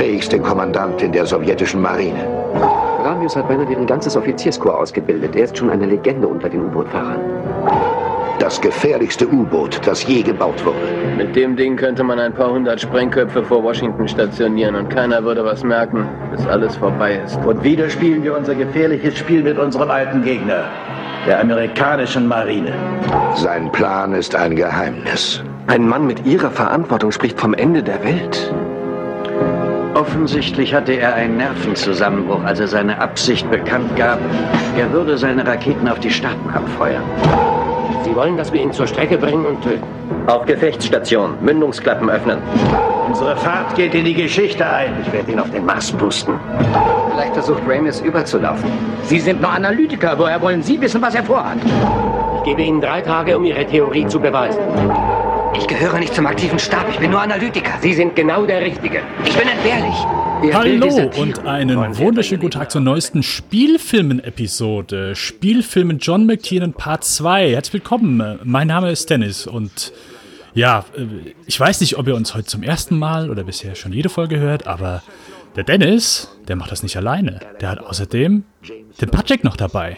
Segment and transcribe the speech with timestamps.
[0.00, 2.24] fähigste Kommandant in der sowjetischen Marine.
[3.04, 5.36] Ramius hat beinahe deren ganzes Offizierskorps ausgebildet.
[5.36, 7.20] Er ist schon eine Legende unter den U-Boot-Fahrern.
[8.38, 10.78] Das gefährlichste U-Boot, das je gebaut wurde.
[11.18, 15.44] Mit dem Ding könnte man ein paar hundert Sprengköpfe vor Washington stationieren und keiner würde
[15.44, 17.38] was merken, bis alles vorbei ist.
[17.44, 20.64] Und wieder spielen wir unser gefährliches Spiel mit unserem alten Gegner,
[21.26, 22.72] der amerikanischen Marine.
[23.34, 25.44] Sein Plan ist ein Geheimnis.
[25.66, 28.50] Ein Mann mit ihrer Verantwortung spricht vom Ende der Welt.
[30.00, 34.18] Offensichtlich hatte er einen Nervenzusammenbruch, als er seine Absicht bekannt gab,
[34.78, 37.02] er würde seine Raketen auf die Staaten abfeuern.
[38.02, 39.84] Sie wollen, dass wir ihn zur Strecke bringen und töten.
[40.26, 42.38] Auf Gefechtsstation, Mündungsklappen öffnen.
[43.08, 44.94] Unsere Fahrt geht in die Geschichte ein.
[45.04, 46.40] Ich werde ihn auf den Mars pusten.
[47.10, 48.70] Vielleicht versucht Ramis überzulaufen.
[49.02, 50.18] Sie sind nur Analytiker.
[50.18, 51.58] Woher wollen Sie wissen, was er vorhat?
[52.38, 54.60] Ich gebe Ihnen drei Tage, um Ihre Theorie zu beweisen.
[55.56, 56.88] Ich gehöre nicht zum aktiven Stab.
[56.90, 57.78] Ich bin nur Analytiker.
[57.80, 59.02] Sie sind genau der Richtige.
[59.24, 59.94] Ich bin entbehrlich.
[60.54, 65.16] Hallo und einen wunderschönen guten Tag zur neuesten Spielfilmen-Episode.
[65.16, 67.50] Spielfilmen John McTiernan Part 2.
[67.50, 68.38] Herzlich willkommen.
[68.44, 69.92] Mein Name ist Dennis und
[70.54, 73.92] ja, äh, ich weiß nicht, ob ihr uns heute zum ersten Mal oder bisher schon
[73.92, 75.02] jede Folge hört, aber
[75.56, 77.40] der Dennis, der macht das nicht alleine.
[77.60, 78.44] Der hat außerdem
[79.00, 79.96] den Patrick noch dabei.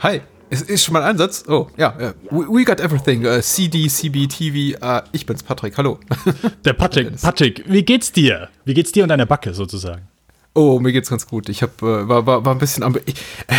[0.00, 0.20] Hi.
[0.52, 1.44] Es ist schon mal ein Einsatz.
[1.46, 1.94] Oh, ja.
[1.98, 2.14] ja.
[2.30, 3.24] We, we got everything.
[3.24, 4.76] Uh, CD, CB, TV.
[4.84, 5.78] Uh, ich bin's, Patrick.
[5.78, 6.00] Hallo.
[6.64, 7.20] Der Patrick.
[7.20, 8.48] Patrick, wie geht's dir?
[8.64, 10.08] Wie geht's dir und deiner Backe sozusagen?
[10.52, 11.48] Oh, mir geht's ganz gut.
[11.48, 12.96] Ich hab, äh, war, war, war ein bisschen am.
[13.06, 13.14] Ich,
[13.46, 13.54] äh,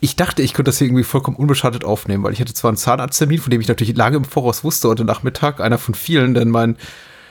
[0.00, 2.76] ich dachte, ich könnte das hier irgendwie vollkommen unbeschadet aufnehmen, weil ich hatte zwar einen
[2.76, 6.50] Zahnarzttermin, von dem ich natürlich lange im Voraus wusste, heute Nachmittag, einer von vielen, denn
[6.50, 6.76] mein,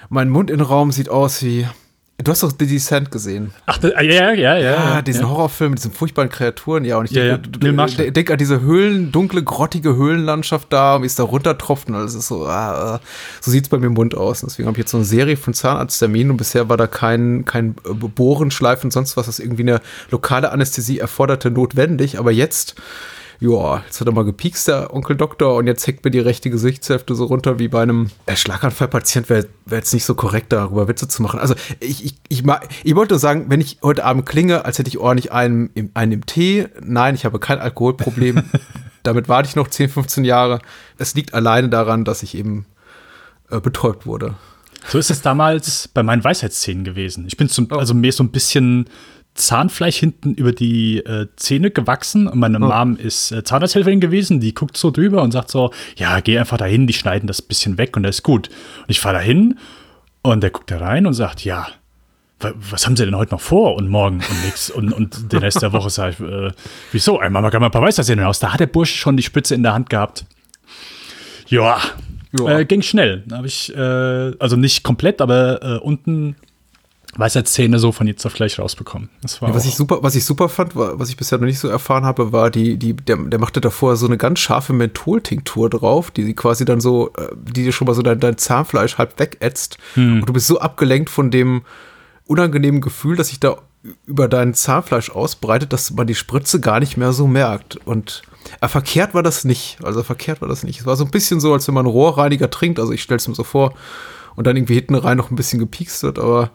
[0.09, 1.67] mein Mundinnenraum sieht aus wie
[2.23, 3.53] Du hast doch The Descent gesehen.
[3.65, 4.57] Ach, ja, ja, ja.
[4.57, 5.29] Ja, ah, diesen ja.
[5.29, 6.97] Horrorfilm mit diesen furchtbaren Kreaturen, ja.
[6.97, 8.11] Und ich ja, denke, ja.
[8.11, 12.27] denk, an diese Höhlen, dunkle, grottige Höhlenlandschaft da, wie es da runtertropft und alles ist
[12.27, 12.99] so, ah,
[13.41, 14.43] so sieht's bei mir im Mund aus.
[14.43, 17.45] Und deswegen habe ich jetzt so eine Serie von Zahnarztterminen und bisher war da kein,
[17.45, 22.19] kein Bohrenschleifen und sonst was, das irgendwie eine lokale Anästhesie erforderte, notwendig.
[22.19, 22.75] Aber jetzt
[23.43, 26.49] ja, jetzt hat er mal gepiekst, der Onkel Doktor, und jetzt hängt mir die rechte
[26.49, 29.29] Gesichtshälfte so runter wie bei einem äh, Schlaganfallpatient.
[29.29, 31.41] Wäre wär jetzt nicht so korrekt, darüber Witze zu machen.
[31.41, 32.43] Also ich, ich, ich,
[32.85, 36.25] ich wollte sagen, wenn ich heute Abend klinge, als hätte ich ordentlich einen, einen im
[36.25, 36.67] Tee.
[36.81, 38.43] Nein, ich habe kein Alkoholproblem.
[39.03, 40.59] Damit warte ich noch 10, 15 Jahre.
[40.97, 42.65] Es liegt alleine daran, dass ich eben
[43.49, 44.35] äh, betäubt wurde.
[44.87, 47.25] So ist es damals bei meinen Weisheitszähnen gewesen.
[47.27, 47.75] Ich bin zum, oh.
[47.75, 48.89] also mir so ein bisschen
[49.35, 52.67] Zahnfleisch hinten über die äh, Zähne gewachsen und meine oh.
[52.67, 56.57] Mom ist äh, Zahnarzthelferin gewesen, die guckt so drüber und sagt so, ja, geh einfach
[56.57, 58.49] dahin, die schneiden das bisschen weg und das ist gut.
[58.81, 59.57] Und ich fahre dahin
[60.21, 61.67] und der guckt da rein und sagt, ja,
[62.39, 65.61] was haben sie denn heute noch vor und morgen und nix und, und den Rest
[65.61, 66.51] der Woche sage ich, äh,
[66.91, 68.39] wieso, einmal mal ein paar Weisheitszähne aus.
[68.39, 70.25] Da hat der Bursche schon die Spitze in der Hand gehabt.
[71.47, 71.79] Ja,
[72.45, 73.23] äh, ging schnell.
[73.31, 76.35] Habe ich, äh, also nicht komplett, aber äh, unten
[77.17, 79.09] Weisheitszähne so von jetzt auf gleich rausbekommen.
[79.41, 81.67] Ja, was ich super, was ich super fand, war, was ich bisher noch nicht so
[81.67, 86.11] erfahren habe, war die, die, der, der machte davor so eine ganz scharfe Mentholtinktur drauf,
[86.11, 89.19] die sie quasi dann so, äh, die dir schon mal so dein, dein Zahnfleisch halb
[89.19, 89.77] wegätzt.
[89.93, 90.21] Hm.
[90.21, 91.63] Und du bist so abgelenkt von dem
[92.25, 93.57] unangenehmen Gefühl, dass sich da
[94.05, 97.75] über dein Zahnfleisch ausbreitet, dass man die Spritze gar nicht mehr so merkt.
[97.85, 98.23] Und
[98.61, 99.77] äh, verkehrt war das nicht.
[99.83, 100.79] Also verkehrt war das nicht.
[100.79, 102.79] Es war so ein bisschen so, als wenn man Rohrreiniger trinkt.
[102.79, 103.73] Also ich stell's mir so vor.
[104.35, 106.49] Und dann irgendwie hinten rein noch ein bisschen gepiekst wird, aber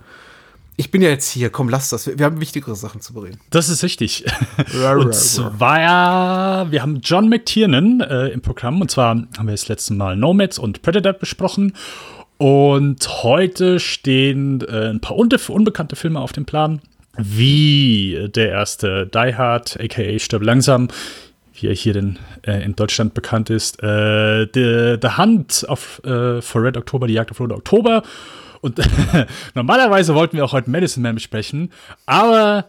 [0.78, 2.06] ich bin ja jetzt hier, komm, lass das.
[2.06, 3.40] Wir haben wichtigere Sachen zu bereden.
[3.50, 4.24] Das ist richtig.
[4.96, 8.80] und zwar, wir haben John McTiernan äh, im Programm.
[8.80, 11.74] Und zwar haben wir das letzte Mal Nomads und Predator besprochen.
[12.36, 16.80] Und heute stehen äh, ein paar unbekannte Filme auf dem Plan.
[17.16, 20.86] Wie der erste Die Hard, aka Stirb langsam,
[21.54, 23.82] wie er hier denn äh, in Deutschland bekannt ist.
[23.82, 28.04] Äh, The, The Hunt of, äh, for Red October, die Jagd auf Red Oktober
[28.60, 28.80] und
[29.54, 31.72] normalerweise wollten wir auch heute Medicine Man besprechen,
[32.06, 32.66] aber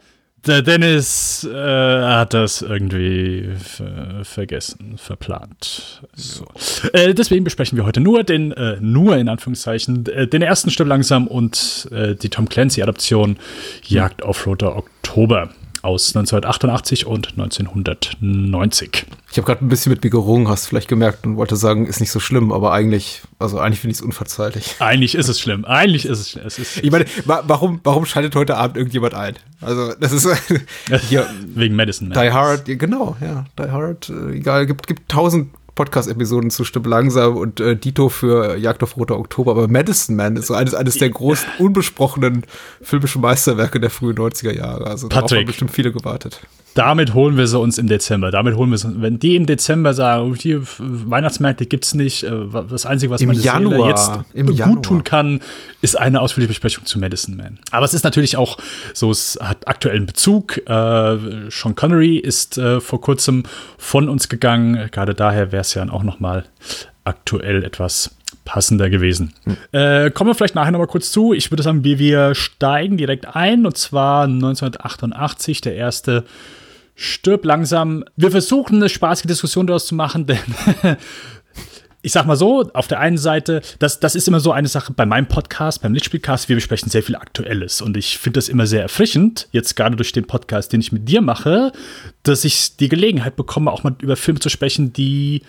[0.47, 3.50] der Dennis äh, hat das irgendwie
[4.23, 6.01] vergessen, verplant.
[6.13, 6.45] So.
[6.94, 10.88] Äh, deswegen besprechen wir heute nur den, äh, nur in Anführungszeichen, äh, den ersten Stück
[10.88, 13.37] langsam und äh, die Tom Clancy-Adaption
[13.84, 15.49] Jagd auf Roter Oktober
[15.81, 19.05] aus 1988 und 1990.
[19.31, 21.99] Ich habe gerade ein bisschen mit mir gerungen, hast vielleicht gemerkt und wollte sagen, ist
[21.99, 24.76] nicht so schlimm, aber eigentlich, also eigentlich finde ich es unverzeihlich.
[24.79, 25.66] Eigentlich ist es schlimm.
[25.66, 26.47] Eigentlich ist es schlimm.
[26.47, 29.35] Es ist ich meine, warum, warum schaltet heute Abend irgendjemand ein?
[29.61, 30.28] Also, das ist
[31.09, 32.09] hier, wegen Madison.
[32.09, 35.49] Die Hard, genau, ja, Die Hard, äh, egal, gibt gibt tausend
[35.79, 39.52] Podcast-Episoden zu Stimme langsam und äh, Dito für Jagd auf Roter Oktober.
[39.52, 42.43] Aber Medicine Man ist so eines, eines der großen, unbesprochenen
[42.81, 44.87] filmischen Meisterwerke der frühen 90er Jahre.
[44.87, 46.41] Also Patrick, darauf haben bestimmt viele gewartet.
[46.75, 48.31] Damit holen wir sie uns im Dezember.
[48.31, 49.01] Damit holen wir sie.
[49.01, 52.31] Wenn die im Dezember sagen, die Weihnachtsmärkte gibt es nicht, äh,
[52.69, 53.89] das Einzige, was Im meine Januar.
[53.89, 54.81] Jetzt Im gut Januar.
[54.81, 55.41] tun kann,
[55.81, 57.59] ist eine ausführliche Besprechung zu Medicine Man.
[57.71, 58.57] Aber es ist natürlich auch
[58.93, 60.57] so, es hat aktuellen Bezug.
[60.57, 61.17] Äh,
[61.49, 63.43] Sean Connery ist äh, vor kurzem
[63.77, 64.89] von uns gegangen.
[64.91, 66.45] Gerade daher wäre es ja auch noch mal
[67.03, 69.33] aktuell etwas passender gewesen.
[69.71, 71.33] Äh, kommen wir vielleicht nachher noch mal kurz zu.
[71.33, 76.23] Ich würde sagen, wir, wir steigen direkt ein und zwar 1988, der erste
[77.01, 78.03] Stirb langsam.
[78.17, 80.37] Wir versuchen eine spaßige Diskussion daraus zu machen, denn
[82.01, 84.91] ich sag mal so, auf der einen Seite, das, das ist immer so eine Sache
[84.91, 88.67] bei meinem Podcast, beim Lichtspielcast, wir besprechen sehr viel Aktuelles und ich finde das immer
[88.67, 91.72] sehr erfrischend, jetzt gerade durch den Podcast, den ich mit dir mache,
[92.23, 95.43] dass ich die Gelegenheit bekomme, auch mal über Filme zu sprechen, die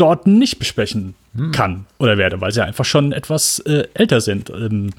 [0.00, 1.14] dort nicht besprechen
[1.52, 4.90] kann oder werde, weil sie einfach schon etwas äh, älter sind, ähm,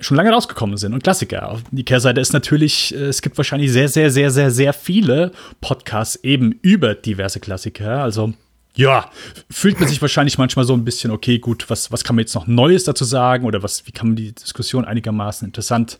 [0.00, 1.60] schon lange rausgekommen sind und Klassiker.
[1.70, 5.30] Die Kehrseite ist natürlich, äh, es gibt wahrscheinlich sehr, sehr, sehr, sehr, sehr viele
[5.60, 8.02] Podcasts eben über diverse Klassiker.
[8.02, 8.32] Also
[8.74, 9.10] ja,
[9.50, 12.34] fühlt man sich wahrscheinlich manchmal so ein bisschen, okay, gut, was, was kann man jetzt
[12.34, 15.98] noch Neues dazu sagen oder was, wie kann man die Diskussion einigermaßen interessant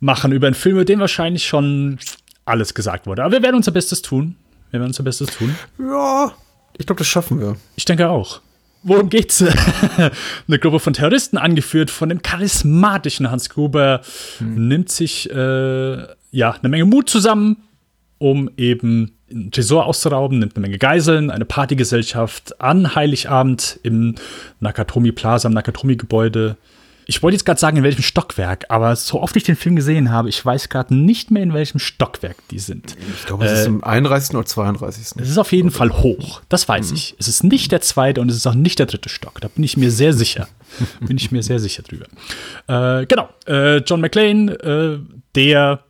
[0.00, 1.98] machen über einen Film, über den wahrscheinlich schon
[2.44, 3.22] alles gesagt wurde.
[3.22, 4.36] Aber wir werden unser Bestes tun.
[4.70, 5.54] Wir werden unser Bestes tun.
[5.78, 6.32] Ja,
[6.78, 7.56] ich glaube, das schaffen wir.
[7.76, 8.40] Ich denke auch.
[8.82, 9.42] Worum geht's?
[10.48, 14.00] Eine Gruppe von Terroristen, angeführt von dem charismatischen Hans Gruber,
[14.38, 17.56] nimmt sich äh, ja eine Menge Mut zusammen,
[18.18, 24.14] um eben einen Tresor auszurauben, nimmt eine Menge Geiseln, eine Partygesellschaft an Heiligabend im
[24.60, 26.56] Nakatomi Plaza, im Nakatomi-Gebäude.
[27.08, 30.10] Ich wollte jetzt gerade sagen, in welchem Stockwerk, aber so oft ich den Film gesehen
[30.10, 32.96] habe, ich weiß gerade nicht mehr, in welchem Stockwerk die sind.
[33.16, 34.34] Ich glaube, es ist im 31.
[34.34, 35.22] oder 32.
[35.22, 36.42] Es ist auf jeden Fall hoch.
[36.48, 37.14] Das weiß ich.
[37.18, 39.40] Es ist nicht der zweite und es ist auch nicht der dritte Stock.
[39.40, 40.48] Da bin ich mir sehr sicher.
[41.00, 42.06] bin ich mir sehr sicher drüber.
[42.66, 43.28] Äh, genau.
[43.46, 44.98] Äh, John McClane, äh,
[45.36, 45.84] der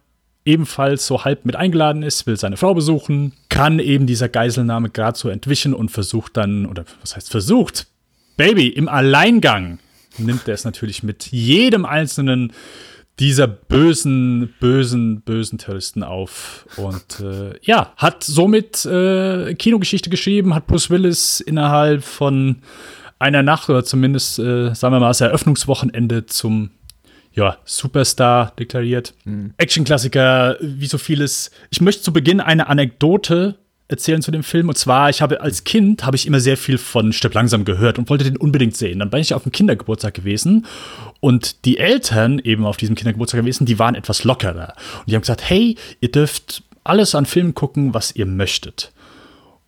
[0.44, 5.18] ebenfalls so halb mit eingeladen ist, will seine Frau besuchen, kann eben dieser Geiselnahme gerade
[5.18, 7.86] so entwischen und versucht dann, oder was heißt versucht?
[8.36, 9.78] Baby, im Alleingang
[10.18, 12.52] nimmt er es natürlich mit jedem einzelnen
[13.18, 16.66] dieser bösen, bösen, bösen Terroristen auf.
[16.76, 22.56] Und äh, ja, hat somit äh, Kinogeschichte geschrieben, hat Bruce Willis innerhalb von
[23.18, 26.70] einer Nacht oder zumindest, äh, sagen wir mal, das Eröffnungswochenende zum
[27.32, 29.14] ja, Superstar deklariert.
[29.56, 31.50] Actionklassiker, wie so vieles.
[31.70, 33.56] Ich möchte zu Beginn eine Anekdote
[33.88, 34.68] erzählen zu dem Film.
[34.68, 37.98] Und zwar, ich habe als Kind habe ich immer sehr viel von Stirb langsam gehört
[37.98, 38.98] und wollte den unbedingt sehen.
[38.98, 40.66] Dann bin ich auf dem Kindergeburtstag gewesen
[41.20, 44.74] und die Eltern eben auf diesem Kindergeburtstag gewesen, die waren etwas lockerer.
[45.00, 48.92] Und die haben gesagt, hey, ihr dürft alles an Filmen gucken, was ihr möchtet.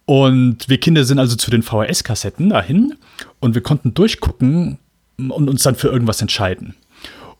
[0.04, 2.94] Und wir Kinder sind also zu den VHS-Kassetten dahin
[3.40, 4.78] und wir konnten durchgucken
[5.18, 6.74] und uns dann für irgendwas entscheiden.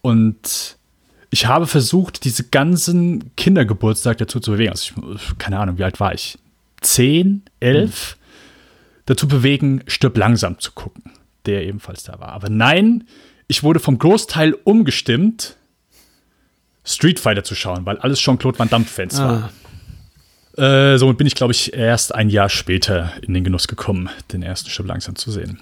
[0.03, 0.77] Und
[1.31, 4.71] ich habe versucht, diese ganzen Kindergeburtstag dazu zu bewegen.
[4.71, 6.39] Also ich, keine Ahnung, wie alt war ich?
[6.81, 8.17] Zehn, elf?
[9.07, 11.13] Dazu bewegen, Stirb langsam zu gucken,
[11.47, 12.29] der ebenfalls da war.
[12.29, 13.05] Aber nein,
[13.47, 15.57] ich wurde vom Großteil umgestimmt,
[16.85, 19.49] Street Fighter zu schauen, weil alles Jean-Claude Van Damme-Fans waren.
[20.57, 24.43] Äh, somit bin ich, glaube ich, erst ein Jahr später in den Genuss gekommen, den
[24.43, 25.61] ersten Stirb langsam zu sehen.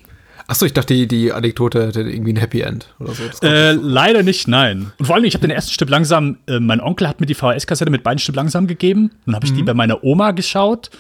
[0.49, 3.25] Achso, ich dachte, die, die Anekdote hätte irgendwie ein Happy End oder so.
[3.43, 3.89] Äh, nicht so.
[3.89, 4.93] leider nicht, nein.
[4.99, 7.35] Und vor allem, ich habe den ersten Stück langsam, äh, mein Onkel hat mir die
[7.35, 9.11] VHS-Kassette mit beiden Stück langsam gegeben.
[9.27, 10.91] Dann habe ich die bei meiner Oma geschaut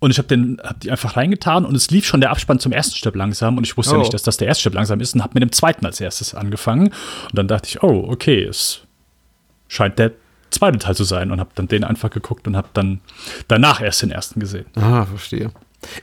[0.00, 2.72] und ich habe den hab die einfach reingetan und es lief schon der Abspann zum
[2.72, 3.96] ersten Stück langsam und ich wusste Oh.
[3.96, 6.00] ja nicht, dass das der erste Stück langsam ist und habe mit dem zweiten als
[6.00, 6.88] erstes angefangen.
[6.88, 8.80] Und dann dachte ich, oh, okay, es
[9.68, 10.12] scheint der
[10.50, 13.00] zweite Teil zu sein und habe dann den einfach geguckt und habe dann
[13.48, 14.66] danach erst den ersten gesehen.
[14.74, 15.50] Ah, verstehe.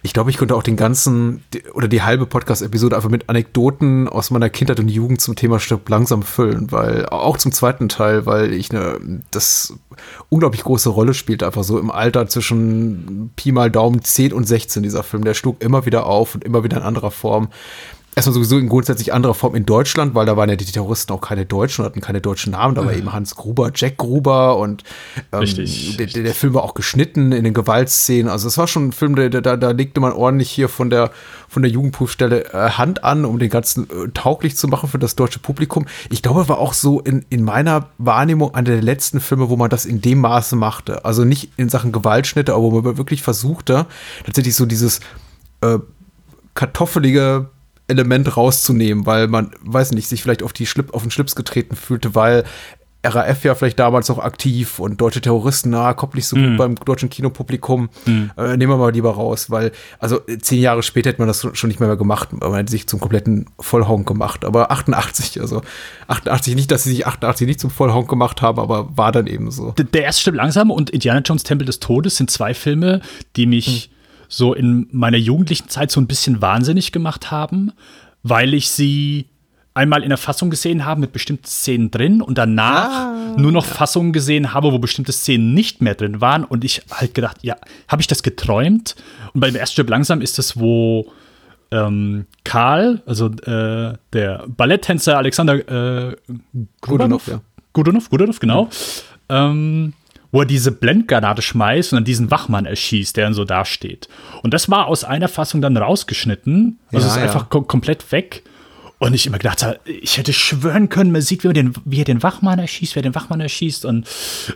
[0.01, 1.43] Ich glaube, ich könnte auch den ganzen
[1.73, 5.87] oder die halbe Podcast-Episode einfach mit Anekdoten aus meiner Kindheit und Jugend zum Thema Stirb
[5.89, 8.99] langsam füllen, weil auch zum zweiten Teil, weil ich eine
[9.31, 9.73] das
[10.29, 14.83] unglaublich große Rolle spielt, einfach so im Alter zwischen Pi mal Daumen 10 und 16
[14.83, 15.23] dieser Film.
[15.23, 17.49] Der schlug immer wieder auf und immer wieder in anderer Form.
[18.17, 21.21] Erstmal sowieso in grundsätzlich anderer Form in Deutschland, weil da waren ja die Terroristen auch
[21.21, 22.73] keine Deutschen, hatten keine deutschen Namen.
[22.73, 24.83] Da war eben Hans Gruber, Jack Gruber und
[25.31, 28.27] ähm, Richtig, der, der, Film war auch geschnitten in den Gewaltszenen.
[28.27, 31.11] Also es war schon ein Film, der, da, da legte man ordentlich hier von der,
[31.47, 35.15] von der Jugendprüfstelle äh, Hand an, um den ganzen äh, tauglich zu machen für das
[35.15, 35.85] deutsche Publikum.
[36.09, 39.69] Ich glaube, war auch so in, in meiner Wahrnehmung einer der letzten Filme, wo man
[39.69, 41.05] das in dem Maße machte.
[41.05, 43.85] Also nicht in Sachen Gewaltschnitte, aber wo man wirklich versuchte,
[44.25, 45.01] tatsächlich so dieses
[45.61, 45.77] äh,
[46.55, 47.51] kartoffelige
[47.87, 51.75] Element rauszunehmen, weil man, weiß nicht, sich vielleicht auf, die Schlip, auf den Schlips getreten
[51.75, 52.43] fühlte, weil
[53.05, 56.57] RAF ja vielleicht damals noch aktiv und deutsche Terroristen, na, kommt nicht so gut Mhm.
[56.57, 57.87] beim deutschen Kinopublikum.
[58.05, 58.31] Mhm.
[58.35, 61.69] Äh, nehmen wir mal lieber raus, weil, also zehn Jahre später hätte man das schon
[61.69, 64.43] nicht mehr, mehr gemacht, man hätte sich zum kompletten Vollhonk gemacht.
[64.43, 65.61] Aber 88, also
[66.07, 69.51] 88 nicht, dass sie sich 88 nicht zum Vollhonk gemacht haben, aber war dann eben
[69.51, 69.71] so.
[69.71, 73.01] D- Der erste stimmt langsam und Indiana Jones Tempel des Todes sind zwei Filme,
[73.37, 73.91] die mich
[74.27, 77.71] so in meiner jugendlichen Zeit so ein bisschen wahnsinnig gemacht haben,
[78.23, 79.27] weil ich sie
[79.73, 84.11] einmal in der Fassung gesehen habe mit bestimmten Szenen drin und danach nur noch Fassungen
[84.11, 87.55] gesehen habe, wo bestimmte Szenen nicht mehr drin waren und ich halt gedacht, ja,
[87.87, 88.95] habe ich das geträumt?
[89.33, 91.11] Und beim ersten Stück langsam ist es, wo
[91.69, 95.55] ähm, Karl, also äh, der Balletttänzer Alexander
[96.09, 96.15] äh,
[96.81, 97.41] Godunov, Godunov, ja.
[97.73, 98.69] Godunov, Godunov, genau.
[99.29, 99.93] Ähm,
[100.31, 104.07] wo er diese Blendgranate schmeißt und dann diesen Wachmann erschießt, der dann so dasteht.
[104.43, 106.79] Und das war aus einer Fassung dann rausgeschnitten.
[106.91, 107.23] Also Ja, ist ja.
[107.23, 108.43] einfach kom komplett weg.
[108.99, 111.99] Und ich immer gedacht habe, ich hätte schwören können, man sieht, wie er den, wie
[111.99, 113.85] er den Wachmann erschießt, wer den Wachmann erschießt.
[113.85, 114.07] Und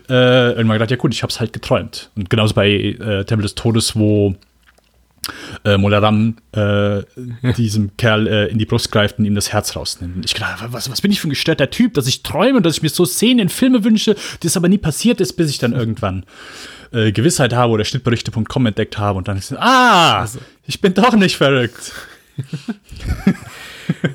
[0.10, 2.10] äh, irgendwann gedacht, ja gut, ich hab's halt geträumt.
[2.16, 4.36] Und genauso bei äh, Tempel des Todes, wo
[5.64, 7.02] äh, Molaram äh,
[7.56, 10.16] diesem Kerl äh, in die Brust greift und ihm das Herz rausnimmt.
[10.18, 12.66] Und ich gedacht, was, was bin ich für ein gestörter Typ, dass ich träume und
[12.66, 15.60] dass ich mir so Szenen in Filme wünsche, das aber nie passiert ist, bis ich
[15.60, 16.26] dann irgendwann
[16.92, 20.28] äh, Gewissheit habe oder Schnittberichte.com entdeckt habe und dann ist ah,
[20.66, 21.94] ich bin doch nicht verrückt.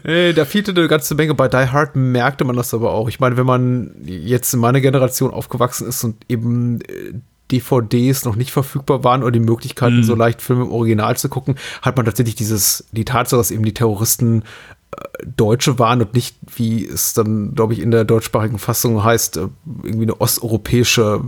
[0.05, 1.35] Äh, da fehlte eine ganze Menge.
[1.35, 3.09] Bei Die Hard merkte man das aber auch.
[3.09, 7.13] Ich meine, wenn man jetzt in meiner Generation aufgewachsen ist und eben äh,
[7.51, 11.57] DVDs noch nicht verfügbar waren oder die Möglichkeiten, so leicht Filme im Original zu gucken,
[11.83, 14.43] hat man tatsächlich dieses, die Tatsache, dass eben die Terroristen
[14.91, 19.37] äh, Deutsche waren und nicht, wie es dann, glaube ich, in der deutschsprachigen Fassung heißt,
[19.37, 19.49] äh,
[19.83, 21.23] irgendwie eine osteuropäische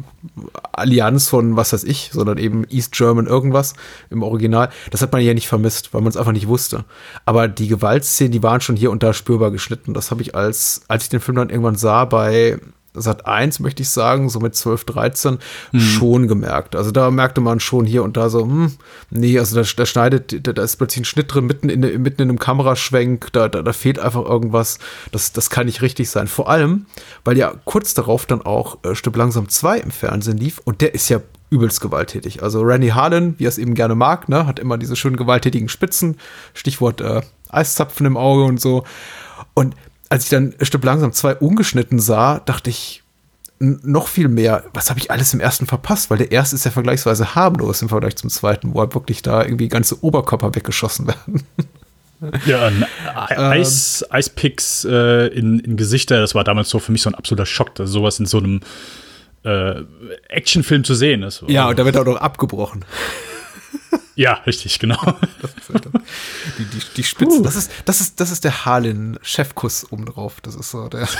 [0.72, 3.74] Allianz von was weiß ich, sondern eben East German irgendwas
[4.10, 4.70] im Original.
[4.90, 6.84] Das hat man ja nicht vermisst, weil man es einfach nicht wusste.
[7.24, 9.94] Aber die Gewaltszenen, die waren schon hier und da spürbar geschnitten.
[9.94, 12.58] Das habe ich als, als ich den Film dann irgendwann sah, bei
[13.00, 15.38] Sat 1, möchte ich sagen, so mit 12, 13,
[15.76, 16.76] schon gemerkt.
[16.76, 18.72] Also da merkte man schon hier und da so, hm,
[19.10, 22.22] nee, also da, da schneidet, da, da ist plötzlich ein Schnitt drin, mitten in, mitten
[22.22, 24.78] in einem Kameraschwenk, da, da, da fehlt einfach irgendwas.
[25.12, 26.26] Das, das kann nicht richtig sein.
[26.28, 26.86] Vor allem,
[27.24, 30.94] weil ja kurz darauf dann auch äh, Stück langsam 2 im Fernsehen lief und der
[30.94, 32.42] ist ja übelst gewalttätig.
[32.42, 35.68] Also Randy Harlan, wie er es eben gerne mag, ne, hat immer diese schönen gewalttätigen
[35.68, 36.18] Spitzen,
[36.54, 38.84] Stichwort äh, Eiszapfen im Auge und so.
[39.54, 39.74] Und
[40.08, 43.02] als ich dann Stück langsam zwei ungeschnitten sah, dachte ich
[43.60, 46.10] noch viel mehr, was habe ich alles im ersten verpasst?
[46.10, 49.42] Weil der erste ist ja vergleichsweise harmlos im Vergleich zum zweiten, wo halt wirklich da
[49.42, 51.42] irgendwie ganze Oberkörper weggeschossen werden.
[52.46, 52.70] Ja,
[53.14, 57.46] Eis, Eispicks äh, in, in Gesichter, das war damals so für mich so ein absoluter
[57.46, 58.60] Schock, dass sowas in so einem
[59.44, 59.82] äh,
[60.28, 61.42] Actionfilm zu sehen ist.
[61.48, 62.84] Ja, und da wird auch noch abgebrochen.
[64.14, 65.00] Ja, richtig, genau.
[66.58, 67.42] Die, die, die Spitzen.
[67.42, 70.40] Das ist, das ist, das ist der Harlan-Chefkuss obendrauf.
[70.40, 71.08] Das ist so der.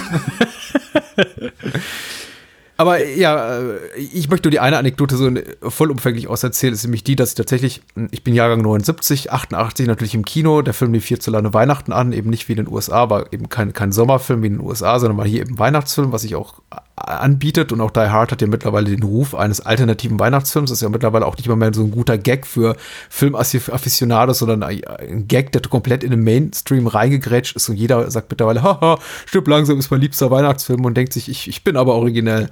[2.80, 5.28] Aber ja, äh, ich möchte nur die eine Anekdote so
[5.68, 7.82] vollumfänglich auserzählen, ist nämlich die, dass ich tatsächlich,
[8.12, 12.30] ich bin Jahrgang 79, 88 natürlich im Kino, der Film lief hierzulande Weihnachten an, eben
[12.30, 15.16] nicht wie in den USA, war eben kein, kein Sommerfilm wie in den USA, sondern
[15.16, 16.62] mal hier eben Weihnachtsfilm, was sich auch
[16.94, 17.73] anbietet.
[17.73, 20.88] Und auch Die Hard hat ja mittlerweile den Ruf eines alternativen Weihnachtsfilms, das ist ja
[20.88, 22.76] mittlerweile auch nicht mal mehr so ein guter Gag für
[23.11, 27.68] Filmaficionados, sondern ein Gag, der komplett in den Mainstream reingegrätscht ist.
[27.68, 30.85] Und jeder sagt mittlerweile, haha, stirb langsam ist mein liebster Weihnachtsfilm.
[30.85, 32.49] Und denkt sich, ich, ich bin aber originell.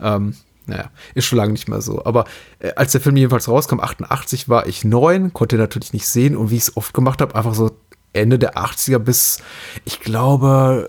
[0.00, 0.34] Ähm,
[0.66, 2.04] naja, ist schon lange nicht mehr so.
[2.04, 2.26] Aber
[2.58, 6.50] äh, als der Film jedenfalls rauskam, 88, war ich neun, konnte natürlich nicht sehen und
[6.50, 7.70] wie ich es oft gemacht habe, einfach so
[8.12, 9.38] Ende der 80er bis,
[9.84, 10.88] ich glaube,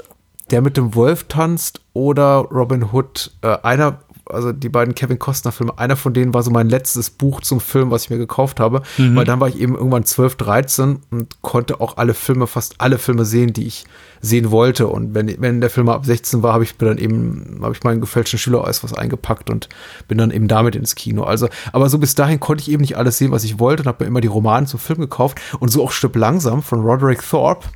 [0.51, 5.51] der mit dem Wolf tanzt oder Robin Hood, äh, einer, also die beiden Kevin Costner
[5.51, 8.59] Filme, einer von denen war so mein letztes Buch zum Film, was ich mir gekauft
[8.59, 9.15] habe, mhm.
[9.15, 12.98] weil dann war ich eben irgendwann 12, 13 und konnte auch alle Filme, fast alle
[12.98, 13.86] Filme sehen, die ich
[14.21, 14.88] sehen wollte.
[14.88, 17.83] Und wenn, wenn der Film ab 16 war, habe ich mir dann eben, habe ich
[17.83, 19.69] meinen gefälschten Schüleraus was eingepackt und
[20.07, 21.24] bin dann eben damit ins Kino.
[21.24, 23.88] Also, aber so bis dahin konnte ich eben nicht alles sehen, was ich wollte und
[23.88, 27.27] habe mir immer die Romane zum Film gekauft und so auch Stück langsam von Roderick
[27.27, 27.67] Thorpe.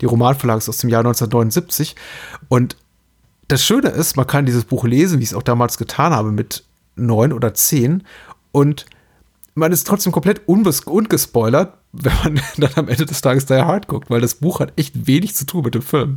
[0.00, 1.96] Die Romanverlag ist aus dem Jahr 1979
[2.48, 2.76] und
[3.48, 6.32] das Schöne ist, man kann dieses Buch lesen, wie ich es auch damals getan habe,
[6.32, 6.64] mit
[6.96, 8.02] neun oder zehn.
[8.52, 8.86] Und
[9.54, 14.10] man ist trotzdem komplett ungespoilert, wenn man dann am Ende des Tages Die Hard guckt,
[14.10, 16.16] weil das Buch hat echt wenig zu tun mit dem Film.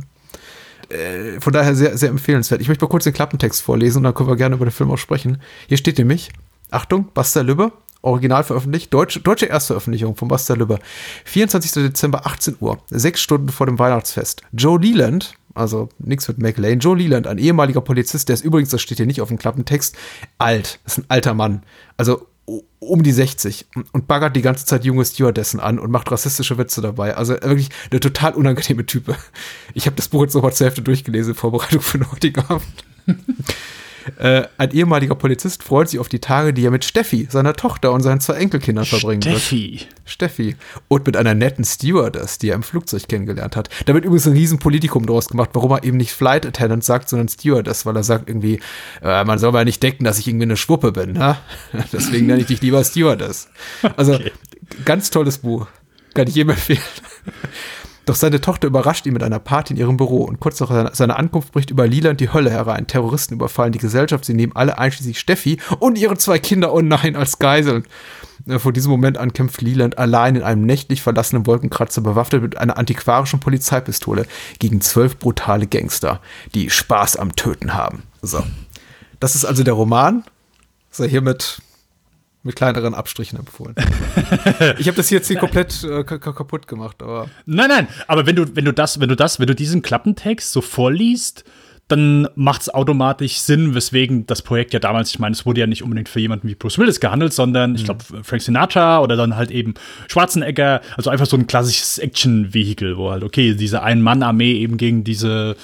[0.88, 2.60] Äh, von daher sehr, sehr empfehlenswert.
[2.60, 4.90] Ich möchte mal kurz den Klappentext vorlesen und dann können wir gerne über den Film
[4.90, 5.40] auch sprechen.
[5.68, 6.30] Hier steht nämlich,
[6.70, 7.72] Achtung, Buster Lübbe,
[8.02, 10.78] original veröffentlicht, deutsche, deutsche Erstveröffentlichung von Buster Lübbe.
[11.24, 11.72] 24.
[11.72, 14.42] Dezember, 18 Uhr, sechs Stunden vor dem Weihnachtsfest.
[14.52, 18.80] Joe Leland, also nichts mit McLean, Joe Leland, ein ehemaliger Polizist, der ist übrigens, das
[18.80, 19.96] steht hier nicht auf dem Klappentext,
[20.38, 21.62] alt, das ist ein alter Mann,
[21.96, 22.26] also
[22.78, 26.80] um die 60 und baggert die ganze Zeit junge Stewardessen an und macht rassistische Witze
[26.80, 27.14] dabei.
[27.14, 29.14] Also wirklich eine total unangenehme Type.
[29.74, 32.84] Ich habe das Buch jetzt nochmal zur Hälfte durchgelesen Vorbereitung für den heutigen Abend.
[34.18, 37.92] Äh, ein ehemaliger Polizist freut sich auf die Tage, die er mit Steffi, seiner Tochter
[37.92, 39.80] und seinen zwei Enkelkindern verbringen Steffi.
[39.80, 39.88] wird.
[40.04, 40.56] Steffi.
[40.88, 43.68] Und mit einer netten Stewardess, die er im Flugzeug kennengelernt hat.
[43.86, 47.28] Da wird übrigens ein Riesenpolitikum draus gemacht, warum er eben nicht Flight Attendant sagt, sondern
[47.28, 48.60] Stewardess, weil er sagt irgendwie,
[49.02, 51.12] äh, man soll mal nicht denken, dass ich irgendwie eine Schwuppe bin.
[51.12, 51.36] Ne?
[51.92, 53.48] Deswegen nenne ich dich lieber Stewardess.
[53.96, 54.32] Also, okay.
[54.84, 55.66] ganz tolles Buch.
[56.14, 56.80] Kann ich jedem empfehlen.
[58.10, 61.16] Doch seine Tochter überrascht ihn mit einer Party in ihrem Büro und kurz nach seiner
[61.16, 62.88] Ankunft bricht über Leland die Hölle herein.
[62.88, 67.14] Terroristen überfallen die Gesellschaft, sie nehmen alle einschließlich Steffi und ihre zwei Kinder, oh nein,
[67.14, 67.84] als Geiseln.
[68.48, 72.58] Äh, vor diesem Moment an kämpft Leland allein in einem nächtlich verlassenen Wolkenkratzer bewaffnet mit
[72.58, 74.26] einer antiquarischen Polizeipistole
[74.58, 76.20] gegen zwölf brutale Gangster,
[76.52, 78.02] die Spaß am Töten haben.
[78.22, 78.42] So.
[79.20, 80.24] Das ist also der Roman.
[80.90, 81.62] So, hiermit
[82.42, 83.74] mit kleineren Abstrichen empfohlen.
[84.78, 87.28] ich habe das jetzt hier komplett äh, kaputt gemacht, aber.
[87.46, 90.52] Nein, nein, aber wenn du, wenn du das, wenn du das, wenn du diesen Klappentext
[90.52, 91.44] so vorliest,
[91.90, 95.66] dann macht es automatisch Sinn, weswegen das Projekt ja damals, ich meine, es wurde ja
[95.66, 97.76] nicht unbedingt für jemanden wie Bruce Willis gehandelt, sondern mhm.
[97.76, 99.74] ich glaube Frank Sinatra oder dann halt eben
[100.08, 105.56] Schwarzenegger, also einfach so ein klassisches Action-Vehikel, wo halt, okay, diese Ein-Mann-Armee eben gegen diese,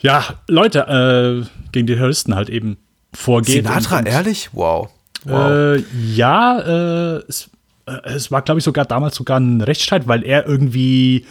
[0.00, 2.76] ja, Leute, äh, gegen die Terroristen halt eben
[3.14, 3.64] vorgeht.
[3.64, 4.50] Sinatra, und, und, ehrlich?
[4.52, 4.90] Wow.
[5.28, 5.50] Wow.
[5.50, 7.50] Äh, ja, äh, es,
[7.86, 11.26] äh, es war, glaube ich, sogar damals sogar ein Rechtsstreit, weil er irgendwie,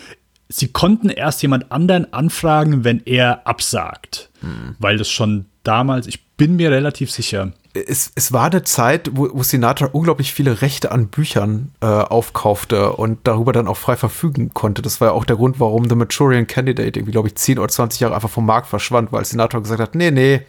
[0.50, 4.30] sie konnten erst jemand anderen anfragen, wenn er absagt.
[4.42, 4.76] Hm.
[4.80, 7.52] Weil das schon damals, ich bin mir relativ sicher.
[7.74, 12.94] Es, es war eine Zeit, wo, wo Sinatra unglaublich viele Rechte an Büchern äh, aufkaufte
[12.94, 14.82] und darüber dann auch frei verfügen konnte.
[14.82, 17.68] Das war ja auch der Grund, warum The Maturian Candidate irgendwie, glaube ich, 10 oder
[17.68, 20.42] 20 Jahre einfach vom Markt verschwand, weil Sinatra gesagt hat, nee, nee,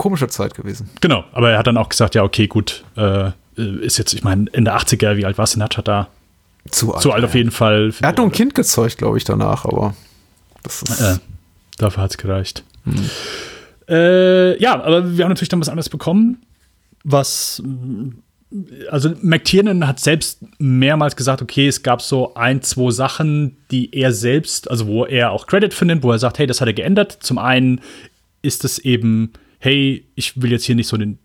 [0.00, 0.88] komische Zeit gewesen.
[1.02, 4.46] Genau, aber er hat dann auch gesagt, ja, okay, gut, äh, ist jetzt, ich meine,
[4.52, 6.08] Ende 80er, wie alt war Sinatra da?
[6.70, 7.02] Zu alt.
[7.02, 7.92] Zu alt auf jeden Fall.
[8.00, 9.94] Er hat noch ein Kind gezeugt, glaube ich, danach, aber
[10.62, 11.00] das ist.
[11.00, 11.18] Äh,
[11.76, 12.64] dafür hat es gereicht.
[12.84, 13.10] Hm.
[13.88, 16.38] Äh, ja, aber wir haben natürlich dann was anderes bekommen,
[17.04, 17.62] was.
[18.90, 24.12] Also McTiernan hat selbst mehrmals gesagt, okay, es gab so ein, zwei Sachen, die er
[24.12, 27.18] selbst, also wo er auch Credit findet, wo er sagt, hey, das hat er geändert.
[27.20, 27.80] Zum einen
[28.42, 31.18] ist es eben hey, ich will jetzt hier nicht so den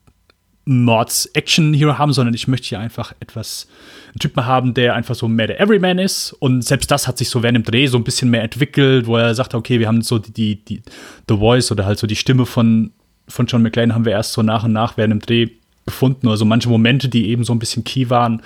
[0.65, 3.67] Mords-Action-Hero haben, sondern ich möchte hier einfach etwas,
[4.07, 6.33] einen Typen haben, der einfach so mehr der Everyman ist.
[6.33, 9.15] Und selbst das hat sich so während dem Dreh so ein bisschen mehr entwickelt, wo
[9.15, 10.81] er sagt, okay, wir haben so die, die, die
[11.29, 12.91] The Voice oder halt so die Stimme von,
[13.27, 15.49] von John McClane haben wir erst so nach und nach während dem Dreh
[15.85, 16.27] gefunden.
[16.27, 18.41] Also manche Momente, die eben so ein bisschen key waren.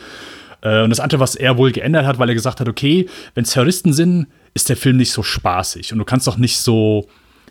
[0.62, 3.46] Äh, und das andere, was er wohl geändert hat, weil er gesagt hat, okay, wenn
[3.46, 5.94] es Terroristen sind, ist der Film nicht so spaßig.
[5.94, 7.08] Und du kannst doch nicht so,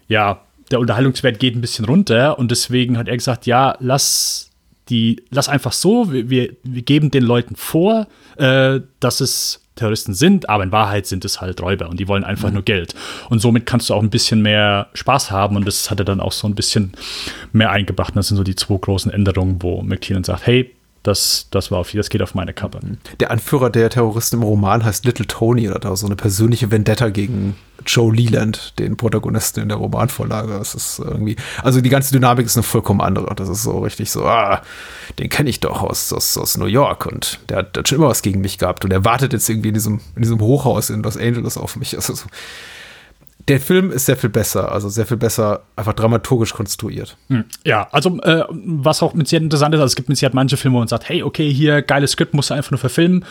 [0.09, 4.51] ja, der Unterhaltungswert geht ein bisschen runter und deswegen hat er gesagt, ja, lass
[4.89, 10.13] die, lass einfach so, wir, wir, wir geben den Leuten vor, äh, dass es Terroristen
[10.13, 12.55] sind, aber in Wahrheit sind es halt Räuber und die wollen einfach mhm.
[12.55, 12.95] nur Geld.
[13.31, 16.21] Und somit kannst du auch ein bisschen mehr Spaß haben und das hat er dann
[16.21, 16.93] auch so ein bisschen
[17.53, 18.11] mehr eingebracht.
[18.11, 20.75] Und das sind so die zwei großen Änderungen, wo McTiernan sagt, hey,
[21.09, 22.81] das, das war auf, das geht auf meine Kappe.
[23.19, 27.09] Der Anführer der Terroristen im Roman heißt Little Tony oder da so eine persönliche Vendetta
[27.09, 30.53] gegen Joe Leland, den Protagonisten in der Romanvorlage.
[30.53, 33.35] Das ist irgendwie, also die ganze Dynamik ist eine vollkommen andere.
[33.35, 34.61] Das ist so richtig so, ah,
[35.19, 37.99] den kenne ich doch aus, aus, aus New York und der hat, der hat schon
[37.99, 40.91] immer was gegen mich gehabt und er wartet jetzt irgendwie in diesem, in diesem Hochhaus
[40.91, 41.97] in Los Angeles auf mich.
[41.97, 42.27] Also so,
[43.49, 47.17] der Film ist sehr viel besser, also sehr viel besser einfach dramaturgisch konstruiert.
[47.29, 47.45] Hm.
[47.65, 50.57] Ja, also äh, was auch mit sehr interessant ist, also es gibt mit Sicherheit manche
[50.57, 53.25] Filme, wo man sagt, hey, okay, hier geiles Skript, musst du einfach nur verfilmen.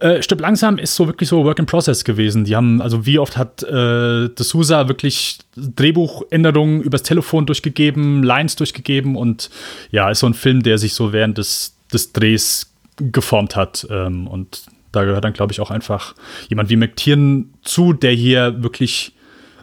[0.00, 2.44] Äh, Stück langsam ist so wirklich so Work in Process gewesen.
[2.44, 9.14] Die haben, also wie oft hat äh, D'Souza wirklich Drehbuchänderungen übers Telefon durchgegeben, Lines durchgegeben
[9.14, 9.50] und
[9.90, 13.86] ja, ist so ein Film, der sich so während des, des Drehs geformt hat.
[13.90, 16.14] Ähm, und da gehört dann, glaube ich, auch einfach
[16.48, 19.12] jemand wie McTiernan zu, der hier wirklich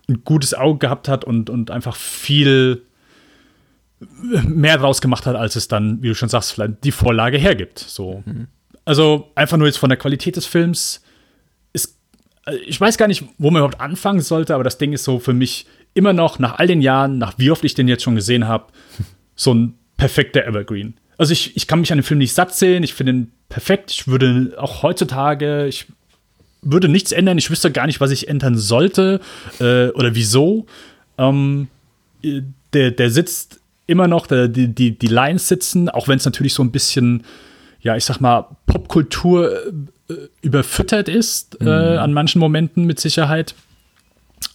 [0.07, 2.83] ein gutes Auge gehabt hat und, und einfach viel
[3.99, 7.79] mehr draus gemacht hat, als es dann, wie du schon sagst, vielleicht die Vorlage hergibt.
[7.79, 8.23] So.
[8.25, 8.47] Mhm.
[8.85, 11.01] Also einfach nur jetzt von der Qualität des Films
[11.73, 11.97] ist,
[12.45, 15.19] äh, ich weiß gar nicht, wo man überhaupt anfangen sollte, aber das Ding ist so
[15.19, 18.15] für mich immer noch nach all den Jahren, nach wie oft ich den jetzt schon
[18.15, 18.67] gesehen habe,
[19.35, 20.95] so ein perfekter Evergreen.
[21.17, 23.91] Also ich, ich kann mich an den Film nicht satt sehen, ich finde ihn perfekt.
[23.91, 25.87] Ich würde auch heutzutage, ich
[26.71, 27.37] würde nichts ändern.
[27.37, 29.21] Ich wüsste gar nicht, was ich ändern sollte
[29.59, 30.65] äh, oder wieso.
[31.17, 31.67] Ähm,
[32.73, 36.53] der, der sitzt immer noch, der, die, die, die Lines sitzen, auch wenn es natürlich
[36.53, 37.23] so ein bisschen,
[37.81, 39.51] ja, ich sag mal, Popkultur
[40.09, 41.69] äh, überfüttert ist, äh, mhm.
[41.69, 43.55] äh, an manchen Momenten mit Sicherheit.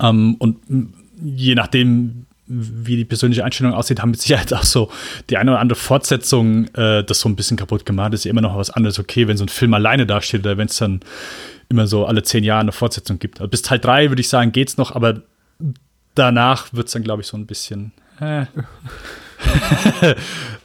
[0.00, 0.58] Ähm, und
[1.22, 4.90] je nachdem, wie die persönliche Einstellung aussieht, haben mit Sicherheit auch so
[5.30, 8.12] die eine oder andere Fortsetzung äh, das so ein bisschen kaputt gemacht.
[8.12, 10.68] Ist ja immer noch was anderes, okay, wenn so ein Film alleine dasteht oder wenn
[10.68, 11.00] es dann
[11.72, 13.40] immer so alle zehn Jahre eine Fortsetzung gibt.
[13.40, 15.22] Also bis Teil 3 würde ich sagen, geht's noch, aber
[16.14, 17.92] danach wird es dann, glaube ich, so ein bisschen.
[18.20, 18.44] äh,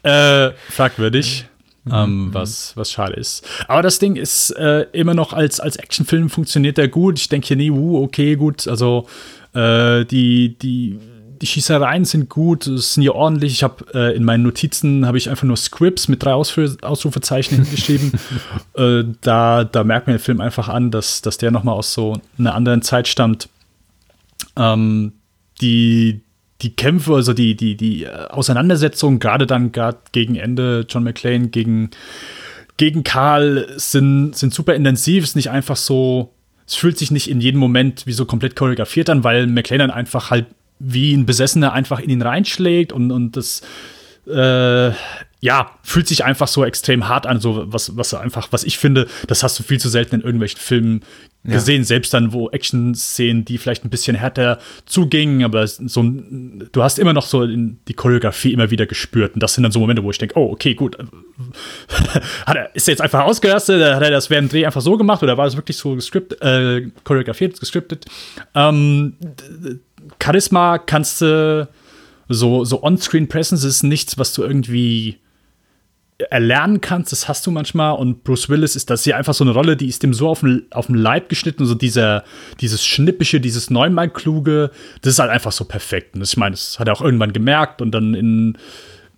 [0.48, 1.46] äh, fragwürdig.
[1.90, 3.48] Ähm, was, was schade ist.
[3.70, 7.18] Aber das Ding ist äh, immer noch als, als Actionfilm funktioniert der gut.
[7.18, 9.08] Ich denke hier nie, uh, okay, gut, also
[9.54, 11.00] äh, die, die,
[11.42, 13.54] die Schießereien sind gut, es sind ja ordentlich.
[13.54, 17.70] Ich habe äh, in meinen Notizen habe ich einfach nur Scripts mit drei Ausführ Ausrufezeichen
[17.70, 18.12] geschrieben.
[18.76, 22.20] äh, da, da merkt man den Film einfach an, dass, dass der nochmal aus so
[22.38, 23.50] einer anderen Zeit stammt.
[24.56, 25.14] Ähm,
[25.62, 26.22] die,
[26.62, 31.50] die Kämpfe, also die, die, die äh, Auseinandersetzung, gerade dann gerade gegen Ende, John McClane
[31.50, 31.92] gegen,
[32.78, 35.24] gegen Karl, sind, sind super intensiv.
[35.24, 36.34] Ist nicht einfach so,
[36.66, 39.92] es fühlt sich nicht in jedem Moment wie so komplett choreografiert an, weil McClane dann
[39.92, 40.48] einfach halt
[40.80, 43.62] wie ein Besessener einfach in ihn reinschlägt und, und das
[44.28, 44.92] äh,
[45.40, 49.08] ja, fühlt sich einfach so extrem hart an, so was, was einfach, was ich finde,
[49.28, 51.02] das hast du viel zu selten in irgendwelchen Filmen
[51.44, 51.86] gesehen, ja.
[51.86, 57.14] selbst dann, wo Action-Szenen, die vielleicht ein bisschen härter zugingen, aber so du hast immer
[57.14, 59.36] noch so die Choreografie immer wieder gespürt.
[59.36, 60.98] Und das sind dann so Momente, wo ich denke, oh, okay, gut.
[62.46, 63.82] hat er, ist er jetzt einfach ausgerastet?
[63.82, 66.42] Hat er das während dem Dreh einfach so gemacht oder war das wirklich so gescript,
[66.42, 68.06] äh, choreografiert, gescriptet?
[68.54, 69.14] Ähm,
[70.22, 71.68] Charisma kannst du
[72.30, 75.20] so, so On-Screen-Presence ist nichts, was du irgendwie
[76.30, 77.96] erlernen kannst, das hast du manchmal.
[77.96, 80.40] Und Bruce Willis ist das hier einfach so eine Rolle, die ist dem so auf
[80.40, 81.66] den, auf den Leib geschnitten.
[81.66, 82.24] So dieser,
[82.60, 86.16] dieses Schnippische, dieses neunmal kluge, das ist halt einfach so perfekt.
[86.16, 88.58] Und das, ich meine, das hat er auch irgendwann gemerkt und dann in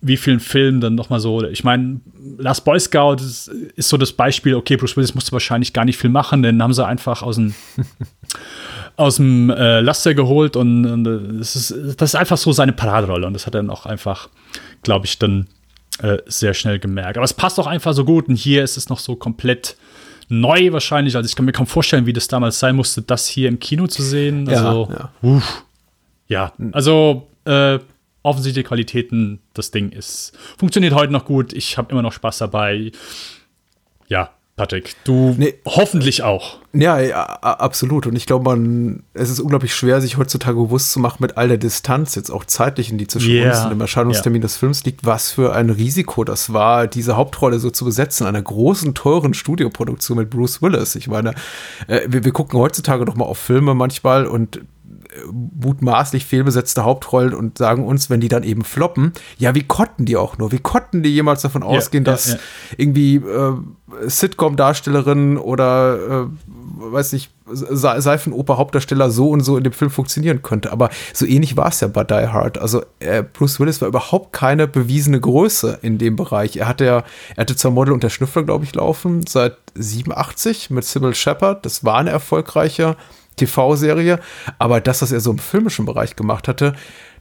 [0.02, 1.44] wie vielen Filmen dann nochmal so.
[1.44, 2.00] Ich meine,
[2.38, 5.98] Last Boy Scout ist, ist, so das Beispiel, okay, Bruce Willis musste wahrscheinlich gar nicht
[5.98, 7.54] viel machen, denn haben sie einfach aus dem
[9.00, 11.04] aus dem äh, Laster geholt und, und
[11.38, 14.28] das, ist, das ist einfach so seine Paraderolle und das hat er dann auch einfach,
[14.82, 15.48] glaube ich, dann
[16.02, 17.16] äh, sehr schnell gemerkt.
[17.16, 19.76] Aber es passt auch einfach so gut und hier ist es noch so komplett
[20.28, 21.16] neu wahrscheinlich.
[21.16, 23.86] Also ich kann mir kaum vorstellen, wie das damals sein musste, das hier im Kino
[23.86, 24.48] zu sehen.
[24.48, 25.10] Also, ja, ja.
[25.28, 25.64] Uff,
[26.28, 26.52] ja.
[26.72, 27.78] also äh,
[28.22, 31.52] offensichtliche Qualitäten, das Ding ist, funktioniert heute noch gut.
[31.52, 32.92] Ich habe immer noch Spaß dabei.
[34.08, 34.30] Ja,
[34.60, 35.54] Patrick, du nee.
[35.64, 36.58] hoffentlich auch.
[36.74, 38.06] Ja, ja, absolut.
[38.06, 41.48] Und ich glaube, man, es ist unglaublich schwer, sich heutzutage bewusst zu machen mit all
[41.48, 43.48] der Distanz, jetzt auch zeitlich, in die zwischen yeah.
[43.48, 44.48] uns und dem Erscheinungstermin yeah.
[44.48, 48.42] des Films liegt, was für ein Risiko das war, diese Hauptrolle so zu besetzen, einer
[48.42, 50.94] großen, teuren Studioproduktion mit Bruce Willis.
[50.94, 51.34] Ich meine,
[51.86, 54.60] äh, wir, wir gucken heutzutage noch mal auf Filme manchmal und
[55.32, 60.16] mutmaßlich fehlbesetzte Hauptrollen und sagen uns, wenn die dann eben floppen, ja, wie konnten die
[60.16, 60.52] auch nur?
[60.52, 62.40] Wie konnten die jemals davon ausgehen, ja, dass ja, ja.
[62.76, 63.52] irgendwie äh,
[64.06, 66.26] Sitcom-Darstellerinnen oder äh,
[66.92, 70.72] weiß nicht, Seifenoper-Hauptdarsteller so und so in dem Film funktionieren könnte.
[70.72, 72.58] Aber so ähnlich war es ja bei Die Hard.
[72.58, 76.56] Also äh, Bruce Willis war überhaupt keine bewiesene Größe in dem Bereich.
[76.56, 77.02] Er hatte ja,
[77.34, 81.64] er hatte zwar Model und der Schnüffler, glaube ich, laufen seit 87 mit Sybil Shepard.
[81.66, 82.96] Das war eine erfolgreiche
[83.46, 84.20] TV-Serie.
[84.58, 86.74] Aber das, was er so im filmischen Bereich gemacht hatte,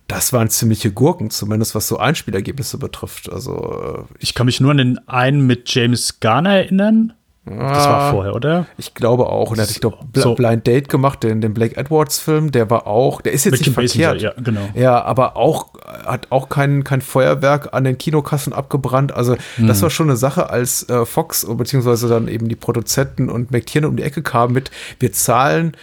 [0.07, 3.31] das waren ziemliche Gurken, zumindest was so Einspielergebnisse betrifft.
[3.31, 7.13] Also äh, ich kann mich nur an den einen mit James Garner erinnern.
[7.45, 8.67] Das war vorher, oder?
[8.77, 9.51] Ich glaube auch.
[9.51, 10.35] Und er hat, ich glaube, Bl so.
[10.35, 13.73] Blind Date gemacht, den, den Blake Edwards-Film, der war auch, der ist jetzt Mit nicht
[13.73, 14.21] verkehrt.
[14.21, 14.69] Ja, genau.
[14.75, 15.73] Ja, aber auch,
[16.05, 19.13] hat auch kein, kein Feuerwerk an den Kinokassen abgebrannt.
[19.13, 19.67] Also, hm.
[19.67, 23.91] das war schon eine Sache, als äh, Fox, beziehungsweise dann eben die Produzenten und McTiernan
[23.91, 25.75] um die Ecke kamen mit, wir zahlen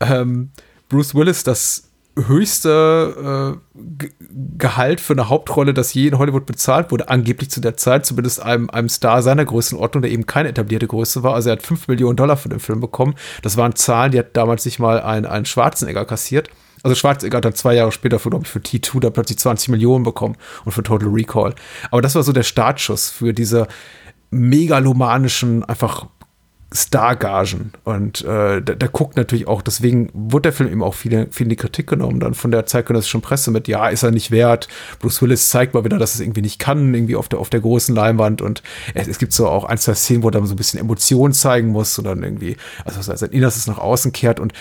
[0.00, 0.50] ähm,
[0.88, 1.88] Bruce Willis das
[2.26, 4.08] höchste äh,
[4.56, 8.42] Gehalt für eine Hauptrolle, das je in Hollywood bezahlt wurde, angeblich zu der Zeit, zumindest
[8.42, 11.34] einem, einem Star seiner Größenordnung, der eben keine etablierte Größe war.
[11.34, 13.14] Also er hat 5 Millionen Dollar für den Film bekommen.
[13.42, 16.50] Das waren Zahlen, die hat damals nicht mal ein, ein Schwarzenegger kassiert.
[16.82, 19.68] Also Schwarzenegger hat dann zwei Jahre später für, glaube ich, für T2 da plötzlich 20
[19.68, 21.54] Millionen bekommen und für Total Recall.
[21.90, 23.66] Aber das war so der Startschuss für diese
[24.30, 26.06] megalomanischen, einfach
[26.70, 27.72] Stargagen.
[27.84, 31.44] Und äh, da, da, guckt natürlich auch, deswegen wurde der Film eben auch viel, viel
[31.44, 34.68] in die Kritik genommen, dann von der zeitgenössischen Presse mit, ja, ist er nicht wert.
[34.98, 37.60] Bruce Willis zeigt mal wieder, dass es irgendwie nicht kann, irgendwie auf der, auf der
[37.60, 38.42] großen Leinwand.
[38.42, 40.78] Und es, es gibt so auch ein, zwei Szenen, wo er dann so ein bisschen
[40.78, 44.38] Emotionen zeigen muss und dann irgendwie, also sein Innerstes nach außen kehrt.
[44.38, 44.52] Und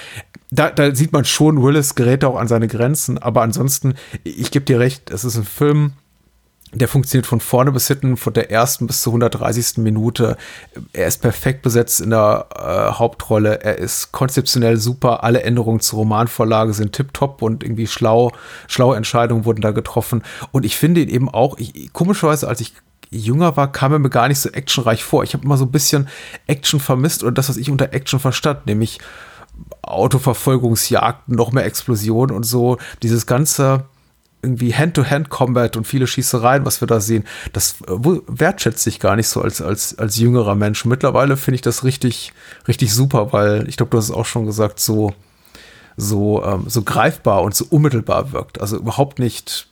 [0.50, 3.18] da, da sieht man schon, Willis gerät auch an seine Grenzen.
[3.18, 5.92] Aber ansonsten, ich gebe dir recht, es ist ein Film,
[6.74, 9.78] der funktioniert von vorne bis hinten, von der ersten bis zur 130.
[9.78, 10.36] Minute.
[10.92, 13.62] Er ist perfekt besetzt in der äh, Hauptrolle.
[13.62, 15.24] Er ist konzeptionell super.
[15.24, 18.32] Alle Änderungen zur Romanvorlage sind tipptopp und irgendwie schlau,
[18.68, 20.24] schlaue Entscheidungen wurden da getroffen.
[20.52, 22.74] Und ich finde ihn eben auch, ich, komischerweise, als ich
[23.10, 25.24] jünger war, kam er mir gar nicht so actionreich vor.
[25.24, 26.10] Ich habe immer so ein bisschen
[26.48, 29.00] Action vermisst oder das, was ich unter Action verstand, nämlich
[29.82, 32.78] Autoverfolgungsjagden, noch mehr Explosionen und so.
[33.02, 33.86] Dieses ganze
[34.42, 39.28] irgendwie Hand-to-Hand-Combat und viele Schießereien, was wir da sehen, das äh, wertschätze ich gar nicht
[39.28, 40.86] so als, als, als jüngerer Mensch.
[40.86, 42.34] Mittlerweile finde ich das richtig,
[42.68, 45.14] richtig super, weil ich glaube, du hast es auch schon gesagt, so,
[45.96, 48.62] so, ähm, so greifbar und so unmittelbar wirkt.
[48.62, 49.68] Also überhaupt nicht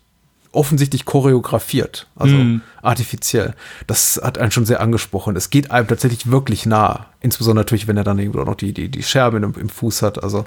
[0.52, 2.62] offensichtlich choreografiert, also mm.
[2.82, 3.54] artifiziell.
[3.88, 5.36] Das hat einen schon sehr angesprochen.
[5.36, 7.08] Es geht einem tatsächlich wirklich nah.
[7.20, 10.02] Insbesondere natürlich, wenn er dann eben auch noch die, die, die Scherben im, im Fuß
[10.02, 10.24] hat.
[10.24, 10.46] Also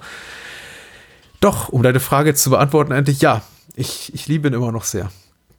[1.41, 3.43] doch, um deine Frage jetzt zu beantworten, endlich ja.
[3.79, 5.11] Ich, ich liebe ihn immer noch sehr.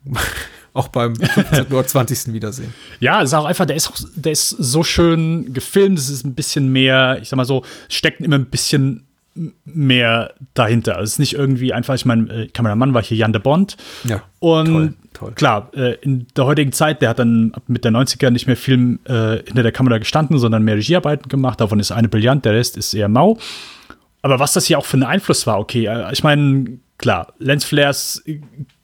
[0.74, 1.68] auch beim 15.
[1.68, 2.34] oder 20.
[2.34, 2.74] Wiedersehen.
[3.00, 6.36] Ja, ist auch einfach, der ist, auch, der ist so schön gefilmt, es ist ein
[6.36, 9.06] bisschen mehr, ich sag mal so, steckt immer ein bisschen
[9.64, 10.96] mehr dahinter.
[10.96, 13.78] Also es ist nicht irgendwie einfach, ich meine, äh, Kameramann war hier Jan de Bond.
[14.04, 14.22] Ja.
[14.40, 15.32] Und toll, toll.
[15.34, 19.00] klar, äh, in der heutigen Zeit, der hat dann mit der 90er nicht mehr Film
[19.06, 21.62] äh, hinter der Kamera gestanden, sondern mehr Regiearbeiten gemacht.
[21.62, 23.38] Davon ist eine brillant, der Rest ist eher mau.
[24.22, 28.24] Aber was das hier auch für ein Einfluss war, okay, äh, ich meine, klar, Lensflares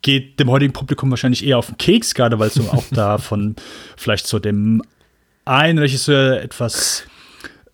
[0.01, 3.17] geht dem heutigen Publikum wahrscheinlich eher auf den Keks, gerade weil es so auch da
[3.19, 3.55] von
[3.95, 4.81] vielleicht so dem
[5.45, 7.03] einen Regisseur etwas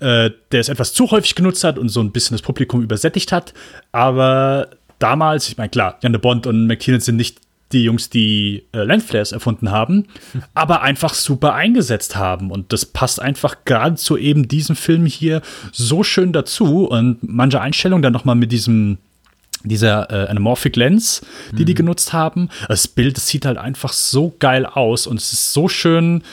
[0.02, 3.32] äh, der es etwas zu häufig genutzt hat und so ein bisschen das Publikum übersättigt
[3.32, 3.54] hat.
[3.92, 7.40] Aber damals, ich meine, klar, Jan de Bond und McTiernan sind nicht
[7.72, 10.08] die Jungs, die äh, Lensflares erfunden haben,
[10.54, 12.52] aber einfach super eingesetzt haben.
[12.52, 16.86] Und das passt einfach gerade zu eben diesem Film hier so schön dazu.
[16.86, 18.98] Und manche Einstellungen dann nochmal mit diesem
[19.64, 21.22] dieser äh, Anamorphic Lens,
[21.52, 21.66] die mhm.
[21.66, 22.50] die genutzt haben.
[22.68, 26.24] Das Bild, das sieht halt einfach so geil aus und es ist so schön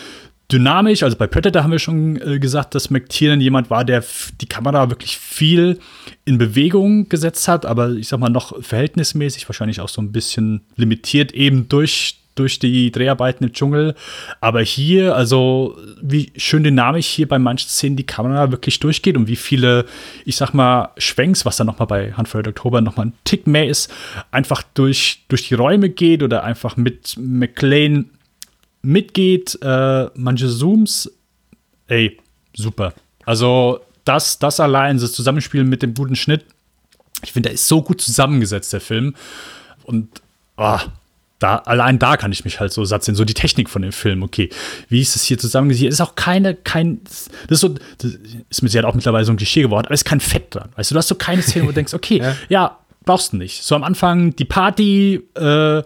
[0.51, 1.03] dynamisch.
[1.03, 4.03] Also bei Predator haben wir schon äh, gesagt, dass McTiernan jemand war, der
[4.41, 5.79] die Kamera wirklich viel
[6.25, 10.63] in Bewegung gesetzt hat, aber ich sag mal noch verhältnismäßig, wahrscheinlich auch so ein bisschen
[10.77, 13.95] limitiert eben durch durch die Dreharbeiten im Dschungel.
[14.41, 19.29] Aber hier, also wie schön dynamisch hier bei manchen Szenen die Kamera wirklich durchgeht und
[19.29, 19.87] wie viele,
[20.25, 23.93] ich sag mal, Schwenks, was dann nochmal bei for Oktober nochmal ein Tick mehr ist,
[24.31, 28.11] einfach durch, durch die Räume geht oder einfach mit McLean
[28.83, 31.11] mitgeht, äh, manche Zooms,
[31.89, 32.19] ey,
[32.55, 32.95] super.
[33.25, 36.45] Also das, das allein, das Zusammenspiel mit dem guten Schnitt,
[37.23, 39.15] ich finde, der ist so gut zusammengesetzt, der Film.
[39.85, 40.23] Und
[40.57, 40.79] oh,
[41.39, 43.15] da, allein da kann ich mich halt so satt sehen.
[43.15, 44.49] So die Technik von dem Film, okay.
[44.89, 45.93] Wie ist es hier zusammengesetzt?
[45.93, 49.37] Ist auch keine, kein, das ist so, das ist mir halt auch mittlerweile so ein
[49.37, 50.71] Klischee geworden, aber es ist kein Fett dran.
[50.77, 52.37] Weißt du, du hast so keine Szene, wo du denkst, okay, ja.
[52.49, 53.63] ja, brauchst du nicht.
[53.63, 55.83] So am Anfang die Party, äh,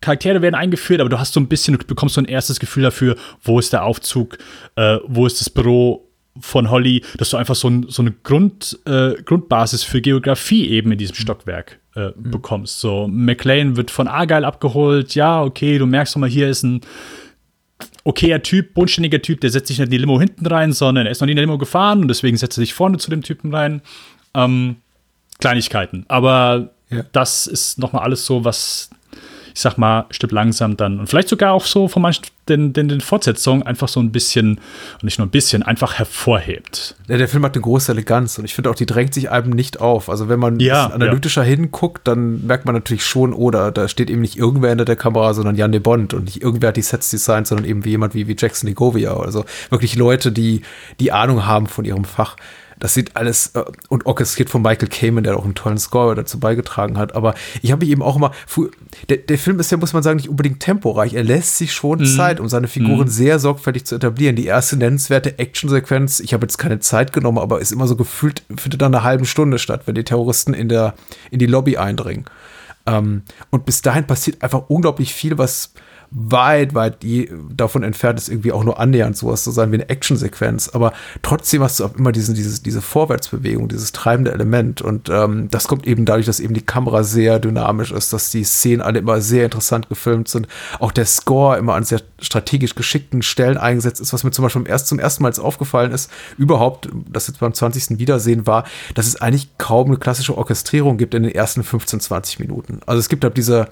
[0.00, 2.84] Charaktere werden eingeführt, aber du hast so ein bisschen, du bekommst so ein erstes Gefühl
[2.84, 4.38] dafür, wo ist der Aufzug,
[4.76, 6.08] äh, wo ist das Büro
[6.40, 10.92] von Holly, dass du einfach so, ein, so eine Grund, äh, Grundbasis für Geografie eben
[10.92, 11.22] in diesem mhm.
[11.22, 12.30] Stockwerk äh, mhm.
[12.30, 12.80] bekommst.
[12.80, 16.80] So, McLean wird von Argyle abgeholt, ja, okay, du merkst doch mal, hier ist ein
[18.04, 21.12] okayer Typ, bodenständiger Typ, der setzt sich nicht in die Limo hinten rein, sondern er
[21.12, 23.22] ist noch nie in der Limo gefahren und deswegen setzt er sich vorne zu dem
[23.22, 23.82] Typen rein.
[24.34, 24.76] Ähm,
[25.40, 26.04] Kleinigkeiten.
[26.08, 27.02] Aber ja.
[27.12, 28.90] das ist nochmal alles so, was
[29.58, 31.00] ich sag mal, stirbt langsam dann.
[31.00, 34.60] Und vielleicht sogar auch so von manchen den, den, den Fortsetzungen einfach so ein bisschen,
[34.94, 36.94] und nicht nur ein bisschen, einfach hervorhebt.
[37.08, 39.50] Ja, der Film hat eine große Eleganz und ich finde auch, die drängt sich einem
[39.50, 40.10] nicht auf.
[40.10, 41.48] Also wenn man ja, analytischer ja.
[41.48, 45.34] hinguckt, dann merkt man natürlich schon, oder da steht eben nicht irgendwer hinter der Kamera,
[45.34, 48.14] sondern Jan de Bond und nicht irgendwer hat die Sets designt, sondern eben wie jemand
[48.14, 49.16] wie, wie Jackson Legovia.
[49.16, 50.62] Also wirklich Leute, die
[51.00, 52.36] die Ahnung haben von ihrem Fach.
[52.78, 56.38] Das sieht alles äh, und orchestriert von Michael Kamen, der auch einen tollen Score dazu
[56.38, 57.14] beigetragen hat.
[57.14, 58.32] Aber ich habe mich eben auch immer,
[59.08, 61.14] der, der, Film ist ja, muss man sagen, nicht unbedingt temporeich.
[61.14, 62.06] Er lässt sich schon mhm.
[62.06, 63.08] Zeit, um seine Figuren mhm.
[63.08, 64.36] sehr sorgfältig zu etablieren.
[64.36, 68.42] Die erste nennenswerte Actionsequenz, ich habe jetzt keine Zeit genommen, aber ist immer so gefühlt,
[68.56, 70.94] findet dann eine halbe Stunde statt, wenn die Terroristen in, der,
[71.30, 72.24] in die Lobby eindringen.
[72.86, 75.72] Ähm, und bis dahin passiert einfach unglaublich viel, was
[76.10, 76.98] weit, weit
[77.54, 80.70] davon entfernt ist, irgendwie auch nur annähernd sowas zu sein wie eine Actionsequenz.
[80.70, 80.92] Aber
[81.22, 84.80] trotzdem hast du auch immer diesen, dieses, diese Vorwärtsbewegung, dieses treibende Element.
[84.80, 88.44] Und ähm, das kommt eben dadurch, dass eben die Kamera sehr dynamisch ist, dass die
[88.44, 90.48] Szenen alle immer sehr interessant gefilmt sind.
[90.78, 94.66] Auch der Score immer an sehr strategisch geschickten Stellen eingesetzt ist, was mir zum Beispiel
[94.66, 97.98] erst zum ersten Mal aufgefallen ist, überhaupt, das jetzt beim 20.
[97.98, 102.38] Wiedersehen war, dass es eigentlich kaum eine klassische Orchestrierung gibt in den ersten 15, 20
[102.40, 102.80] Minuten.
[102.86, 103.68] Also es gibt halt diese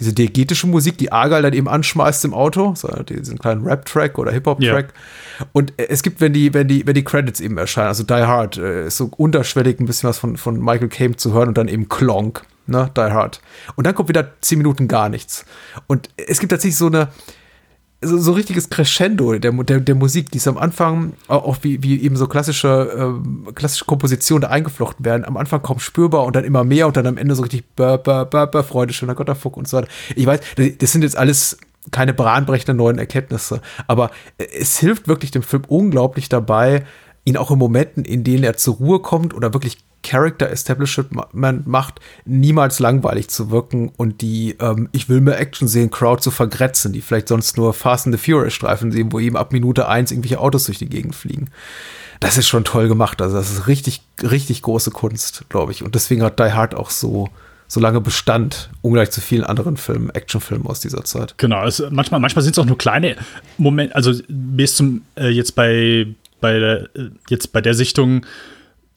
[0.00, 4.30] diese diegetische Musik, die Argal dann eben anschmeißt im Auto, so diesen kleinen Rap-Track oder
[4.32, 4.92] Hip-Hop-Track.
[5.40, 5.46] Ja.
[5.52, 8.58] Und es gibt, wenn die, wenn die, wenn die Credits eben erscheinen, also Die Hard,
[8.58, 11.68] äh, ist so unterschwellig ein bisschen was von, von Michael Caine zu hören und dann
[11.68, 13.40] eben Klonk, ne, Die Hard.
[13.74, 15.44] Und dann kommt wieder zehn Minuten gar nichts.
[15.88, 17.08] Und es gibt tatsächlich so eine,
[18.00, 22.00] so, so richtiges Crescendo der, der, der Musik, die ist am Anfang, auch wie, wie
[22.00, 26.44] eben so klassische, äh, klassische Kompositionen da eingeflochten werden, am Anfang kaum spürbar und dann
[26.44, 29.56] immer mehr und dann am Ende so richtig bör, bör, bör, bör, Freude, schöner Gotterfuck
[29.56, 29.88] und so weiter.
[30.14, 30.40] Ich weiß,
[30.78, 31.58] das sind jetzt alles
[31.90, 36.84] keine bahnbrechenden neuen Erkenntnisse, aber es hilft wirklich dem Film unglaublich dabei,
[37.24, 42.00] ihn auch in Momenten, in denen er zur Ruhe kommt oder wirklich Character Establishment macht,
[42.24, 46.94] niemals langweilig zu wirken und die ähm, Ich will mehr Action sehen Crowd zu vergrätzen,
[46.94, 50.10] die vielleicht sonst nur Fast and the Furious Streifen sehen, wo eben ab Minute eins
[50.10, 51.50] irgendwelche Autos durch die Gegend fliegen.
[52.20, 53.20] Das ist schon toll gemacht.
[53.20, 55.82] Also das ist richtig, richtig große Kunst, glaube ich.
[55.82, 57.28] Und deswegen hat Die Hard auch so,
[57.66, 61.34] so lange bestand, ungleich zu vielen anderen Filmen, Actionfilmen aus dieser Zeit.
[61.36, 63.16] Genau, es, manchmal, manchmal sind es auch nur kleine
[63.58, 66.06] Momente, also bis zum äh, jetzt bei,
[66.40, 68.24] bei der, äh, jetzt bei der Sichtung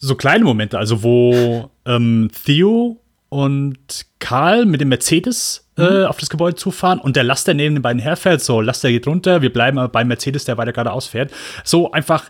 [0.02, 3.78] so kleine Momente, also wo ähm, Theo und
[4.20, 6.06] Karl mit dem Mercedes äh, mhm.
[6.06, 9.42] auf das Gebäude zufahren und der Laster neben den beiden herfährt, so Laster geht runter,
[9.42, 11.32] wir bleiben aber beim Mercedes, der weiter geradeaus fährt.
[11.64, 12.30] So einfach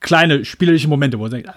[0.00, 1.50] kleine spielerische Momente, wo man denkt,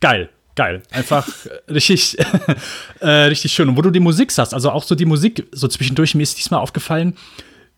[0.00, 0.82] geil, geil.
[0.90, 1.28] Einfach
[1.68, 2.16] richtig,
[3.00, 3.68] äh, richtig schön.
[3.68, 6.38] Und wo du die Musik sagst, also auch so die Musik, so zwischendurch, mir ist
[6.38, 7.14] diesmal aufgefallen,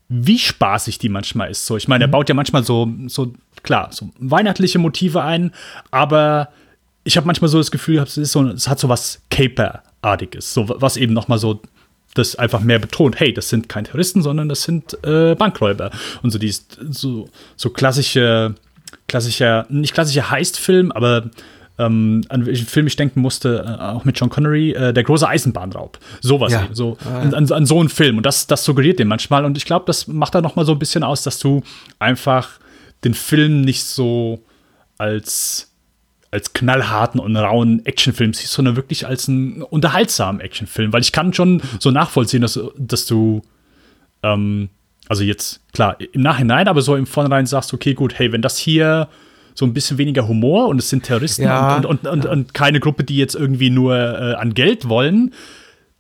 [0.09, 1.67] wie spaßig die manchmal ist.
[1.67, 2.13] So, ich meine, er mhm.
[2.13, 3.33] baut ja manchmal so, so,
[3.65, 5.53] klar, so weihnachtliche Motive ein,
[5.91, 6.51] aber
[7.05, 10.69] ich habe manchmal so das Gefühl, es, ist so, es hat so was Caper-artiges, so
[10.69, 11.61] was eben noch mal so
[12.15, 13.19] das einfach mehr betont.
[13.19, 15.91] Hey, das sind keine Terroristen, sondern das sind äh, Bankräuber
[16.23, 18.55] und so die so so klassische
[19.09, 21.31] klassischer nicht klassischer Heist-Film, aber
[21.77, 25.29] ähm, an welchen Film ich denken musste, äh, auch mit John Connery, äh, der große
[25.29, 25.99] Eisenbahnraub.
[26.21, 26.65] Sowas ja.
[26.65, 27.37] eben, so ah, ja.
[27.37, 28.17] an, an, so einen Film.
[28.17, 29.45] Und das, das suggeriert den manchmal.
[29.45, 31.65] Und ich glaube, das macht da noch mal so ein bisschen aus, dass du
[31.99, 32.61] einfach
[33.03, 34.45] den Film nicht so
[34.99, 35.74] als
[36.35, 40.93] als knallharten und rauen Actionfilm siehst, sondern wirklich als einen unterhaltsamen Actionfilm.
[40.93, 43.43] Weil ich kann schon so nachvollziehen, dass, dass du
[44.25, 44.69] ähm,
[45.09, 48.57] also jetzt, klar, im Nachhinein, aber so im Vornherein sagst, okay, gut, hey, wenn das
[48.57, 49.09] hier
[49.55, 51.77] so ein bisschen weniger Humor und es sind Terroristen ja.
[51.77, 55.33] und, und, und, und, keine Gruppe, die jetzt irgendwie nur äh, an Geld wollen,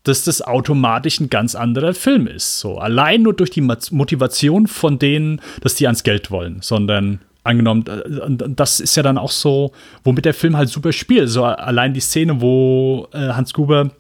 [0.03, 2.59] dass das automatisch ein ganz anderer Film ist.
[2.59, 7.85] So allein nur durch die Motivation von denen, dass die ans Geld wollen, sondern angenommen,
[7.87, 11.28] äh, und das ist ja dann auch so, womit der Film halt super spielt.
[11.28, 13.90] So allein die Szene, wo äh, Hans Gruber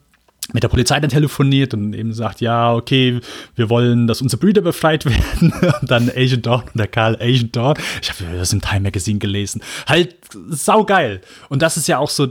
[0.52, 3.20] mit der Polizei dann telefoniert und eben sagt, ja, okay,
[3.56, 5.52] wir wollen, dass unsere Brüder befreit werden.
[5.80, 7.76] Und dann Agent Dawn und der Karl Agent Dawn.
[8.02, 9.62] Ich habe das im Time Magazine gelesen.
[9.86, 10.16] Halt
[10.48, 11.22] saugeil.
[11.48, 12.28] Und das ist ja auch so,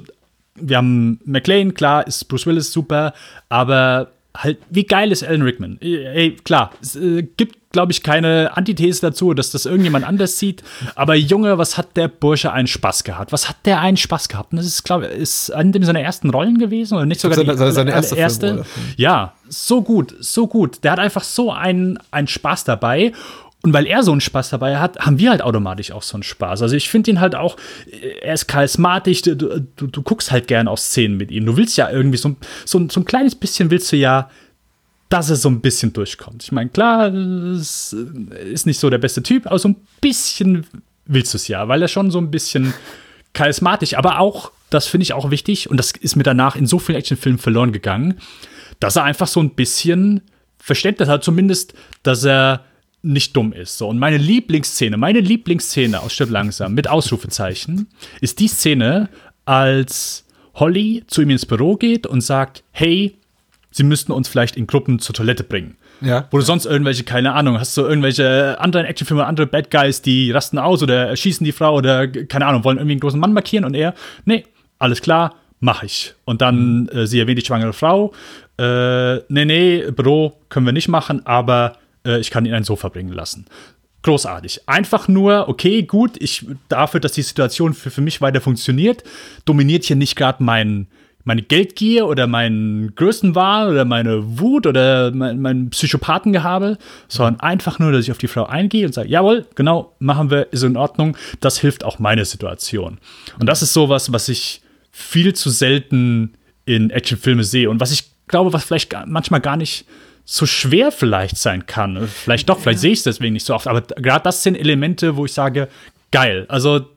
[0.56, 3.14] wir haben McLean, klar, ist Bruce Willis super,
[3.50, 5.78] aber halt, wie geil ist Alan Rickman?
[5.82, 10.64] Ey, klar, es äh, gibt glaube ich, keine Antithese dazu, dass das irgendjemand anders sieht.
[10.96, 13.34] Aber Junge, was hat der Bursche einen Spaß gehabt?
[13.34, 14.54] Was hat der einen Spaß gehabt?
[14.54, 17.56] Und das ist, glaube ich, ist eine seiner ersten Rollen gewesen oder nicht sogar seine,
[17.56, 18.16] die seine erste?
[18.16, 18.66] erste?
[18.96, 20.84] Ja, so gut, so gut.
[20.84, 23.12] Der hat einfach so einen, einen Spaß dabei.
[23.64, 26.24] Und weil er so einen Spaß dabei hat, haben wir halt automatisch auch so einen
[26.24, 26.62] Spaß.
[26.62, 27.56] Also ich finde ihn halt auch,
[28.22, 31.46] er ist charismatisch, du, du, du, guckst halt gern auf Szenen mit ihm.
[31.46, 34.30] Du willst ja irgendwie so, so, so ein kleines bisschen willst du ja
[35.14, 36.42] dass er so ein bisschen durchkommt.
[36.42, 40.66] Ich meine, klar, es ist nicht so der beste Typ, aber so ein bisschen
[41.06, 42.74] willst du es ja, weil er schon so ein bisschen
[43.34, 46.80] charismatisch, aber auch, das finde ich auch wichtig, und das ist mir danach in so
[46.80, 48.16] vielen Actionfilmen verloren gegangen,
[48.80, 50.22] dass er einfach so ein bisschen
[50.58, 52.66] Verständnis hat, zumindest, dass er
[53.04, 53.78] nicht dumm ist.
[53.78, 57.88] So, und meine Lieblingsszene, meine Lieblingsszene aus Stirb langsam mit Ausrufezeichen,
[58.22, 59.10] ist die Szene,
[59.46, 63.18] als Holly zu ihm ins Büro geht und sagt, hey,
[63.72, 65.76] sie müssten uns vielleicht in Gruppen zur Toilette bringen.
[66.02, 66.28] Ja.
[66.32, 70.32] Wo du sonst irgendwelche, keine Ahnung, hast du irgendwelche anderen Actionfilme, andere Bad Guys, die
[70.32, 73.66] rasten aus oder erschießen die Frau oder, keine Ahnung, wollen irgendwie einen großen Mann markieren
[73.66, 73.94] und er,
[74.26, 74.44] nee,
[74.80, 76.14] alles klar, mach ich.
[76.26, 78.14] Und dann, äh, sie erwähnt die schwangere Frau,
[78.58, 82.90] äh, nee, nee, Büro können wir nicht machen, aber äh, ich kann ihn ein Sofa
[82.90, 83.46] bringen lassen.
[84.04, 84.68] Großartig.
[84.68, 89.04] Einfach nur, okay, gut, ich dafür, dass die Situation für, für mich weiter funktioniert,
[89.46, 90.88] dominiert hier nicht gerade mein,
[91.24, 97.94] meine Geldgier oder meinen Größenwahn oder meine Wut oder mein, mein Psychopathengehabe, sondern einfach nur,
[97.94, 101.16] dass ich auf die Frau eingehe und sage, jawohl, genau, machen wir, ist in Ordnung.
[101.40, 103.00] Das hilft auch meine Situation.
[103.40, 104.62] Und das ist sowas, was ich
[104.92, 106.34] viel zu selten
[106.66, 109.86] in Actionfilmen sehe und was ich glaube, was vielleicht manchmal gar nicht
[110.26, 112.08] so schwer vielleicht sein kann.
[112.08, 113.68] Vielleicht doch, vielleicht sehe ich es deswegen nicht so oft.
[113.68, 115.68] Aber gerade das sind Elemente, wo ich sage,
[116.12, 116.46] geil.
[116.48, 116.88] Also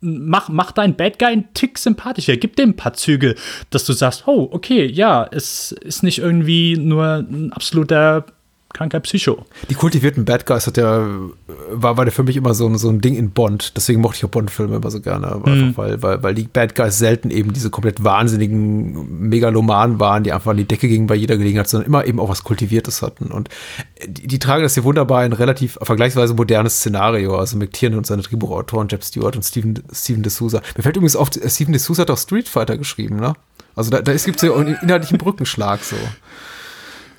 [0.00, 2.36] mach, mach deinen Bad Guy einen Tick sympathischer.
[2.36, 3.34] Gib dem ein paar Züge,
[3.70, 8.26] dass du sagst, oh, okay, ja, es ist nicht irgendwie nur ein absoluter
[8.80, 9.44] kranker Psycho.
[9.68, 11.06] Die kultivierten Bad Guys hat ja,
[11.70, 13.76] war, war für mich immer so, so ein Ding in Bond.
[13.76, 15.38] Deswegen mochte ich auch Bond-Filme immer so gerne.
[15.44, 15.76] Mhm.
[15.76, 20.52] Weil, weil, weil die Bad Guys selten eben diese komplett wahnsinnigen Megalomanen waren, die einfach
[20.52, 23.26] an die Decke gingen bei jeder Gelegenheit, sondern immer eben auch was Kultiviertes hatten.
[23.26, 23.50] Und
[24.06, 27.36] die, die tragen das hier wunderbar in relativ vergleichsweise modernes Szenario.
[27.36, 30.62] Also McTiernan und seine Drehbuchautoren, Jeb Stewart und Steven, Steven D'Souza.
[30.76, 33.34] Mir fällt übrigens auf, Steven D'Souza hat auch Street Fighter geschrieben, ne?
[33.76, 35.96] Also da, da gibt es ja einen inhaltlichen Brückenschlag so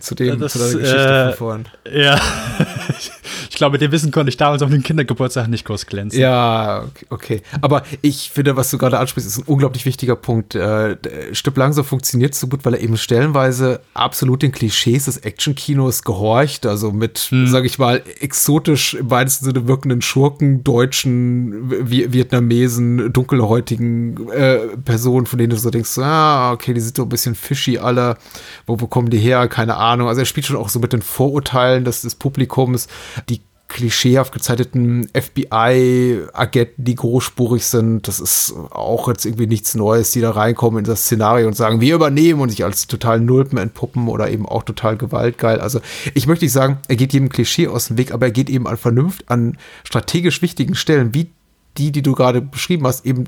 [0.02, 1.66] zu, dem, das, zu der Geschichte äh, von vorhin.
[1.92, 2.20] Ja,
[3.52, 6.20] Ich glaube, mit dem Wissen konnte ich damals auf den Kindergeburtstag nicht groß glänzen.
[6.20, 7.42] Ja, okay.
[7.60, 10.56] Aber ich finde, was du gerade ansprichst, ist ein unglaublich wichtiger Punkt.
[10.56, 10.96] Äh,
[11.34, 16.66] Stück langsam funktioniert so gut, weil er eben stellenweise absolut den Klischees des Actionkinos gehorcht.
[16.66, 17.48] Also mit, hm.
[17.48, 25.38] sage ich mal, exotisch im weitesten Sinne wirkenden Schurken, Deutschen, Vietnamesen, dunkelhäutigen äh, Personen, von
[25.38, 28.18] denen du so denkst, ah, okay, die sind so ein bisschen fishy alle.
[28.66, 29.48] Wo, wo kommen die her?
[29.50, 29.91] Keine Ahnung.
[30.00, 32.88] Also er spielt schon auch so mit den Vorurteilen des, des Publikums,
[33.30, 38.06] die klischeehaft gezeichneten FBI-Agenten, die großspurig sind.
[38.08, 41.80] Das ist auch jetzt irgendwie nichts Neues, die da reinkommen in das Szenario und sagen,
[41.80, 45.62] wir übernehmen und sich als total Nulpen entpuppen oder eben auch total gewaltgeil.
[45.62, 45.80] Also
[46.14, 48.68] ich möchte nicht sagen, er geht jedem Klischee aus dem Weg, aber er geht eben
[48.68, 51.32] an Vernunft, an strategisch wichtigen Stellen, wie
[51.78, 53.26] die, die du gerade beschrieben hast, eben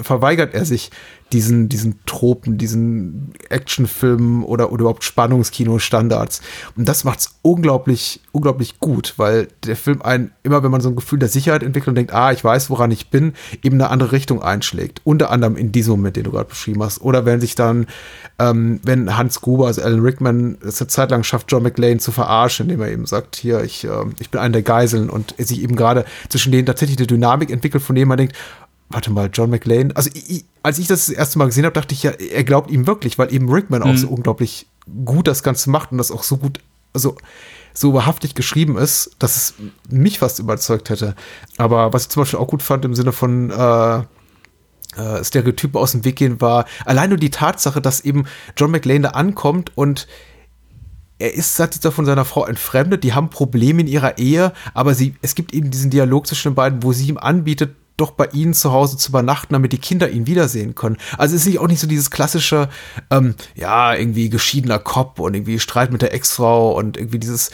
[0.00, 0.90] verweigert er sich
[1.32, 6.42] diesen, diesen Tropen, diesen Actionfilmen oder, oder überhaupt Spannungskino-Standards.
[6.76, 10.90] Und das macht es unglaublich, unglaublich gut, weil der Film einen, immer wenn man so
[10.90, 13.32] ein Gefühl der Sicherheit entwickelt und denkt, ah, ich weiß, woran ich bin,
[13.62, 15.00] eben eine andere Richtung einschlägt.
[15.04, 17.00] Unter anderem in diesem Moment, den du gerade beschrieben hast.
[17.00, 17.86] Oder wenn sich dann,
[18.38, 22.12] ähm, wenn Hans Gruber, also Alan Rickman, es eine Zeit lang schafft, John McLean zu
[22.12, 25.62] verarschen, indem er eben sagt, hier, ich, äh, ich bin einer der Geiseln und sich
[25.62, 28.36] eben gerade zwischen denen tatsächlich eine Dynamik entwickelt, von dem man denkt,
[28.92, 29.92] warte mal, John McLean.
[29.92, 32.70] Also, ich, als ich das das erste Mal gesehen habe, dachte ich ja, er glaubt
[32.70, 33.90] ihm wirklich, weil eben Rickman mhm.
[33.90, 34.66] auch so unglaublich
[35.04, 36.60] gut das Ganze macht und das auch so gut,
[36.92, 37.16] also
[37.74, 39.54] so wahrhaftig geschrieben ist, dass es
[39.88, 41.14] mich fast überzeugt hätte.
[41.56, 43.98] Aber was ich zum Beispiel auch gut fand im Sinne von äh,
[44.96, 48.26] äh, Stereotypen aus dem Weg gehen, war allein nur die Tatsache, dass eben
[48.56, 50.06] John McLean da ankommt und
[51.18, 54.94] er ist, sagt sich von seiner Frau entfremdet, die haben Probleme in ihrer Ehe, aber
[54.94, 58.26] sie, es gibt eben diesen Dialog zwischen den beiden, wo sie ihm anbietet, doch bei
[58.32, 60.98] ihnen zu Hause zu übernachten, damit die Kinder ihn wiedersehen können.
[61.16, 62.68] Also ist nicht auch nicht so dieses klassische,
[63.10, 67.50] ähm, ja, irgendwie geschiedener Cop und irgendwie Streit mit der Ex-Frau und irgendwie dieses,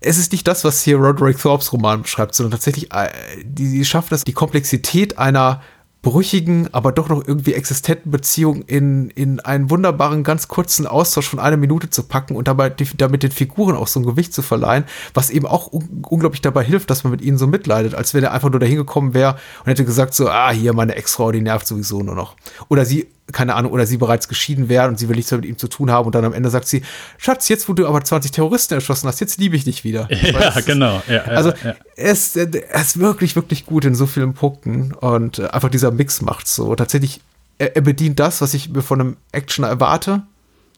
[0.00, 3.08] es ist nicht das, was hier Roderick Thorpes Roman beschreibt, sondern tatsächlich, äh,
[3.44, 5.60] die, die schaffen das, die Komplexität einer
[6.02, 11.38] brüchigen, aber doch noch irgendwie existenten Beziehung in, in einen wunderbaren, ganz kurzen Austausch von
[11.38, 14.84] einer Minute zu packen und dabei damit den Figuren auch so ein Gewicht zu verleihen,
[15.12, 18.24] was eben auch un unglaublich dabei hilft, dass man mit ihnen so mitleidet, als wenn
[18.24, 21.42] er einfach nur dahin gekommen wäre und hätte gesagt so, ah, hier meine Ex-Frau, die
[21.42, 22.36] nervt sowieso nur noch.
[22.68, 25.48] Oder sie keine Ahnung, oder sie bereits geschieden wäre und sie will nichts mehr mit
[25.48, 26.82] ihm zu tun haben und dann am Ende sagt sie,
[27.18, 30.08] Schatz, jetzt wo du aber 20 Terroristen erschossen hast, jetzt liebe ich dich wieder.
[30.20, 31.02] Ja, weiß, genau.
[31.08, 31.74] Ja, also ja.
[31.96, 35.90] Er, ist, er ist wirklich, wirklich gut in so vielen Punkten und äh, einfach dieser
[35.90, 36.74] Mix macht so.
[36.74, 37.20] Tatsächlich,
[37.58, 40.22] er, er bedient das, was ich mir von einem Actioner erwarte,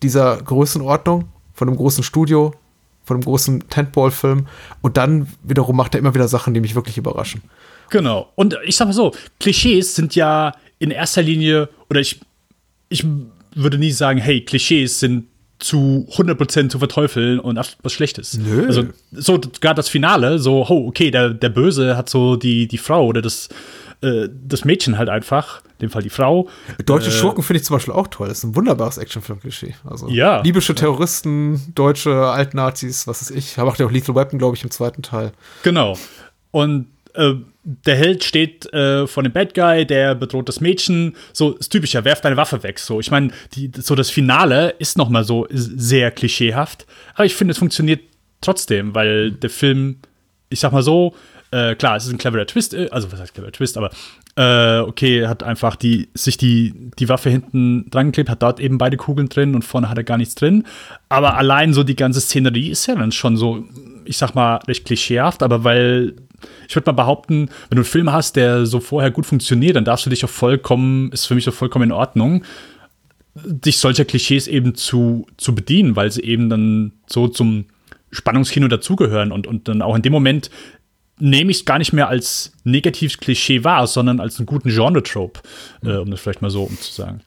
[0.03, 2.55] dieser Größenordnung, von einem großen Studio,
[3.05, 4.46] von einem großen Tentball-Film
[4.80, 7.42] und dann wiederum macht er immer wieder Sachen, die mich wirklich überraschen.
[7.90, 8.30] Genau.
[8.36, 12.20] Und ich sag mal so, Klischees sind ja in erster Linie, oder ich
[12.93, 13.05] ich
[13.55, 15.26] würde nie sagen, hey, Klischees sind
[15.59, 18.36] zu 100% zu verteufeln und was Schlechtes.
[18.36, 18.66] Nö.
[18.66, 22.78] Also, so gerade das Finale, so, oh, okay, der, der Böse hat so die, die
[22.78, 23.49] Frau oder das,
[24.01, 26.49] äh, das Mädchen halt einfach, in dem Fall die Frau.
[26.84, 28.28] Deutsche äh, Schurken finde ich zum Beispiel auch toll.
[28.28, 29.74] Das ist ein wunderbares Actionfilm-Klischee.
[29.84, 30.43] Also, ja.
[30.43, 33.57] Libysche Terroristen, deutsche Altnazis, was ist ich.
[33.57, 35.32] Macht ja auch Lethal Weapon, glaube ich, im zweiten Teil.
[35.62, 35.97] Genau.
[36.51, 37.34] Und äh,
[37.64, 41.14] der Held steht äh, vor dem Bad Guy, der bedroht das Mädchen.
[41.32, 42.78] So ist typischer, werft deine Waffe weg.
[42.78, 43.30] So, ich meine,
[43.78, 48.00] so das Finale ist noch mal so sehr klischeehaft, aber ich finde, es funktioniert
[48.40, 49.98] trotzdem, weil der Film,
[50.48, 51.14] ich sag mal so,
[51.52, 53.90] äh, klar, es ist ein cleverer Twist, äh, also was heißt cleverer Twist, aber
[54.36, 58.78] äh, okay, hat einfach die, sich die, die Waffe hinten dran geklebt, hat dort eben
[58.78, 60.64] beide Kugeln drin und vorne hat er gar nichts drin.
[61.10, 63.64] Aber allein so die ganze Szenerie ist ja dann schon so,
[64.06, 66.14] ich sag mal, recht klischeehaft, aber weil
[66.68, 69.84] ich würde mal behaupten, wenn du einen Film hast, der so vorher gut funktioniert, dann
[69.84, 72.45] darfst du dich auch vollkommen, ist für mich so vollkommen in Ordnung,
[73.34, 77.66] dich solcher Klischees eben zu, zu bedienen, weil sie eben dann so zum
[78.11, 80.51] Spannungskino dazugehören und, und dann auch in dem Moment
[81.18, 85.40] nehme ich es gar nicht mehr als negatives Klischee wahr, sondern als einen guten Genre-Trope,
[85.82, 85.88] mhm.
[85.88, 87.22] äh, um das vielleicht mal so umzusagen.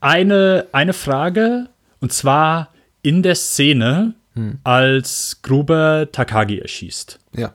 [0.00, 1.68] Eine, eine Frage,
[2.00, 2.72] und zwar
[3.02, 4.58] in der Szene, hm.
[4.62, 7.18] als Gruber Takagi erschießt.
[7.36, 7.52] Ja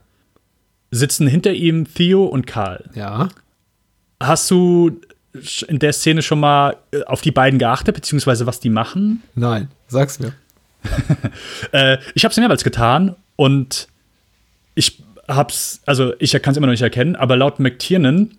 [0.91, 2.89] sitzen hinter ihm Theo und Karl.
[2.93, 3.29] Ja.
[4.19, 5.01] Hast du
[5.67, 9.23] in der Szene schon mal äh, auf die beiden geachtet, beziehungsweise was die machen?
[9.35, 10.33] Nein, sag's mir.
[11.71, 13.87] äh, ich habe es mehrmals getan und
[14.75, 18.37] ich hab's, also ich kann es immer noch nicht erkennen, aber laut McTiernan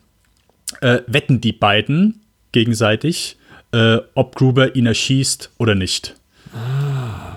[0.81, 2.21] äh, wetten die beiden
[2.53, 3.37] gegenseitig,
[3.73, 6.15] äh, ob Gruber ihn erschießt oder nicht.
[6.55, 6.96] Ah.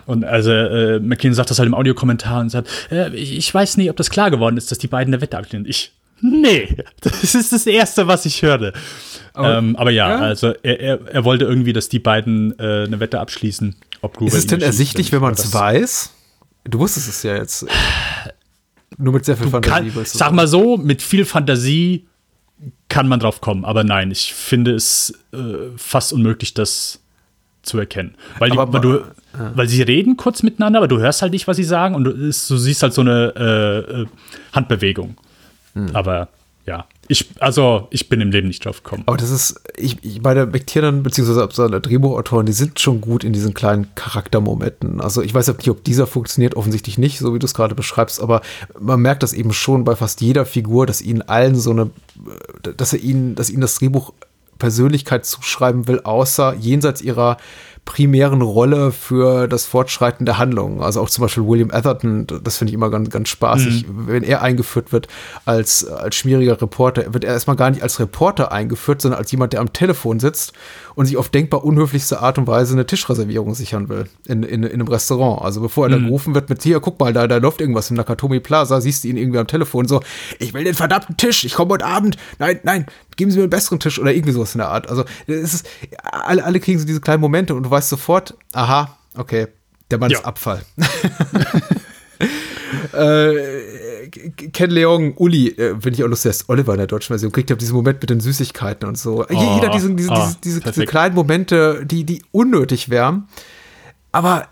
[0.09, 3.91] Und also äh, McKean sagt das halt im Audiokommentar und sagt, äh, ich, weiß nicht,
[3.91, 5.67] ob das klar geworden ist, dass die beiden eine Wette ablehnen.
[5.67, 8.73] Ich, nee, das ist das Erste, was ich hörte.
[9.35, 12.85] Aber, ähm, aber ja, ja, also er, er, er, wollte irgendwie, dass die beiden äh,
[12.85, 13.75] eine Wette abschließen.
[14.01, 16.11] Ob Gruber ist es denn ersichtlich, wenn man es weiß?
[16.63, 17.67] Du wusstest es ja jetzt.
[18.97, 19.91] nur mit sehr viel Fantasie.
[19.91, 22.07] Kann, sag mal so, mit viel Fantasie
[22.87, 25.37] kann man drauf kommen, aber nein, ich finde es äh,
[25.77, 26.99] fast unmöglich, das
[27.61, 28.15] zu erkennen.
[28.39, 29.03] Weil, die, aber, du,
[29.37, 29.51] ja.
[29.55, 32.13] weil sie reden kurz miteinander, aber du hörst halt nicht, was sie sagen und du,
[32.13, 34.05] du siehst halt so eine äh, äh,
[34.53, 35.17] Handbewegung.
[35.73, 35.89] Hm.
[35.93, 36.29] Aber
[36.65, 39.01] ja, ich, also ich bin im Leben nicht drauf gekommen.
[39.07, 43.55] Aber das ist, ich, ich meine, McTiernan beziehungsweise Drehbuchautoren, die sind schon gut in diesen
[43.55, 45.01] kleinen Charaktermomenten.
[45.01, 48.21] Also ich weiß nicht, ob dieser funktioniert, offensichtlich nicht, so wie du es gerade beschreibst,
[48.21, 48.41] aber
[48.79, 51.89] man merkt das eben schon bei fast jeder Figur, dass ihnen allen so eine,
[52.77, 54.13] dass er ihnen, dass ihnen das Drehbuch
[54.59, 57.37] Persönlichkeit zuschreiben will, außer jenseits ihrer
[57.85, 60.81] primären Rolle für das Fortschreiten der Handlung.
[60.81, 64.07] Also auch zum Beispiel William Atherton, das finde ich immer ganz, ganz spaßig, mhm.
[64.07, 65.07] wenn er eingeführt wird
[65.45, 69.53] als, als schmieriger Reporter, wird er erstmal gar nicht als Reporter eingeführt, sondern als jemand,
[69.53, 70.53] der am Telefon sitzt
[70.95, 74.73] und sich auf denkbar unhöflichste Art und Weise eine Tischreservierung sichern will in, in, in
[74.73, 75.41] einem Restaurant.
[75.41, 75.93] Also bevor er mhm.
[75.93, 79.03] dann gerufen wird mit, hier, guck mal, da, da läuft irgendwas im Nakatomi Plaza, siehst
[79.03, 80.01] du ihn irgendwie am Telefon so,
[80.39, 83.49] ich will den verdammten Tisch, ich komme heute Abend, nein, nein, geben Sie mir einen
[83.49, 84.89] besseren Tisch oder irgendwie sowas in der Art.
[84.89, 85.69] Also es ist,
[86.01, 89.47] alle, alle kriegen so diese kleinen Momente und du weißt sofort, aha, okay,
[89.91, 90.19] der Mann ja.
[90.19, 90.63] ist Abfall.
[92.93, 97.31] äh, Ken Leong, Uli, äh, finde ich auch lustig, ist Oliver in der deutschen Version,
[97.31, 99.23] kriegt ja diesen Moment mit den Süßigkeiten und so.
[99.23, 103.27] Oh, Jeder diesen, diese, oh, diese, diese, kleinen Momente, die, die unnötig wären,
[104.11, 104.47] aber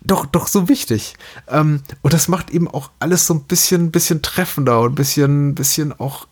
[0.00, 1.14] doch, doch so wichtig.
[1.48, 5.54] Ähm, und das macht eben auch alles so ein bisschen, bisschen treffender und ein bisschen,
[5.54, 6.26] bisschen auch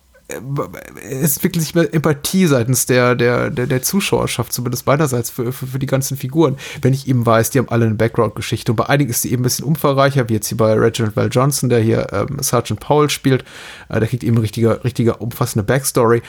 [1.09, 5.67] es entwickelt sich mehr Empathie seitens der, der, der, der Zuschauerschaft, zumindest beiderseits für, für,
[5.67, 6.57] für, die ganzen Figuren.
[6.81, 9.41] Wenn ich eben weiß, die haben alle eine Background-Geschichte und bei einigen ist sie eben
[9.41, 13.09] ein bisschen umfangreicher, wie jetzt hier bei Reginald Val Johnson, der hier ähm, Sergeant Powell
[13.09, 13.43] spielt.
[13.89, 16.21] Äh, der kriegt eben richtige, richtige umfassende Backstory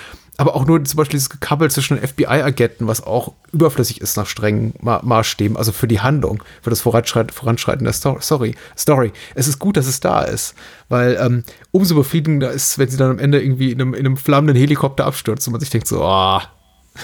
[0.43, 4.27] aber auch nur zum Beispiel dieses Gekabbel zwischen den FBI-Agenten, was auch überflüssig ist nach
[4.27, 9.13] strengen Ma Maßstäben, also für die Handlung, für das Voranschreiten, Voranschreiten der Sto Sorry, Story.
[9.37, 10.57] Es ist gut, dass es da ist,
[10.89, 14.17] weil ähm, umso befriedigender ist, wenn sie dann am Ende irgendwie in einem, in einem
[14.17, 16.41] flammenden Helikopter abstürzt und man sich denkt so, oh,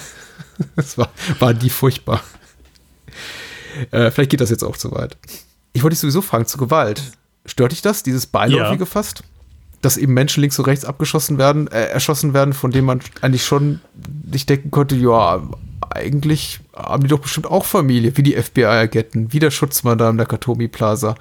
[0.74, 1.08] das war,
[1.38, 2.20] war die furchtbar.
[3.92, 5.16] Äh, vielleicht geht das jetzt auch zu weit.
[5.74, 7.12] Ich wollte dich sowieso fragen, zu Gewalt.
[7.46, 8.86] Stört dich das, dieses Beiläufige ja.
[8.86, 9.22] fast?
[9.82, 13.44] Dass eben Menschen links und rechts abgeschossen werden, äh, erschossen werden, von denen man eigentlich
[13.44, 13.80] schon
[14.30, 15.42] nicht denken konnte, ja,
[15.90, 20.16] eigentlich haben die doch bestimmt auch Familie, wie die FBI-Agenten, wie der Schutzmann da in
[20.16, 21.14] der Katomi Plaza,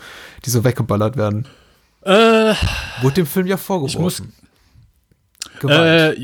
[0.46, 1.48] die so weggeballert werden.
[2.02, 2.54] Äh,
[3.02, 4.34] Wurde dem Film ja vorgeworfen.
[5.64, 6.16] Äh,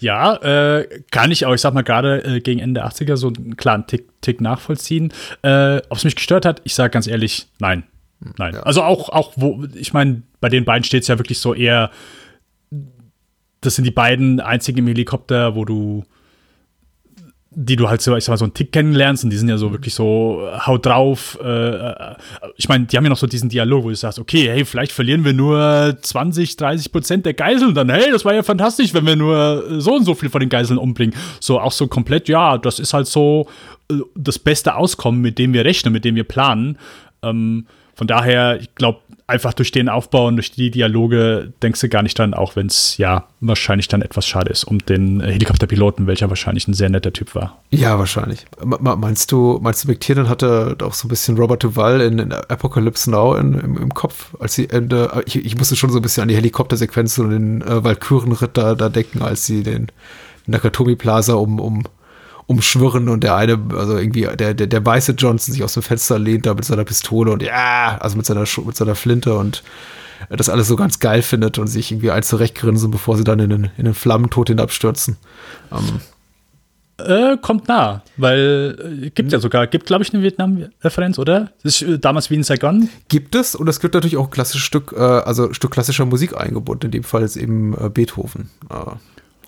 [0.00, 3.28] ja, äh, kann ich auch, ich sag mal, gerade äh, gegen Ende der 80er so
[3.28, 5.12] einen klaren Tick, Tick nachvollziehen.
[5.42, 7.84] Äh, Ob es mich gestört hat, ich sage ganz ehrlich, nein.
[8.38, 8.54] Nein.
[8.54, 8.62] Ja.
[8.62, 11.90] Also auch, auch wo, ich meine, bei den beiden steht es ja wirklich so eher,
[13.60, 16.04] das sind die beiden einzigen im Helikopter, wo du,
[17.50, 19.56] die du halt so, ich sag mal, so einen Tick kennenlernst und die sind ja
[19.56, 21.38] so wirklich so, haut drauf.
[21.42, 22.14] Äh,
[22.56, 24.92] ich meine, die haben ja noch so diesen Dialog, wo du sagst, okay, hey, vielleicht
[24.92, 29.06] verlieren wir nur 20, 30 Prozent der Geiseln dann, hey, das war ja fantastisch, wenn
[29.06, 31.14] wir nur so und so viel von den Geiseln umbringen.
[31.40, 33.48] So auch so komplett, ja, das ist halt so
[33.90, 36.78] äh, das beste Auskommen, mit dem wir rechnen, mit dem wir planen.
[37.22, 41.88] Ähm, von daher, ich glaube, einfach durch den Aufbau und durch die Dialoge denkst du
[41.88, 46.06] gar nicht dran, auch wenn es ja wahrscheinlich dann etwas schade ist um den Helikopterpiloten,
[46.06, 47.62] welcher wahrscheinlich ein sehr netter Typ war.
[47.70, 48.44] Ja, wahrscheinlich.
[48.62, 53.10] meinst du, meinst du, McTiernan hatte auch so ein bisschen Robert Duval in, in Apocalypse
[53.10, 56.22] Now in, im, im, Kopf, als sie Ende, ich, ich, musste schon so ein bisschen
[56.22, 59.86] an die Helikoptersequenz und den äh, Valkyrenritt da, da denken, als sie den
[60.46, 61.84] Nakatomi Plaza um, um
[62.46, 66.18] umschwirren und der eine, also irgendwie der, der, der weiße Johnson sich aus dem Fenster
[66.18, 69.62] lehnt da mit seiner Pistole und ja, also mit seiner, mit seiner Flinte und
[70.30, 73.50] das alles so ganz geil findet und sich irgendwie eins zurechtgrinsen, bevor sie dann in
[73.50, 75.16] den, in den Flammentod hinabstürzen.
[75.72, 76.00] Ähm.
[76.96, 81.50] Äh, kommt nah, weil äh, gibt ja sogar, gibt glaube ich eine Vietnam-Referenz, oder?
[81.62, 82.88] Das ist äh, damals wie in Saigon.
[83.08, 86.36] Gibt es und es gibt natürlich auch ein klassisches Stück, äh, also Stück klassischer Musik
[86.36, 88.50] eingebunden, in dem Fall jetzt eben äh, Beethoven.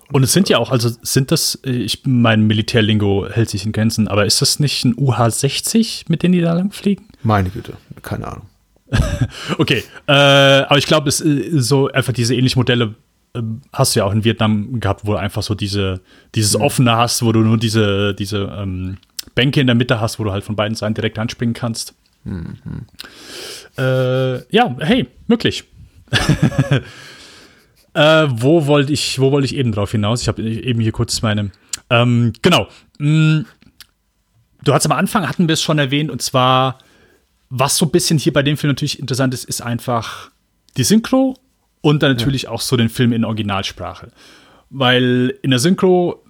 [0.09, 0.13] Äh.
[0.13, 4.07] Und es sind ja auch, also sind das, ich, mein Militärlingo hält sich in Grenzen,
[4.07, 7.07] aber ist das nicht ein UH-60, mit denen die da lang fliegen?
[7.23, 8.45] Meine Güte, keine Ahnung.
[9.57, 12.95] okay, äh, aber ich glaube, es ist so einfach diese ähnlichen Modelle
[13.33, 13.41] äh,
[13.73, 16.01] hast du ja auch in Vietnam gehabt, wo du einfach so diese,
[16.35, 16.63] dieses mhm.
[16.63, 18.97] offene hast, wo du nur diese, diese ähm,
[19.35, 21.93] Bänke in der Mitte hast, wo du halt von beiden Seiten direkt anspringen kannst.
[22.23, 22.57] Mhm.
[23.77, 25.63] Äh, ja, hey, möglich.
[27.97, 30.21] Äh, wo wollte ich, wo wollte ich eben drauf hinaus?
[30.21, 31.49] Ich habe eben hier kurz meine.
[31.89, 32.67] Ähm, genau.
[32.99, 33.39] Mm,
[34.63, 36.77] du hast am Anfang, hatten wir es schon erwähnt, und zwar,
[37.49, 40.29] was so ein bisschen hier bei dem Film natürlich interessant ist, ist einfach
[40.77, 41.37] die Synchro
[41.81, 42.49] und dann natürlich ja.
[42.51, 44.11] auch so den Film in Originalsprache.
[44.69, 46.23] Weil in der Synchro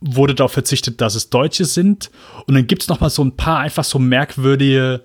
[0.00, 2.12] wurde darauf verzichtet, dass es Deutsche sind.
[2.46, 5.02] Und dann gibt es noch mal so ein paar einfach so merkwürdige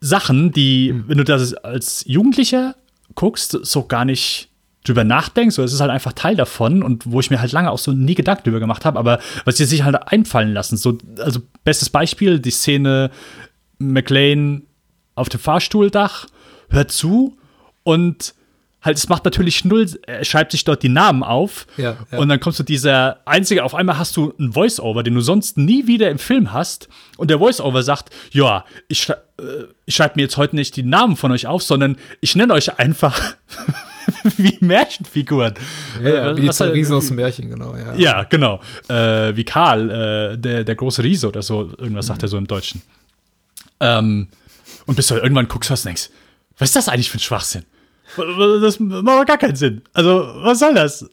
[0.00, 1.04] Sachen, die, mhm.
[1.08, 2.74] wenn du das als Jugendlicher
[3.14, 4.47] guckst, so gar nicht
[4.84, 7.70] drüber nachdenkst, so es ist halt einfach Teil davon und wo ich mir halt lange
[7.70, 10.76] auch so nie Gedanken drüber gemacht habe, aber was sie sich halt einfallen lassen.
[10.76, 13.10] So, also bestes Beispiel, die Szene
[13.78, 14.62] McLean
[15.14, 16.26] auf dem Fahrstuhldach,
[16.70, 17.36] hört zu
[17.82, 18.34] und
[18.82, 22.18] halt, es macht natürlich null, er schreibt sich dort die Namen auf ja, ja.
[22.18, 25.58] und dann kommst du dieser einzige, auf einmal hast du einen Voice-Over, den du sonst
[25.58, 29.14] nie wieder im Film hast und der Voice-Over sagt, ja, ich, äh,
[29.86, 32.78] ich schreibe mir jetzt heute nicht die Namen von euch auf, sondern ich nenne euch
[32.78, 33.20] einfach
[34.36, 35.54] wie Märchenfiguren.
[36.02, 37.74] Ja, ja wie die zwei Riesen aus dem Märchen, genau.
[37.76, 38.60] Ja, ja genau.
[38.88, 42.08] Äh, wie Karl, äh, der, der große Riese oder so, irgendwas mhm.
[42.08, 42.82] sagt er so im Deutschen.
[43.80, 44.28] Ähm,
[44.86, 46.10] und bis du irgendwann guckst und denkst,
[46.58, 47.64] was ist das eigentlich für ein Schwachsinn?
[48.16, 49.82] Das macht gar keinen Sinn.
[49.92, 51.08] Also, was soll das?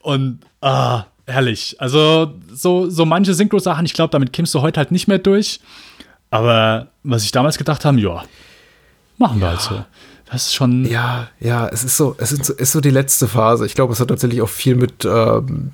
[0.00, 1.76] Und, ah, herrlich.
[1.78, 5.60] Also, so, so manche Synchro-Sachen, ich glaube, damit kimmst du heute halt nicht mehr durch.
[6.30, 8.24] Aber was ich damals gedacht habe, ja,
[9.18, 9.50] machen wir ja.
[9.50, 9.84] halt so.
[10.32, 10.86] Das ist schon.
[10.86, 13.66] Ja, ja, es ist so, es ist so, ist so die letzte Phase.
[13.66, 15.72] Ich glaube, es hat tatsächlich auch viel mit ähm,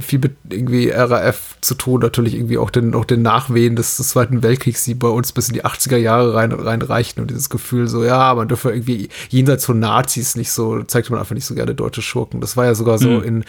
[0.00, 4.08] viel mit irgendwie RAF zu tun, natürlich irgendwie auch den, auch den Nachwehen des, des
[4.10, 7.88] Zweiten Weltkriegs, die bei uns bis in die 80er Jahre rein, reinreichten und dieses Gefühl
[7.88, 11.54] so, ja, man dürfe irgendwie jenseits von Nazis nicht so, zeigte man einfach nicht so
[11.54, 12.40] gerne deutsche Schurken.
[12.40, 13.22] Das war ja sogar so mhm.
[13.22, 13.44] in,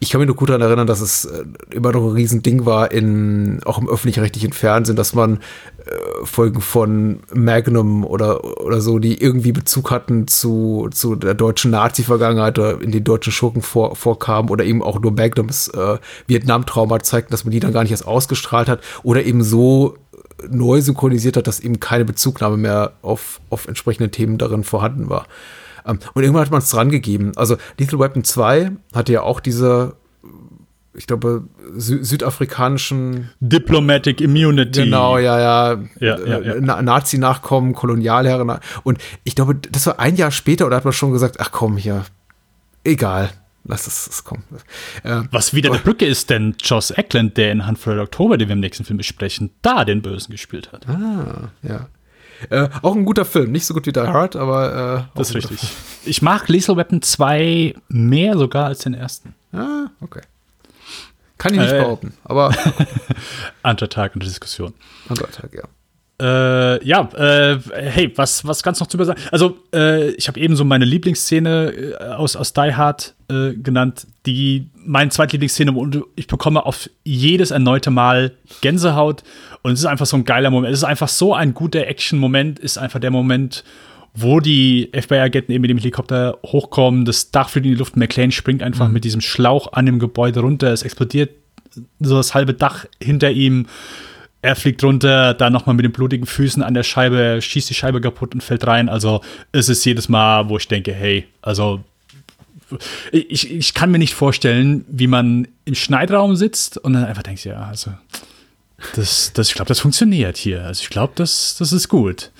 [0.00, 2.92] ich kann mich nur gut daran erinnern, dass es äh, immer noch ein Riesending war
[2.92, 9.20] in, auch im öffentlich-rechtlichen Fernsehen, dass man äh, Folgen von Magnum oder, oder so, die
[9.22, 14.50] irgendwie Bezug hatten zu, zu der deutschen Nazi-Vergangenheit oder in den deutschen Schurken vor, vorkamen
[14.50, 18.06] oder eben auch nur Magnums äh, Vietnam-Trauma zeigten, dass man die dann gar nicht erst
[18.06, 19.96] ausgestrahlt hat oder eben so
[20.48, 25.26] neu synchronisiert hat, dass eben keine Bezugnahme mehr auf, auf entsprechende Themen darin vorhanden war.
[25.86, 27.32] Ähm, und irgendwann hat man es dran gegeben.
[27.36, 29.96] Also Lethal Weapon 2 hatte ja auch diese
[30.92, 31.44] ich glaube,
[31.76, 34.84] Sü südafrikanischen Diplomatic Immunity.
[34.84, 35.78] Genau, ja, ja.
[36.00, 36.54] ja, ja, ja.
[36.60, 38.58] Na Nazi-Nachkommen, Kolonialherren.
[38.82, 41.76] Und ich glaube, das war ein Jahr später, oder hat man schon gesagt, ach komm,
[41.76, 42.04] hier,
[42.82, 43.30] egal.
[43.64, 44.44] Lass es, es kommen.
[45.02, 48.54] Äh, Was wieder eine Brücke ist, denn Joss Eckland, der in for Oktober, den wir
[48.54, 50.88] im nächsten Film besprechen, da den Bösen gespielt hat.
[50.88, 51.88] Ah, ja.
[52.48, 55.08] Äh, auch ein guter Film, nicht so gut wie Die Hard, aber.
[55.14, 55.60] Äh, das ist richtig.
[55.60, 55.72] Film.
[56.06, 59.34] Ich mag Lethal Weapon 2 mehr sogar als den ersten.
[59.52, 60.22] Ah, okay.
[61.36, 62.54] Kann ich nicht äh, behaupten, aber.
[63.62, 64.72] anderer Tag der Diskussion.
[65.08, 65.64] Anderer Tag, ja.
[66.20, 69.20] Äh, ja, äh, hey, was, was kannst du noch zu sagen?
[69.32, 74.06] Also, äh, ich habe eben so meine Lieblingsszene äh, aus, aus Die Hard äh, genannt,
[74.26, 79.22] die meine Zweitlieblingsszene und ich bekomme auf jedes erneute Mal Gänsehaut
[79.62, 80.74] und es ist einfach so ein geiler Moment.
[80.74, 83.64] Es ist einfach so ein guter Action-Moment, ist einfach der Moment,
[84.12, 88.30] wo die FBI-Agenten eben mit dem Helikopter hochkommen, das Dach fliegt in die Luft, McLean
[88.30, 88.94] springt einfach mhm.
[88.94, 91.30] mit diesem Schlauch an dem Gebäude runter, es explodiert
[92.00, 93.66] so das halbe Dach hinter ihm.
[94.42, 98.00] Er fliegt runter, dann nochmal mit den blutigen Füßen an der Scheibe, schießt die Scheibe
[98.00, 98.88] kaputt und fällt rein.
[98.88, 99.20] Also
[99.52, 101.84] es ist jedes Mal, wo ich denke, hey, also
[103.12, 107.44] ich, ich kann mir nicht vorstellen, wie man im Schneidraum sitzt und dann einfach denkt,
[107.44, 107.92] ja, also
[108.94, 110.64] das, das, ich glaube, das funktioniert hier.
[110.64, 112.30] Also ich glaube, das, das ist gut.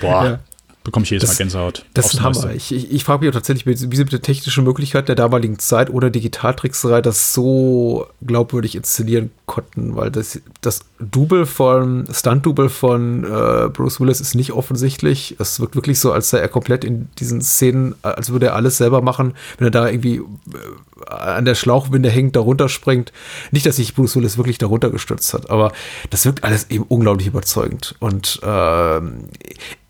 [0.00, 0.38] Boah, ja
[0.86, 1.84] bekomme ich jedes das, Mal Gänsehaut.
[1.94, 2.54] Das ist ein Hammer.
[2.54, 5.58] Ich, ich, ich frage mich auch tatsächlich, wie sie mit der technischen Möglichkeit der damaligen
[5.58, 13.24] Zeit oder Digitaltrickserei das so glaubwürdig inszenieren konnten, weil das, das Double von, Stunt-Double von
[13.24, 15.36] äh, Bruce Willis ist nicht offensichtlich.
[15.40, 18.76] Es wirkt wirklich so, als sei er komplett in diesen Szenen, als würde er alles
[18.76, 23.12] selber machen, wenn er da irgendwie äh, an der Schlauchwinde hängt, darunter springt.
[23.50, 25.72] Nicht, dass sich Bruce Willis wirklich darunter gestürzt hat, aber
[26.10, 27.96] das wirkt alles eben unglaublich überzeugend.
[27.98, 29.00] Und äh,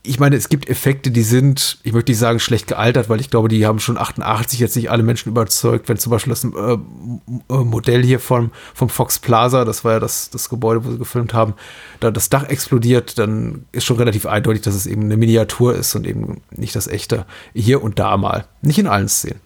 [0.07, 3.31] ich meine, es gibt Effekte, die sind, ich möchte nicht sagen schlecht gealtert, weil ich
[3.31, 5.89] glaube, die haben schon 88 jetzt nicht alle Menschen überzeugt.
[5.89, 10.01] Wenn zum Beispiel das äh, äh, Modell hier vom, vom Fox Plaza, das war ja
[10.01, 11.55] das, das Gebäude, wo sie gefilmt haben,
[12.01, 15.95] da das Dach explodiert, dann ist schon relativ eindeutig, dass es eben eine Miniatur ist
[15.95, 17.27] und eben nicht das echte.
[17.55, 18.47] Hier und da mal.
[18.63, 19.41] Nicht in allen Szenen.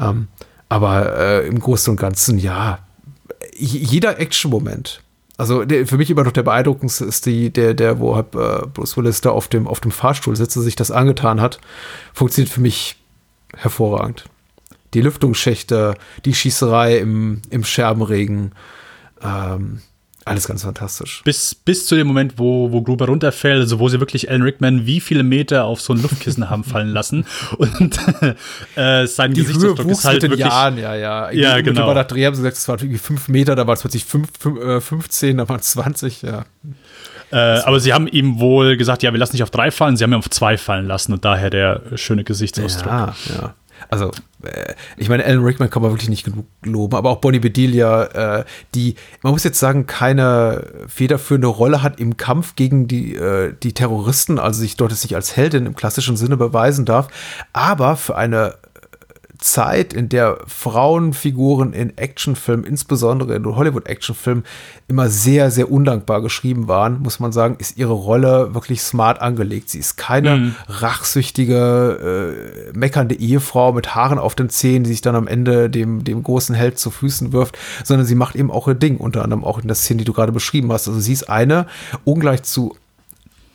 [0.00, 0.28] Ähm,
[0.68, 2.80] aber äh, im Großen und Ganzen, ja,
[3.56, 5.03] jeder Action-Moment,
[5.36, 8.66] also der, für mich immer noch der beeindruckendste ist die, der, der, wo halt, äh,
[8.66, 11.60] Bruce Willis da auf dem, auf dem Fahrstuhl sitzt und sich das angetan hat,
[12.12, 12.96] funktioniert für mich
[13.56, 14.24] hervorragend.
[14.94, 18.52] Die Lüftungsschächte, die Schießerei im, im Scherbenregen,
[19.22, 19.80] ähm,
[20.24, 21.22] alles ganz fantastisch.
[21.24, 24.86] Bis, bis zu dem Moment, wo, wo Gruber runterfällt, also wo sie wirklich Alan Rickman
[24.86, 27.26] wie viele Meter auf so ein Luftkissen haben fallen lassen.
[27.58, 27.98] Und
[28.76, 30.46] äh, sein Die Gesichtsausdruck ist halt mit wirklich.
[30.46, 31.30] Jahren, ja, ja.
[31.30, 31.92] Ja, genau.
[31.92, 34.28] Nach Dreh haben sie gesagt, es waren irgendwie fünf Meter, da war es plötzlich fünf,
[34.38, 36.44] fünf, äh, 15, da waren es 20, ja.
[37.30, 40.04] Äh, aber sie haben ihm wohl gesagt, ja, wir lassen nicht auf drei fallen, sie
[40.04, 42.86] haben ihn auf zwei fallen lassen und daher der schöne Gesichtsausdruck.
[42.86, 43.54] Ja, ja.
[43.90, 44.12] Also
[44.96, 48.44] ich meine, Alan Rickman kann man wirklich nicht genug loben, aber auch Bonnie Bedelia, äh,
[48.74, 53.72] die, man muss jetzt sagen, keine federführende Rolle hat im Kampf gegen die, äh, die
[53.72, 57.08] Terroristen, also sich dort sich als Heldin im klassischen Sinne beweisen darf,
[57.52, 58.54] aber für eine
[59.44, 64.42] Zeit, in der Frauenfiguren in Actionfilmen, insbesondere in Hollywood-Actionfilmen,
[64.88, 69.68] immer sehr, sehr undankbar geschrieben waren, muss man sagen, ist ihre Rolle wirklich smart angelegt.
[69.68, 70.54] Sie ist keine mhm.
[70.68, 76.04] rachsüchtige, äh, meckernde Ehefrau mit Haaren auf den Zähnen, die sich dann am Ende dem,
[76.04, 79.44] dem großen Held zu Füßen wirft, sondern sie macht eben auch ihr Ding, unter anderem
[79.44, 80.88] auch in der Szene, die du gerade beschrieben hast.
[80.88, 81.66] Also sie ist eine,
[82.04, 82.76] ungleich zu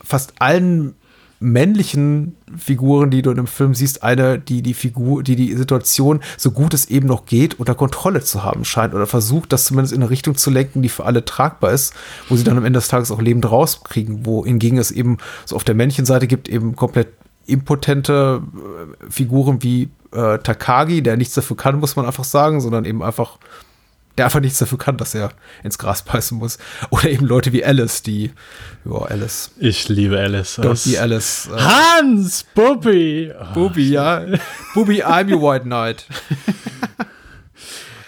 [0.03, 0.93] fast allen
[1.39, 6.19] männlichen Figuren, die du in dem Film siehst, eine, die die Figur, die die Situation,
[6.37, 9.93] so gut es eben noch geht, unter Kontrolle zu haben scheint oder versucht, das zumindest
[9.93, 11.93] in eine Richtung zu lenken, die für alle tragbar ist,
[12.27, 15.55] wo sie dann am Ende des Tages auch lebend rauskriegen, wo hingegen es eben so
[15.55, 17.07] auf der männlichen Seite gibt eben komplett
[17.45, 22.85] impotente äh, Figuren wie äh, Takagi, der nichts dafür kann, muss man einfach sagen, sondern
[22.85, 23.37] eben einfach
[24.20, 25.32] der einfach nichts dafür kann, dass er
[25.63, 26.57] ins Gras beißen muss.
[26.89, 28.34] Oder eben Leute wie Alice, die,
[28.84, 29.51] ja, Alice.
[29.57, 30.57] Ich liebe Alice.
[30.57, 31.47] Be Alice.
[31.47, 33.32] Äh, Hans, Bubby.
[33.53, 34.26] Bubby, ja.
[34.74, 36.05] Bubby, I'm your white knight.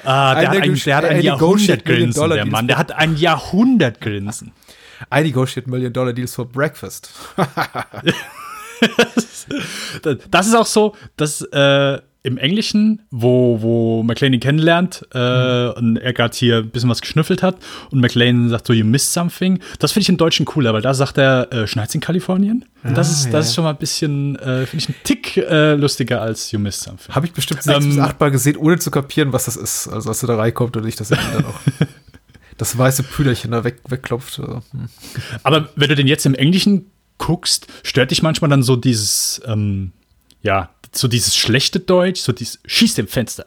[0.03, 2.67] Ah, der, hat ein, der hat ein Jahrhundertgrinsen, der Mann.
[2.67, 4.51] Der hat ein Jahrhundertgrinsen.
[5.13, 7.11] I negotiate Million Dollar Deals for Breakfast.
[10.29, 15.73] das ist auch so, dass äh, im Englischen, wo, wo McLean ihn kennenlernt äh, mhm.
[15.75, 17.57] und er gerade hier ein bisschen was geschnüffelt hat
[17.89, 19.59] und McLean sagt so, you missed something.
[19.79, 22.65] Das finde ich im Deutschen cooler, weil da sagt er, äh, schneit's in Kalifornien?
[22.83, 25.37] Und das, ah, ist, das ist schon mal ein bisschen, äh, finde ich, ein Tick
[25.37, 27.13] äh, lustiger als you missed something.
[27.13, 29.87] Habe ich bestimmt sechs ähm, bis acht Mal gesehen, ohne zu kapieren, was das ist.
[29.87, 31.59] Also als er da reinkommt und ich das dann auch
[32.57, 34.39] das weiße Püderchen da weg, wegklopft.
[34.39, 34.89] Also, hm.
[35.41, 39.91] Aber wenn du den jetzt im Englischen guckst, stört dich manchmal dann so dieses, ähm,
[40.43, 43.45] ja, so dieses schlechte Deutsch, so dieses Schieß dem Fenster.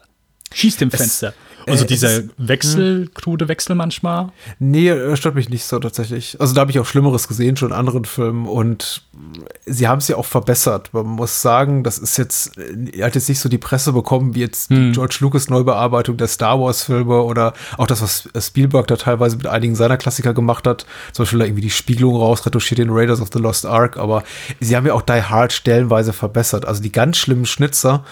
[0.53, 1.35] Schieß dem Fenster.
[1.67, 4.31] Es, und so äh, dieser Wechsel, krude Wechsel manchmal?
[4.59, 6.37] Nee, stört mich nicht so tatsächlich.
[6.41, 8.47] Also da habe ich auch Schlimmeres gesehen, schon in anderen Filmen.
[8.47, 9.03] Und
[9.67, 10.91] sie haben es ja auch verbessert.
[10.93, 14.41] Man muss sagen, das ist jetzt, er hat jetzt nicht so die Presse bekommen, wie
[14.41, 14.77] jetzt hm.
[14.77, 19.37] die George Lucas Neubearbeitung der Star Wars Filme oder auch das, was Spielberg da teilweise
[19.37, 20.87] mit einigen seiner Klassiker gemacht hat.
[21.13, 23.97] Zum Beispiel da irgendwie die Spiegelung raus, retuschiert in Raiders of the Lost Ark.
[23.97, 24.23] Aber
[24.61, 26.67] sie haben ja auch Die Hard stellenweise verbessert.
[26.67, 28.05] Also die ganz schlimmen Schnitzer,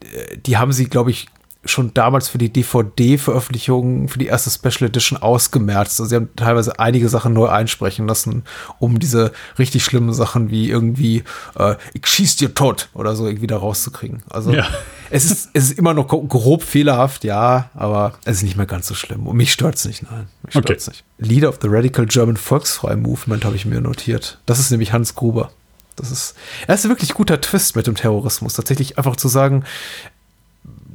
[0.00, 1.26] äh, die haben sie, glaube ich,
[1.66, 6.00] schon damals für die DVD-Veröffentlichung, für die erste Special Edition ausgemerzt.
[6.00, 8.44] Also sie haben teilweise einige Sachen neu einsprechen lassen,
[8.78, 11.24] um diese richtig schlimmen Sachen wie irgendwie
[11.58, 14.22] äh, ich schieß dir tot oder so irgendwie da rauszukriegen.
[14.28, 14.66] Also ja.
[15.10, 18.86] es, ist, es ist immer noch grob fehlerhaft, ja, aber es ist nicht mehr ganz
[18.86, 19.26] so schlimm.
[19.26, 20.28] Und mich stört es nicht, nein.
[20.42, 20.98] Mich stört's okay.
[21.18, 21.30] nicht.
[21.30, 24.38] Leader of the Radical German Volksfrei Movement habe ich mir notiert.
[24.46, 25.50] Das ist nämlich Hans Gruber.
[25.96, 26.34] Das ist,
[26.66, 28.54] er ist ein wirklich guter Twist mit dem Terrorismus.
[28.54, 29.64] Tatsächlich einfach zu sagen,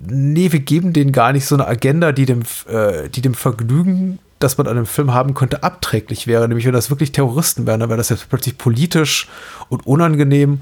[0.08, 4.20] nee, wir geben denen gar nicht so eine Agenda, die dem, äh, die dem Vergnügen,
[4.40, 6.48] das man an einem Film haben könnte, abträglich wäre.
[6.48, 9.28] Nämlich, wenn das wirklich Terroristen wären, dann wäre das jetzt plötzlich politisch
[9.70, 10.62] und unangenehm.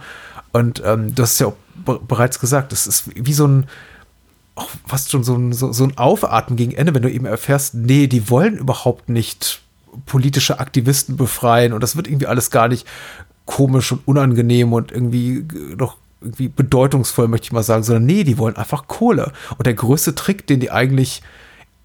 [0.51, 3.67] Und ähm, du hast ja auch bereits gesagt, das ist wie so ein,
[4.55, 7.75] auch fast schon so ein, so, so ein Aufatmen gegen Ende, wenn du eben erfährst,
[7.75, 9.61] nee, die wollen überhaupt nicht
[10.05, 12.85] politische Aktivisten befreien und das wird irgendwie alles gar nicht
[13.45, 18.38] komisch und unangenehm und irgendwie doch irgendwie bedeutungsvoll, möchte ich mal sagen, sondern nee, die
[18.38, 19.32] wollen einfach Kohle.
[19.57, 21.22] Und der größte Trick, den die eigentlich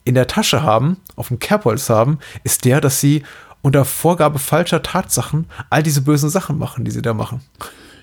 [0.05, 3.23] in der Tasche haben, auf dem Kerbholz haben, ist der, dass sie
[3.63, 7.41] unter Vorgabe falscher Tatsachen all diese bösen Sachen machen, die sie da machen.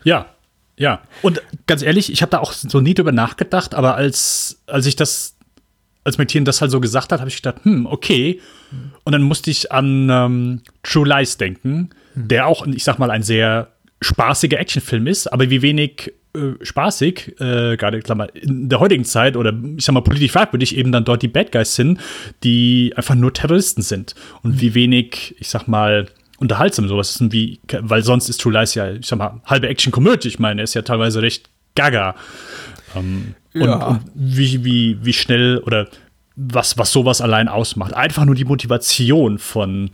[0.03, 0.25] Ja,
[0.77, 1.01] ja.
[1.21, 4.95] Und ganz ehrlich, ich habe da auch so nie drüber nachgedacht, aber als, als ich
[4.95, 5.37] das,
[6.03, 8.41] als Martin das halt so gesagt hat, habe ich gedacht, hm, okay.
[9.03, 12.27] Und dann musste ich an ähm, True Lies denken, hm.
[12.27, 13.67] der auch, ich sag mal, ein sehr
[14.01, 19.35] spaßiger Actionfilm ist, aber wie wenig äh, spaßig, äh, gerade Klammer, in der heutigen Zeit
[19.35, 21.99] oder ich sag mal politisch fragwürdig eben dann dort die Bad Guys sind,
[22.43, 24.61] die einfach nur Terroristen sind und mhm.
[24.61, 26.07] wie wenig, ich sag mal,
[26.37, 30.27] unterhaltsam sowas ist wie, weil sonst ist True Lies ja, ich sag mal, halbe Action-Komödie.
[30.27, 32.15] Ich meine, er ist ja teilweise recht gaga.
[32.95, 33.73] Ähm, ja.
[33.73, 35.87] und, und wie, wie, wie schnell oder
[36.35, 37.93] was, was sowas allein ausmacht.
[37.93, 39.91] Einfach nur die Motivation von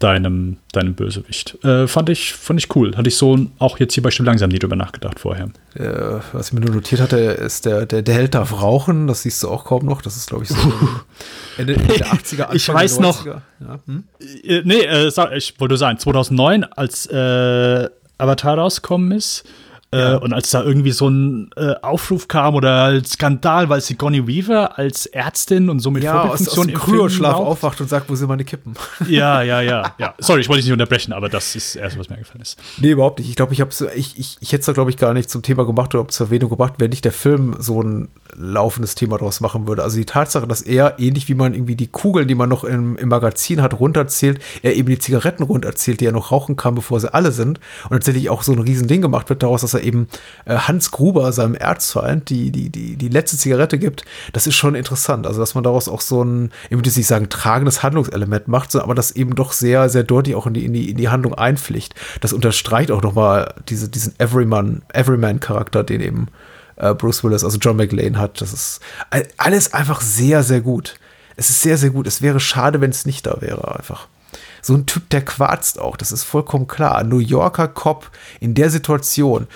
[0.00, 1.62] deinem, deinem Bösewicht.
[1.62, 2.96] Äh, fand, ich, fand ich cool.
[2.96, 5.50] Hatte ich so auch jetzt hier bei Stimmt langsam nie drüber nachgedacht vorher.
[5.74, 9.06] Äh, was ich mir nur notiert hatte, ist der, der, der Held darf rauchen.
[9.06, 10.00] Das siehst du auch kaum noch.
[10.00, 10.56] Das ist, glaube ich, so
[11.58, 13.26] Ende, Ende der 80er, Anfang Ich weiß noch.
[13.26, 13.42] Ja.
[13.86, 14.04] Hm?
[14.42, 19.44] Äh, nee, äh, ich wollte sagen, 2009, als äh, Avatar rausgekommen ist,
[19.92, 24.24] Äh, und als da irgendwie so ein äh, Aufruf kam oder ein Skandal, weil Sigourney
[24.24, 28.28] Weaver als Ärztin und so mit ja, Vorbildfunktion im Kryoschlaf aufwacht und sagt, wo sind
[28.28, 28.74] meine Kippen?
[29.08, 30.14] Ja, ja, ja, ja.
[30.18, 32.58] Sorry, ich wollte dich nicht unterbrechen, aber das ist erst, was mir gefallen ist.
[32.78, 33.28] Nee, überhaupt nicht.
[33.28, 35.42] Ich glaube, ich habe ich, ich, ich hätte es da, glaube ich, gar nicht zum
[35.42, 39.40] Thema gemacht oder zur Erwähnung gemacht, wenn nicht der Film so ein laufendes Thema draus
[39.40, 39.82] machen würde.
[39.82, 42.96] Also die Tatsache, dass er, ähnlich wie man irgendwie die Kugeln, die man noch im,
[42.96, 47.00] im Magazin hat, runterzählt, er eben die Zigaretten runterzählt, die er noch rauchen kann, bevor
[47.00, 47.58] sie alle sind.
[47.84, 50.08] Und tatsächlich auch so ein Riesending gemacht wird daraus, dass er eben
[50.44, 54.04] äh, Hans Gruber, seinem Erzfeind, die, die, die, die letzte Zigarette gibt.
[54.32, 55.26] Das ist schon interessant.
[55.26, 58.94] Also, dass man daraus auch so ein, ich würde nicht sagen, tragendes Handlungselement macht, aber
[58.94, 61.94] das eben doch sehr, sehr deutlich auch in die, in die, in die Handlung einpflicht.
[62.20, 66.28] Das unterstreicht auch nochmal diese, diesen Everyman, Everyman-Charakter, den eben
[66.76, 68.40] äh, Bruce Willis, also John McLean hat.
[68.40, 68.80] Das ist
[69.36, 70.96] alles einfach sehr, sehr gut.
[71.36, 72.06] Es ist sehr, sehr gut.
[72.06, 74.08] Es wäre schade, wenn es nicht da wäre, einfach.
[74.62, 76.96] So ein Typ, der quarzt auch, das ist vollkommen klar.
[76.96, 79.46] Ein New Yorker Cop in der Situation,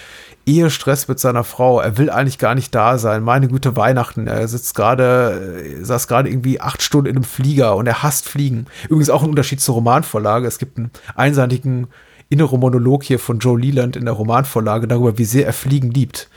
[0.47, 3.23] Ehestress mit seiner Frau, er will eigentlich gar nicht da sein.
[3.23, 7.77] Meine gute Weihnachten, er sitzt gerade, äh, saß gerade irgendwie acht Stunden in einem Flieger
[7.77, 8.67] und er hasst Fliegen.
[8.85, 10.47] Übrigens auch ein Unterschied zur Romanvorlage.
[10.47, 11.89] Es gibt einen einseitigen
[12.29, 16.29] inneren Monolog hier von Joe Leland in der Romanvorlage darüber, wie sehr er Fliegen liebt.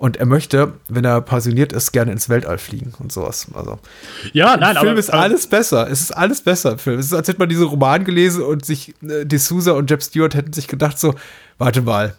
[0.00, 3.48] Und er möchte, wenn er passioniert ist, gerne ins Weltall fliegen und sowas.
[3.52, 3.78] Also,
[4.32, 5.90] ja, nein, Film aber, ist alles besser.
[5.90, 6.98] Es ist alles besser im Film.
[6.98, 10.34] Es ist, als hätte man diesen Roman gelesen und sich äh, D'Souza und Jeb Stewart
[10.34, 11.14] hätten sich gedacht so,
[11.58, 12.14] warte mal,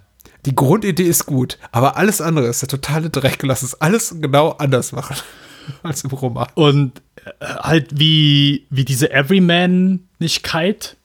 [0.45, 3.41] die Grundidee ist gut, aber alles andere ist der totale Dreck.
[3.41, 5.15] Lass es alles genau anders machen
[5.81, 6.49] als im Roman.
[6.53, 10.97] Und äh, halt wie, wie diese Everymanigkeit,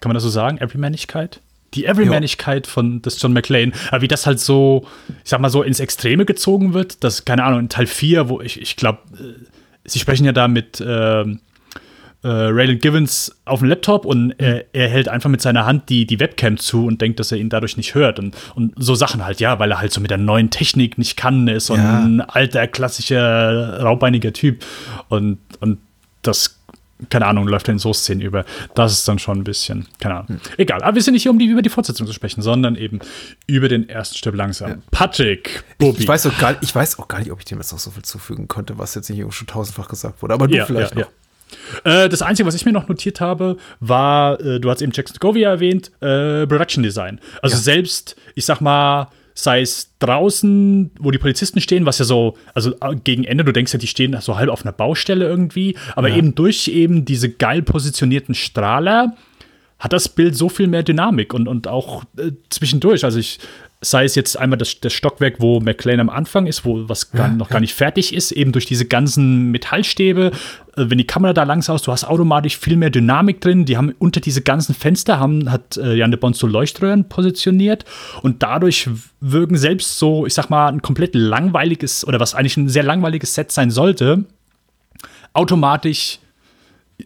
[0.00, 0.58] kann man das so sagen?
[0.58, 1.40] Everymanigkeit?
[1.76, 4.86] Die Everymanigkeit von des John McClane, aber wie das halt so,
[5.24, 8.40] ich sag mal so ins Extreme gezogen wird, das, keine Ahnung, in Teil 4, wo
[8.40, 9.44] ich, ich glaube, äh,
[9.84, 11.24] sie sprechen ja da mit äh,
[12.26, 16.06] äh, Raylan Givens auf dem Laptop und er, er, hält einfach mit seiner Hand die,
[16.06, 18.18] die Webcam zu und denkt, dass er ihn dadurch nicht hört.
[18.18, 21.16] Und, und so Sachen halt, ja, weil er halt so mit der neuen Technik nicht
[21.16, 22.00] kann, ist so ja.
[22.00, 24.64] ein alter, klassischer, raubeiniger Typ.
[25.08, 25.78] Und, und
[26.22, 26.58] das
[27.10, 28.44] keine Ahnung, läuft in so Szenen über.
[28.74, 30.28] Das ist dann schon ein bisschen, keine Ahnung.
[30.28, 30.40] Hm.
[30.56, 33.00] Egal, aber wir sind nicht hier, um die, über die Fortsetzung zu sprechen, sondern eben
[33.46, 34.70] über den ersten Stück langsam.
[34.70, 34.76] Ja.
[34.90, 35.96] Patrick, Bobby.
[35.96, 37.78] Ich, ich, weiß auch gar, ich weiß auch gar nicht, ob ich dem jetzt noch
[37.78, 40.94] so viel zufügen konnte, was jetzt nicht schon tausendfach gesagt wurde, aber du ja, vielleicht
[40.94, 41.10] ja, noch.
[41.84, 45.18] Äh, das Einzige, was ich mir noch notiert habe, war, äh, du hast eben Jackson
[45.20, 47.20] Govia erwähnt, äh, Production Design.
[47.42, 49.08] Also selbst, ich sag mal,
[49.38, 53.52] sei es draußen, wo die Polizisten stehen, was ja so, also äh, gegen Ende, du
[53.52, 56.16] denkst ja, die stehen so halb auf einer Baustelle irgendwie, aber ja.
[56.16, 59.14] eben durch eben diese geil positionierten Strahler
[59.78, 63.04] hat das Bild so viel mehr Dynamik und, und auch äh, zwischendurch.
[63.04, 63.38] Also ich
[63.80, 67.28] sei es jetzt einmal das, das Stockwerk, wo McLean am Anfang ist, wo was ja,
[67.28, 67.54] noch ja.
[67.54, 70.32] gar nicht fertig ist, eben durch diese ganzen Metallstäbe.
[70.76, 73.66] Äh, wenn die Kamera da langsam ist, du hast automatisch viel mehr Dynamik drin.
[73.66, 77.84] Die haben unter diese ganzen Fenster haben, hat äh, Jan de Bond so Leuchtröhren positioniert
[78.22, 78.88] und dadurch
[79.20, 83.34] wirken selbst so, ich sag mal, ein komplett langweiliges oder was eigentlich ein sehr langweiliges
[83.34, 84.24] Set sein sollte,
[85.34, 86.18] automatisch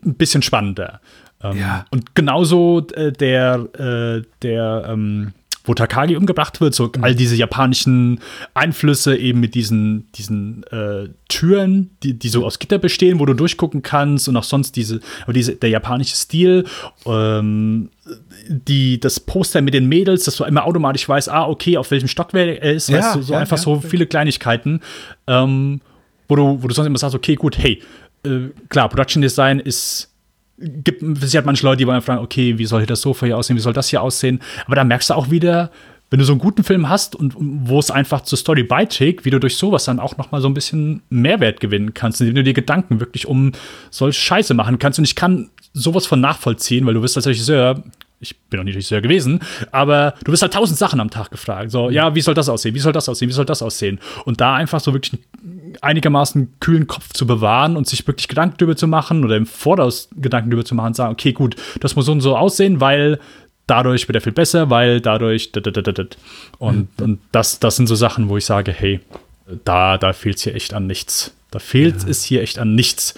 [0.04, 1.00] ein bisschen spannender.
[1.42, 1.84] Ähm, ja.
[1.90, 5.32] Und genauso äh, der, äh, der ähm,
[5.64, 7.04] wo Takagi umgebracht wird, so mhm.
[7.04, 8.20] all diese japanischen
[8.54, 13.34] Einflüsse eben mit diesen, diesen äh, Türen, die, die so aus Gitter bestehen, wo du
[13.34, 16.64] durchgucken kannst und auch sonst diese, aber diese, der japanische Stil,
[17.06, 17.90] ähm,
[18.48, 22.08] die, das Poster mit den Mädels, dass du immer automatisch weißt, ah, okay, auf welchem
[22.08, 23.62] Stockwerk er ist, ja, weißt du, so ja, einfach ja.
[23.62, 24.80] so viele Kleinigkeiten,
[25.26, 25.80] ähm,
[26.28, 27.82] wo du, wo du sonst immer sagst, okay, gut, hey,
[28.24, 30.09] äh, klar, Production Design ist
[30.60, 33.38] gibt, es hat manche Leute, die wollen fragen, okay, wie soll hier das Sofa hier
[33.38, 34.40] aussehen, wie soll das hier aussehen?
[34.66, 35.70] Aber da merkst du auch wieder,
[36.10, 39.30] wenn du so einen guten Film hast und wo es einfach zur Story beiträgt, wie
[39.30, 42.44] du durch sowas dann auch noch mal so ein bisschen Mehrwert gewinnen kannst, indem du
[42.44, 43.52] dir Gedanken wirklich um
[43.90, 44.98] solche Scheiße machen kannst.
[44.98, 47.84] Und ich kann sowas von nachvollziehen, weil du bist als Regisseur,
[48.20, 49.40] ich bin noch nicht Regisseur gewesen,
[49.72, 51.70] aber du wirst halt tausend Sachen am Tag gefragt.
[51.70, 52.74] So, ja, wie soll das aussehen?
[52.74, 53.30] Wie soll das aussehen?
[53.30, 53.98] Wie soll das aussehen?
[54.26, 55.18] Und da einfach so wirklich
[55.80, 60.10] einigermaßen kühlen Kopf zu bewahren und sich wirklich Gedanken darüber zu machen oder im Voraus
[60.14, 63.18] Gedanken darüber zu machen und sagen, okay, gut, das muss so und so aussehen, weil
[63.66, 65.52] dadurch wird er viel besser, weil dadurch
[66.58, 67.04] und, mhm.
[67.04, 69.00] und das, das sind so Sachen, wo ich sage, hey,
[69.64, 71.34] da, da fehlt es hier echt an nichts.
[71.50, 72.08] Da fehlt ja.
[72.08, 73.14] es hier echt an nichts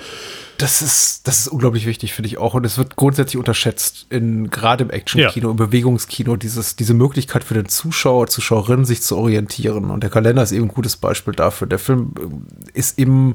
[0.62, 2.54] das ist, das ist unglaublich wichtig, finde ich auch.
[2.54, 5.50] Und es wird grundsätzlich unterschätzt, in, gerade im Action-Kino, ja.
[5.50, 9.90] im Bewegungskino, dieses, diese Möglichkeit für den Zuschauer, Zuschauerin, sich zu orientieren.
[9.90, 11.66] Und der Kalender ist eben ein gutes Beispiel dafür.
[11.66, 12.12] Der Film
[12.74, 13.34] ist eben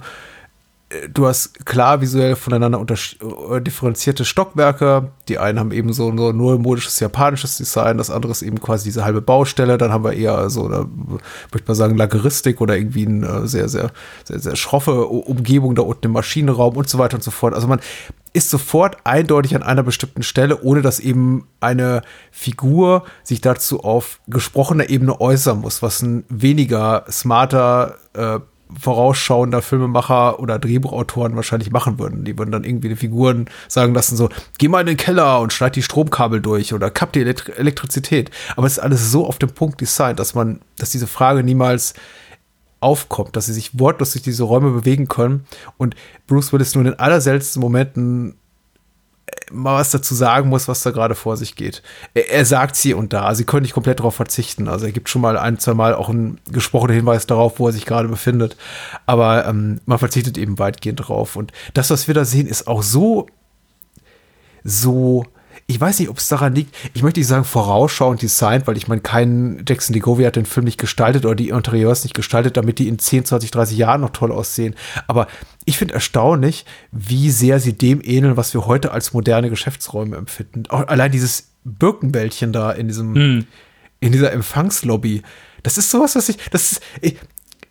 [1.10, 5.12] du hast klar visuell voneinander äh, differenzierte Stockwerke.
[5.28, 8.86] Die einen haben eben so nur, nur modisches japanisches Design, das andere ist eben quasi
[8.86, 9.78] diese halbe Baustelle.
[9.78, 10.86] Dann haben wir eher so, da
[11.52, 13.92] möchte man sagen, Lageristik oder irgendwie eine sehr, sehr,
[14.24, 17.54] sehr, sehr schroffe Umgebung da unten im Maschinenraum und so weiter und so fort.
[17.54, 17.82] Also man
[18.32, 24.20] ist sofort eindeutig an einer bestimmten Stelle, ohne dass eben eine Figur sich dazu auf
[24.28, 28.40] gesprochener Ebene äußern muss, was ein weniger smarter äh,
[28.80, 32.26] vorausschauender Filmemacher oder Drehbuchautoren wahrscheinlich machen würden.
[32.26, 35.54] Die würden dann irgendwie die Figuren sagen lassen, so, geh mal in den Keller und
[35.54, 38.32] schneid die Stromkabel durch oder kapp die Elektri Elektrizität.
[38.56, 41.94] Aber es ist alles so auf dem Punkt designt, dass man, dass diese Frage niemals
[42.80, 45.46] aufkommt, dass sie sich wortlos durch diese Räume bewegen können
[45.78, 45.96] und
[46.28, 48.36] Bruce Willis nur in den allerseltensten Momenten
[49.52, 51.82] mal was dazu sagen muss, was da gerade vor sich geht.
[52.14, 53.34] Er, er sagt es hier und da.
[53.36, 54.68] Sie können nicht komplett darauf verzichten.
[54.68, 57.74] Also er gibt schon mal ein, zwei Mal auch einen gesprochenen Hinweis darauf, wo er
[57.74, 58.58] sich gerade befindet.
[59.06, 61.36] Aber ähm, man verzichtet eben weitgehend drauf.
[61.36, 63.28] Und das, was wir da sehen, ist auch so,
[64.64, 65.26] so
[65.70, 68.88] ich weiß nicht, ob es daran liegt, ich möchte nicht sagen vorausschauend designt, weil ich
[68.88, 72.80] meine, kein Jackson DeGovey hat den Film nicht gestaltet oder die Interieurs nicht gestaltet, damit
[72.80, 74.76] die in 10, 20, 30 Jahren noch toll aussehen.
[75.08, 75.28] Aber
[75.66, 80.64] ich finde erstaunlich, wie sehr sie dem ähneln, was wir heute als moderne Geschäftsräume empfinden.
[80.70, 83.46] Auch allein dieses Birkenbällchen da in diesem, hm.
[84.00, 85.22] in dieser Empfangslobby.
[85.64, 87.18] Das ist sowas, was ich, das ist, ich,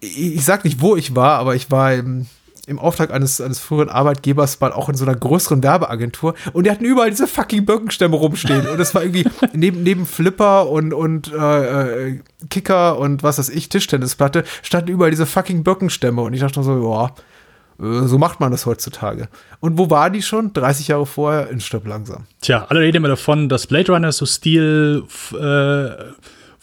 [0.00, 2.26] ich sag nicht, wo ich war, aber ich war im,
[2.66, 6.70] im Auftrag eines, eines früheren Arbeitgebers mal auch in so einer größeren Werbeagentur und die
[6.70, 11.32] hatten überall diese fucking Birkenstämme rumstehen und es war irgendwie neben, neben Flipper und, und
[11.32, 16.40] äh, äh, Kicker und was weiß ich, Tischtennisplatte, standen überall diese fucking Birkenstämme und ich
[16.40, 17.12] dachte so, ja,
[17.84, 19.28] äh, so macht man das heutzutage.
[19.60, 20.52] Und wo war die schon?
[20.52, 22.26] 30 Jahre vorher in Stopp langsam.
[22.40, 25.36] Tja, alle reden immer davon, dass Blade Runner so Stil äh,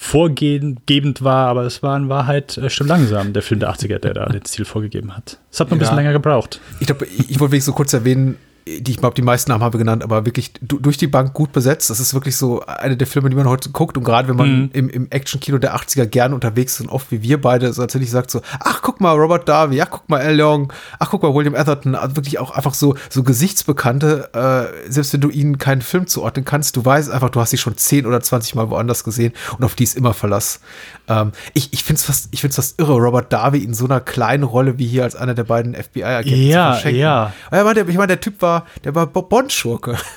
[0.03, 4.13] vorgebend war, aber es war in Wahrheit äh, schon langsam der Film der 80er, der
[4.13, 5.39] da den Stil vorgegeben hat.
[5.49, 5.83] Es hat noch ein ja.
[5.83, 6.59] bisschen länger gebraucht.
[6.81, 9.63] Ich glaube, ich, ich wollte wirklich so kurz erwähnen, die ich glaube, die meisten Namen
[9.63, 11.89] habe genannt, aber wirklich durch die Bank gut besetzt.
[11.89, 13.97] Das ist wirklich so eine der Filme, die man heute guckt.
[13.97, 14.69] Und gerade wenn man mhm.
[14.73, 18.09] im, im Action-Kino der 80er gerne unterwegs ist und oft wie wir beide so natürlich
[18.09, 21.33] sagt so, ach, guck mal, Robert Darby, ach, guck mal, Al Young, ach, guck mal,
[21.33, 21.95] William Atherton.
[21.95, 26.45] Also wirklich auch einfach so, so Gesichtsbekannte, äh, selbst wenn du ihnen keinen Film zuordnen
[26.45, 29.65] kannst, du weißt einfach, du hast sie schon 10 oder 20 Mal woanders gesehen und
[29.65, 30.61] auf die ist immer Verlass.
[31.09, 34.79] Ähm, ich ich finde es fast, fast irre, Robert Darby in so einer kleinen Rolle
[34.79, 37.01] wie hier als einer der beiden FBI-Agenten ja, zu verschenken.
[37.01, 37.75] Ja, ja.
[37.87, 38.52] Ich meine, der Typ war,
[38.83, 39.97] der war Bond-Schurke.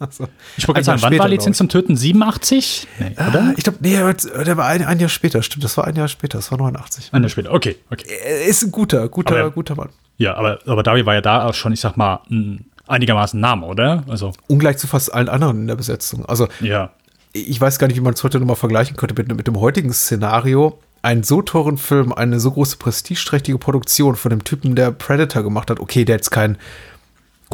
[0.00, 1.96] Also, ich wollte sagen, wann war Lizenz zum Töten?
[1.96, 2.88] 87?
[2.98, 3.54] Nee, ah, oder?
[3.56, 5.40] Ich glaube, nee, der war ein, ein, Jahr später.
[5.40, 6.36] Stimmt, das war ein Jahr später.
[6.36, 7.10] Das war 89.
[7.12, 7.76] Ein Jahr später, okay.
[7.90, 8.04] okay.
[8.22, 9.90] Er ist ein guter, guter, aber, guter Mann.
[10.18, 13.64] Ja, aber, aber Darby war ja da auch schon, ich sag mal, ein einigermaßen Name,
[13.66, 14.02] oder?
[14.08, 14.32] Also.
[14.48, 16.26] Ungleich zu fast allen anderen in der Besetzung.
[16.26, 16.90] Also, ja
[17.34, 19.92] ich weiß gar nicht, wie man es heute nochmal vergleichen könnte mit, mit dem heutigen
[19.92, 20.78] Szenario.
[21.02, 25.68] Einen so teuren Film, eine so große prestigeträchtige Produktion von dem Typen, der Predator gemacht
[25.68, 25.80] hat.
[25.80, 26.56] Okay, der jetzt kein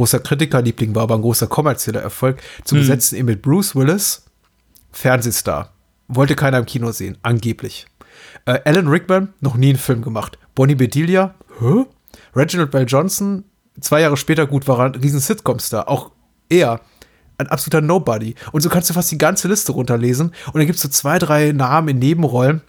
[0.01, 2.40] großer Kritikerliebling war, aber ein großer kommerzieller Erfolg.
[2.64, 2.82] Zu hm.
[2.82, 4.24] besetzen eben mit Bruce Willis,
[4.92, 5.74] Fernsehstar.
[6.09, 7.86] Wollte keiner im Kino sehen, angeblich.
[8.46, 10.38] Äh, Alan Rickman, noch nie einen Film gemacht.
[10.55, 11.84] Bonnie Bedelia, hä?
[12.34, 13.44] Reginald Bell Johnson,
[13.78, 15.86] zwei Jahre später, gut, war ein riesen Sitcom-Star.
[15.86, 16.12] Auch
[16.48, 16.80] er
[17.36, 18.34] ein absoluter Nobody.
[18.53, 20.28] Und so kannst du fast die ganze Liste runterlesen.
[20.46, 22.62] Und dann gibt es so zwei, drei Namen in Nebenrollen,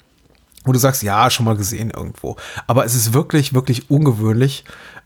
[0.65, 2.35] wo du sagst, ja, schon mal gesehen irgendwo.
[2.67, 4.65] Aber es ist wirklich, wirklich ungewöhnlich,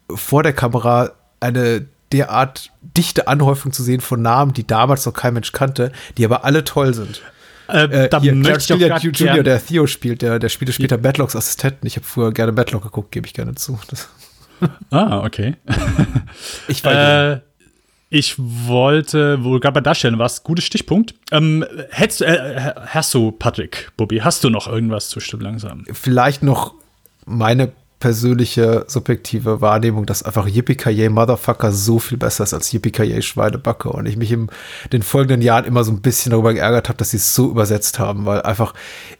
[0.10, 5.34] vor der Kamera eine derart dichte Anhäufung zu sehen von Namen, die damals noch kein
[5.34, 7.22] Mensch kannte, die aber alle toll sind.
[7.68, 11.88] Äh, äh, hier, Clark Junior, Junior der Theo spielt, der, der spielte später Badlocks Assistenten.
[11.88, 13.80] Ich habe früher gerne Badlock geguckt, gebe ich gerne zu.
[13.90, 14.08] Das
[14.92, 15.56] ah, okay.
[16.68, 17.40] ich war äh,
[18.10, 21.16] ich wollte wohl gerade bei Darstellen was, gutes Stichpunkt.
[21.32, 25.84] Ähm, hättest, äh, hast du, Patrick, Bobby, hast du noch irgendwas zu Stimmt langsam?
[25.92, 26.76] Vielleicht noch
[27.26, 33.90] meine persönliche subjektive Wahrnehmung, dass einfach Yippie Motherfucker so viel besser ist als Yippie Schweinebacke
[33.90, 34.50] und ich mich in
[34.92, 38.00] den folgenden Jahren immer so ein bisschen darüber geärgert habe, dass sie es so übersetzt
[38.00, 38.74] haben, weil einfach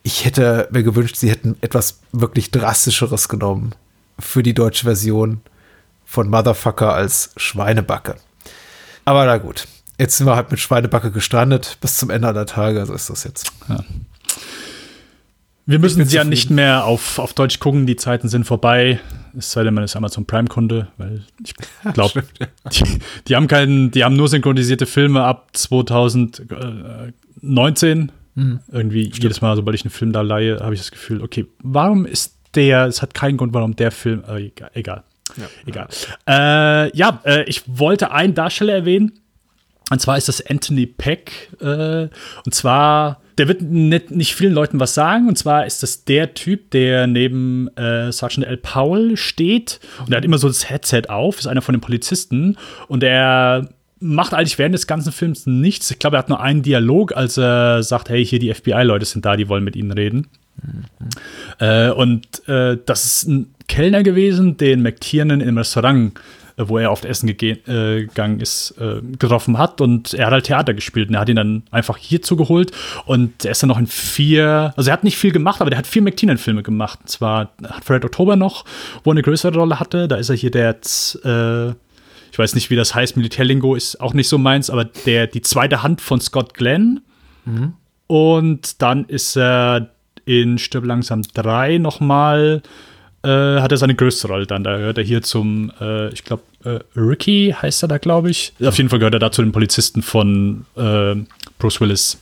[0.04, 3.74] ich hätte mir gewünscht, sie hätten etwas wirklich drastischeres genommen
[4.20, 5.42] für die deutsche Version
[6.06, 8.16] von Motherfucker als Schweinebacke.
[9.06, 9.68] Aber na gut.
[9.98, 12.86] Jetzt sind wir halt mit Schweinebacke gestrandet bis zum Ende der Tage.
[12.86, 13.52] So ist das jetzt.
[13.70, 13.80] Ja.
[15.68, 17.88] Wir müssen sie ja nicht mehr auf, auf Deutsch gucken.
[17.88, 19.00] Die Zeiten sind vorbei.
[19.38, 21.56] Es sei denn, man ist Amazon Prime-Kunde, weil ich
[21.94, 22.24] glaube,
[22.72, 22.84] die,
[23.28, 28.12] die, haben keinen, die haben nur synchronisierte Filme ab 2019.
[28.36, 28.60] Mhm.
[28.72, 29.24] Irgendwie Stimmt.
[29.24, 32.36] jedes Mal, sobald ich einen Film da leihe, habe ich das Gefühl, okay, warum ist
[32.54, 35.04] der, es hat keinen Grund, warum der Film, äh, egal.
[35.38, 35.48] Ja.
[35.66, 35.88] Egal.
[36.28, 39.14] Äh, ja, äh, ich wollte einen Darsteller erwähnen,
[39.92, 41.52] Und zwar ist das Anthony Peck.
[41.62, 42.08] Äh,
[42.46, 45.28] und zwar, der wird nicht, nicht vielen Leuten was sagen.
[45.28, 48.58] Und zwar ist das der Typ, der neben äh, Sergeant L.
[48.58, 49.80] Powell steht.
[50.06, 52.58] Und er hat immer so das Headset auf, ist einer von den Polizisten.
[52.88, 53.70] Und er
[54.00, 55.92] macht eigentlich während des ganzen Films nichts.
[55.92, 59.26] Ich glaube, er hat nur einen Dialog, als er sagt, hey, hier die FBI-Leute sind
[59.26, 60.28] da, die wollen mit ihnen reden.
[60.62, 60.86] Mhm.
[61.60, 66.14] Äh, und äh, das ist ein Kellner gewesen, den McTiernan im Restaurant
[66.58, 69.82] wo er oft essen äh, gegangen ist, äh, getroffen hat.
[69.82, 72.72] Und er hat halt Theater gespielt und er hat ihn dann einfach hierzu geholt.
[73.06, 75.80] Und er ist dann noch in vier, also er hat nicht viel gemacht, aber der
[75.80, 77.00] hat vier McTiernan-Filme gemacht.
[77.02, 78.66] Und zwar hat Fred Oktober noch,
[79.04, 80.08] wo er eine größere Rolle hatte.
[80.08, 80.78] Da ist er hier der,
[81.24, 81.70] äh,
[82.32, 85.42] ich weiß nicht, wie das heißt, Militärlingo ist auch nicht so meins, aber der, die
[85.42, 87.02] zweite Hand von Scott Glenn.
[87.46, 87.74] Mhm.
[88.08, 89.90] Und dann ist er
[90.26, 92.62] in Stirb langsam 3 nochmal
[93.26, 94.64] äh, hat er seine größte Rolle dann.
[94.64, 98.54] Da gehört er hier zum, äh, ich glaube, äh, Ricky heißt er da, glaube ich.
[98.64, 101.16] Auf jeden Fall gehört er da zu den Polizisten von äh,
[101.60, 102.20] Bruce Willis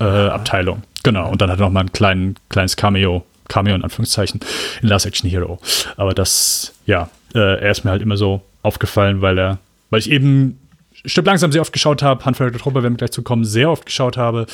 [0.00, 0.82] äh, Abteilung.
[1.02, 1.30] Genau.
[1.30, 4.40] Und dann hat er noch mal ein klein, kleines Cameo, Cameo in Anführungszeichen,
[4.82, 5.58] in Last Action Hero.
[5.96, 9.58] Aber das, ja, äh, er ist mir halt immer so aufgefallen, weil er,
[9.90, 10.58] weil ich eben
[11.04, 13.86] Stück langsam sehr oft geschaut habe, Handwerker Truppe, wenn wir gleich zu kommen, sehr oft
[13.86, 14.46] geschaut habe,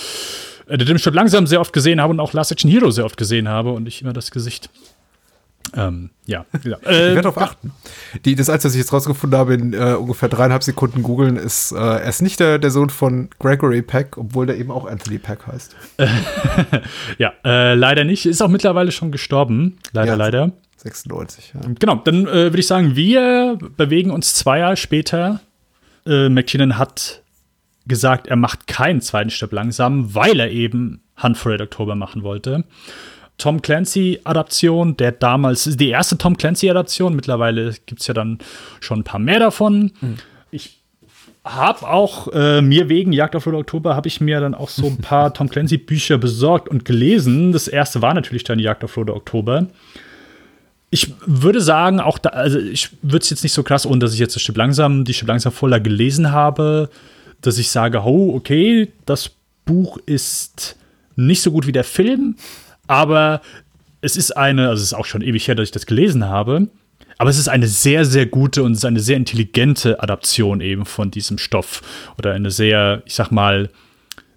[0.67, 3.17] äh, den Stück langsam sehr oft gesehen habe und auch Last Action Hero sehr oft
[3.17, 4.69] gesehen habe und ich immer das Gesicht
[5.77, 6.79] ähm, ja, ja.
[6.81, 7.73] ich werde darauf achten.
[8.25, 11.73] Die, das Einzige, was ich jetzt rausgefunden habe, in äh, ungefähr dreieinhalb Sekunden googeln, ist,
[11.73, 15.19] äh, er ist nicht der, der Sohn von Gregory Peck, obwohl der eben auch Anthony
[15.19, 15.77] Peck heißt.
[17.19, 18.27] ja, äh, leider nicht.
[18.27, 19.79] Ist auch mittlerweile schon gestorben.
[19.93, 20.53] Leider, ja, leider.
[20.79, 21.61] 96, ja.
[21.79, 25.41] Genau, dann äh, würde ich sagen, wir bewegen uns zwei Jahre später.
[26.07, 27.23] Äh, McKinnon hat
[27.87, 32.23] gesagt, er macht keinen zweiten Stück langsam, weil er eben Hunt for Red October machen
[32.23, 32.65] wollte.
[33.41, 38.39] Tom Clancy-Adaption, der damals, die erste Tom Clancy-Adaption, mittlerweile gibt es ja dann
[38.81, 39.93] schon ein paar mehr davon.
[40.01, 40.17] Mhm.
[40.51, 40.79] Ich
[41.43, 44.87] habe auch äh, mir wegen Jagd auf Rote Oktober habe ich mir dann auch so
[44.87, 47.53] ein paar Tom Clancy Bücher besorgt und gelesen.
[47.53, 49.67] Das erste war natürlich dann Jagd auf Rote Oktober.
[50.91, 54.13] Ich würde sagen, auch da, also ich würde es jetzt nicht so krass, ohne dass
[54.13, 56.91] ich jetzt das Stück langsam, die Stück langsam voller gelesen habe,
[57.41, 59.31] dass ich sage, oh, okay, das
[59.65, 60.77] Buch ist
[61.17, 62.37] nicht so gut wie der Film,
[62.91, 63.41] aber
[64.01, 66.69] es ist eine, also es ist auch schon ewig her, dass ich das gelesen habe,
[67.19, 70.87] aber es ist eine sehr, sehr gute und es ist eine sehr intelligente Adaption eben
[70.87, 71.83] von diesem Stoff.
[72.19, 73.69] Oder eine sehr, ich sag mal,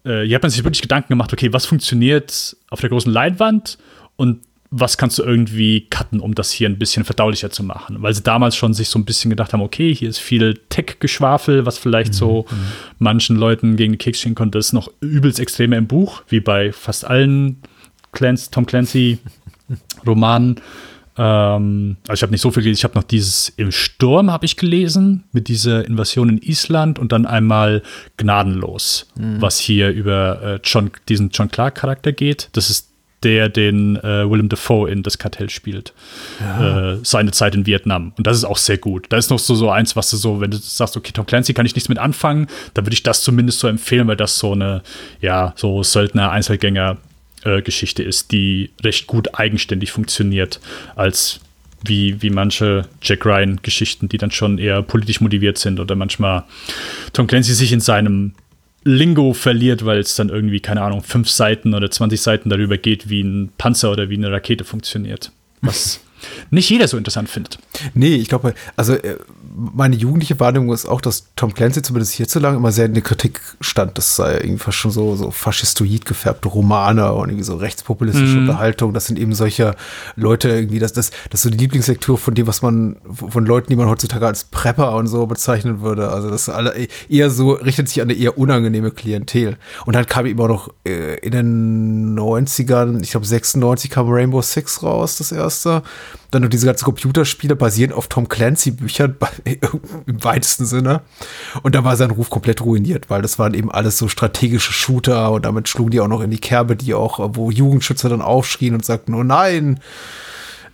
[0.04, 3.78] äh, hier hat man sich wirklich Gedanken gemacht, okay, was funktioniert auf der großen Leinwand
[4.18, 8.02] und was kannst du irgendwie cutten, um das hier ein bisschen verdaulicher zu machen?
[8.02, 11.66] Weil sie damals schon sich so ein bisschen gedacht haben, okay, hier ist viel Tech-Geschwafel,
[11.66, 12.18] was vielleicht mhm.
[12.18, 12.56] so mhm.
[13.00, 14.58] manchen Leuten gegen die Keks stehen konnte.
[14.58, 17.62] Das ist noch übelst extremer im Buch, wie bei fast allen
[18.14, 19.20] Clancy, Tom Clancy
[20.08, 20.56] Roman.
[21.18, 22.80] Ähm, also ich habe nicht so viel gelesen.
[22.80, 27.12] Ich habe noch dieses Im Sturm habe ich gelesen mit dieser Invasion in Island und
[27.12, 27.84] dann einmal
[28.18, 29.42] Gnadenlos, mhm.
[29.42, 32.50] was hier über äh, John, diesen John Clark Charakter geht.
[32.54, 32.90] Das ist
[33.24, 35.94] der den äh, Willem Dafoe in das Kartell spielt.
[36.42, 36.94] Ja.
[36.94, 38.12] Äh, seine Zeit in Vietnam.
[38.18, 39.06] Und das ist auch sehr gut.
[39.10, 41.54] Da ist noch so, so eins, was du so, wenn du sagst, okay, Tom Clancy
[41.54, 44.52] kann ich nichts mit anfangen, dann würde ich das zumindest so empfehlen, weil das so
[44.52, 44.82] eine,
[45.22, 46.98] ja, so Söldner-Einzelgänger
[47.44, 50.60] äh, Geschichte ist, die recht gut eigenständig funktioniert,
[50.96, 51.40] als
[51.86, 56.44] wie, wie manche Jack Ryan-Geschichten, die dann schon eher politisch motiviert sind oder manchmal
[57.12, 58.34] Tom Clancy sich in seinem
[58.86, 63.10] Lingo verliert, weil es dann irgendwie, keine Ahnung, fünf Seiten oder 20 Seiten darüber geht,
[63.10, 65.32] wie ein Panzer oder wie eine Rakete funktioniert.
[65.62, 66.02] Was
[66.50, 67.60] nicht jeder so interessant findet.
[67.94, 69.18] Nee, ich glaube, also äh,
[69.56, 73.40] meine jugendliche Wahrnehmung ist auch, dass Tom Clancy zumindest hierzulang immer sehr in der Kritik
[73.62, 73.98] stand.
[73.98, 78.42] Das sei irgendwie fast schon so, so faschistoid gefärbte Romane und irgendwie so rechtspopulistische mhm.
[78.50, 78.94] Unterhaltung.
[78.94, 79.76] Das sind eben solche
[80.16, 83.68] Leute irgendwie, das, das, das ist so die Lieblingslektüre von dem, was man, von Leuten,
[83.70, 86.10] die man heutzutage als Prepper und so bezeichnen würde.
[86.10, 86.74] Also das ist alle
[87.08, 89.58] eher so, richtet sich an eine eher unangenehme Klientel.
[89.86, 94.42] Und dann kam eben auch noch äh, in den 90ern, ich glaube 96 kam Rainbow
[94.42, 95.84] Six raus, das erste.
[96.34, 99.16] Dann diese ganzen Computerspiele basieren auf Tom Clancy-Büchern
[100.06, 101.02] im weitesten Sinne.
[101.62, 105.32] Und da war sein Ruf komplett ruiniert, weil das waren eben alles so strategische Shooter
[105.32, 108.74] und damit schlugen die auch noch in die Kerbe, die auch, wo Jugendschützer dann aufschrien
[108.74, 109.80] und sagten, oh nein,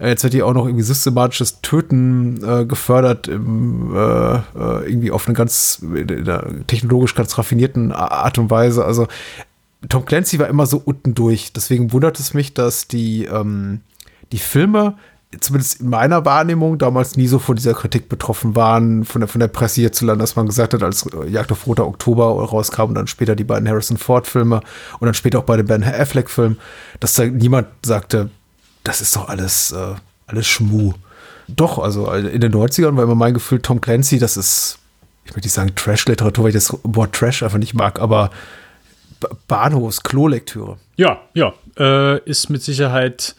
[0.02, 4.42] Jetzt wird hier auch noch irgendwie systematisches Töten äh, gefördert, im, äh, äh
[4.90, 5.84] irgendwie auf eine ganz
[6.68, 8.86] technologisch ganz raffinierten Art und Weise.
[8.86, 9.08] Also
[9.90, 11.52] Tom Clancy war immer so unten durch.
[11.52, 13.82] Deswegen wundert es mich, dass die, ähm,
[14.32, 14.98] die Filme
[15.40, 19.40] zumindest in meiner Wahrnehmung damals nie so von dieser Kritik betroffen waren, von der, von
[19.40, 23.08] der Presse hierzulande, dass man gesagt hat, als Jagd auf Roter Oktober rauskam und dann
[23.08, 24.62] später die beiden Harrison Ford-Filme
[25.00, 26.58] und dann später auch bei den Ben Affleck-Filmen,
[27.00, 28.30] dass da niemand sagte,
[28.84, 30.94] das ist doch alles, äh, alles Schmu.
[31.48, 34.80] Doch, also in den 90ern war immer mein Gefühl, Tom Clancy, das ist
[35.30, 38.32] ich möchte nicht sagen Trash-Literatur, weil ich das Wort Trash einfach nicht mag, aber
[39.48, 40.78] Bahnhofs-Klolektüre.
[40.96, 43.36] Ja, ja, äh, ist mit Sicherheit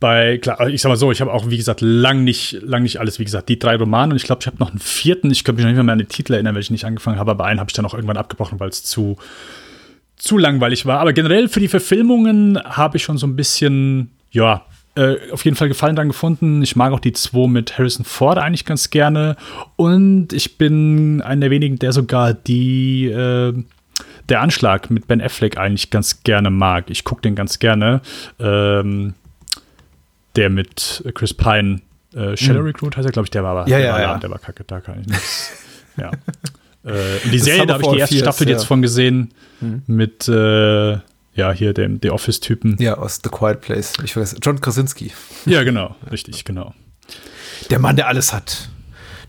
[0.00, 3.00] bei, klar, ich sag mal so, ich habe auch, wie gesagt, lang nicht, lang nicht
[3.00, 5.44] alles, wie gesagt, die drei Romane und ich glaube, ich habe noch einen vierten, ich
[5.44, 7.60] könnte mich noch nicht mehr an den Titel erinnern, welchen ich angefangen habe, aber einen
[7.60, 9.16] habe ich dann auch irgendwann abgebrochen, weil es zu,
[10.16, 11.00] zu langweilig war.
[11.00, 14.64] Aber generell für die Verfilmungen habe ich schon so ein bisschen, ja,
[14.94, 16.62] äh, auf jeden Fall Gefallen dran gefunden.
[16.62, 19.36] Ich mag auch die zwei mit Harrison Ford eigentlich ganz gerne.
[19.76, 23.52] Und ich bin einer der wenigen, der sogar die, äh,
[24.28, 26.90] der Anschlag mit Ben Affleck eigentlich ganz gerne mag.
[26.90, 28.00] Ich gucke den ganz gerne.
[28.40, 29.14] Ähm,
[30.38, 31.80] der mit Chris Pine,
[32.14, 32.66] äh, Shadow mhm.
[32.66, 33.68] Recruit heißt er, glaube ich, der war aber.
[33.68, 34.18] Ja, der ja, war, ja.
[34.18, 35.52] Der war kacke, da kann ich nichts.
[35.96, 36.10] ja.
[36.84, 39.82] Äh, und die Serie, da habe ich die erste Staffel jetzt von gesehen mhm.
[39.86, 40.98] mit äh,
[41.34, 42.76] ja, hier dem The Office-Typen.
[42.78, 43.92] Ja, aus The Quiet Place.
[44.04, 45.12] Ich weiß, John Krasinski.
[45.44, 46.74] Ja, genau, richtig, genau.
[47.70, 48.70] Der Mann, der alles hat.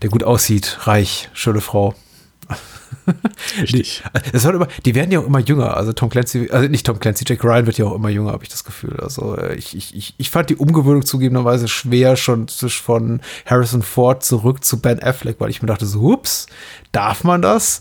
[0.02, 1.94] Der gut aussieht, reich, schöne Frau.
[3.60, 4.02] Richtig.
[4.26, 5.76] Die, das immer, die werden ja auch immer jünger.
[5.76, 8.42] Also Tom Clancy, also nicht Tom Clancy, Jack Ryan wird ja auch immer jünger, habe
[8.42, 8.98] ich das Gefühl.
[9.00, 14.64] Also äh, ich, ich, ich fand die Umgewöhnung zugegebenerweise schwer, schon von Harrison Ford zurück
[14.64, 16.46] zu Ben Affleck, weil ich mir dachte so, ups,
[16.92, 17.80] darf man das?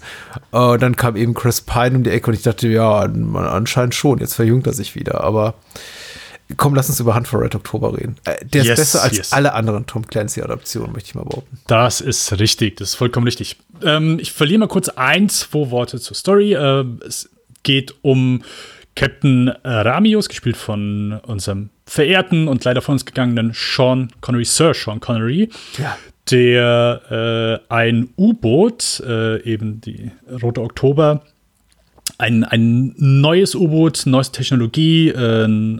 [0.51, 3.95] Und äh, dann kam eben Chris Pine um die Ecke und ich dachte, ja, anscheinend
[3.95, 5.23] schon, jetzt verjüngt er sich wieder.
[5.23, 5.55] Aber
[6.57, 8.15] Komm, lass uns über Hunt for Red Oktober reden.
[8.25, 9.33] Äh, der yes, ist besser als yes.
[9.33, 11.59] alle anderen Tom Clancy-Adaptionen, möchte ich mal behaupten.
[11.67, 13.57] Das ist richtig, das ist vollkommen richtig.
[13.83, 16.53] Ähm, ich verliere mal kurz ein, zwei Worte zur Story.
[16.53, 17.29] Äh, es
[17.63, 18.43] geht um
[18.95, 24.99] Captain Ramius, gespielt von unserem verehrten und leider von uns gegangenen Sean Connery, Sir Sean
[24.99, 25.49] Connery.
[25.77, 25.97] Ja.
[26.31, 30.11] Der äh, ein U-Boot, äh, eben die
[30.43, 31.23] Rote Oktober,
[32.17, 35.79] ein, ein neues U-Boot, neueste Technologie, äh,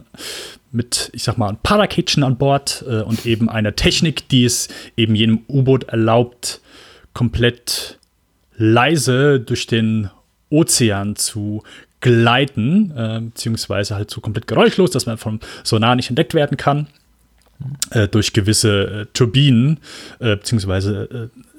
[0.72, 4.68] mit, ich sag mal, ein Parakitchen an Bord äh, und eben einer Technik, die es
[4.96, 6.60] eben jedem U-Boot erlaubt,
[7.14, 7.98] komplett
[8.56, 10.10] leise durch den
[10.50, 11.62] Ozean zu
[12.00, 16.86] gleiten, äh, beziehungsweise halt so komplett geräuschlos, dass man vom Sonar nicht entdeckt werden kann.
[17.90, 19.80] Äh, durch gewisse äh, Turbinen,
[20.18, 21.30] äh, beziehungsweise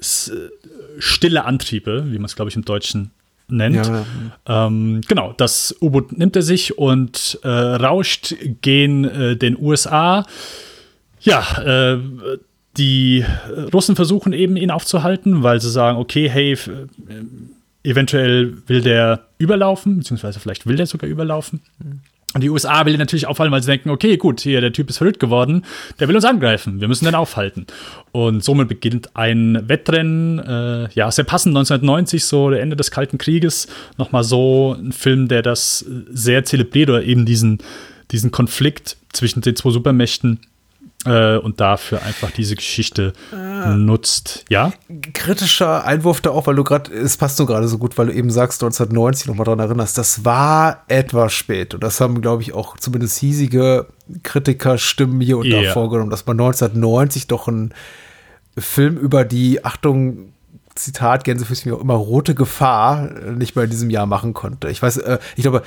[0.98, 3.12] stille Antriebe, wie man es, glaube ich, im Deutschen
[3.46, 3.86] nennt.
[3.86, 4.04] Ja.
[4.46, 10.26] Ähm, genau, das U-Boot nimmt er sich und äh, rauscht gen äh, den USA.
[11.20, 11.98] Ja, äh,
[12.76, 13.24] die
[13.72, 16.58] Russen versuchen eben ihn aufzuhalten, weil sie sagen, okay, hey, äh,
[17.84, 21.60] eventuell will der überlaufen, beziehungsweise vielleicht will der sogar überlaufen.
[21.78, 22.00] Mhm.
[22.34, 24.98] Und die USA will natürlich aufhalten, weil sie denken, okay, gut, hier, der Typ ist
[24.98, 25.64] verrückt geworden,
[26.00, 27.66] der will uns angreifen, wir müssen den aufhalten.
[28.10, 33.18] Und somit beginnt ein Wettrennen, äh, ja, sehr passend, 1990, so der Ende des Kalten
[33.18, 33.68] Krieges,
[33.98, 37.58] nochmal so ein Film, der das sehr zelebriert oder eben diesen,
[38.10, 40.40] diesen Konflikt zwischen den zwei Supermächten
[41.04, 43.74] äh, und dafür einfach diese Geschichte ah.
[43.74, 44.44] nutzt.
[44.48, 44.72] Ja?
[45.12, 48.14] Kritischer Einwurf da auch, weil du gerade, es passt so gerade so gut, weil du
[48.14, 52.52] eben sagst, 1990 nochmal dran erinnerst, das war etwas spät und das haben, glaube ich,
[52.54, 53.86] auch zumindest hiesige
[54.22, 55.62] Kritikerstimmen hier und yeah.
[55.62, 57.74] da vorgenommen, dass man 1990 doch ein
[58.56, 60.32] Film über die, Achtung,
[60.74, 64.70] Zitat, Gänsefüßchen, auch immer rote Gefahr nicht mehr in diesem Jahr machen konnte.
[64.70, 65.62] Ich weiß, äh, ich glaube,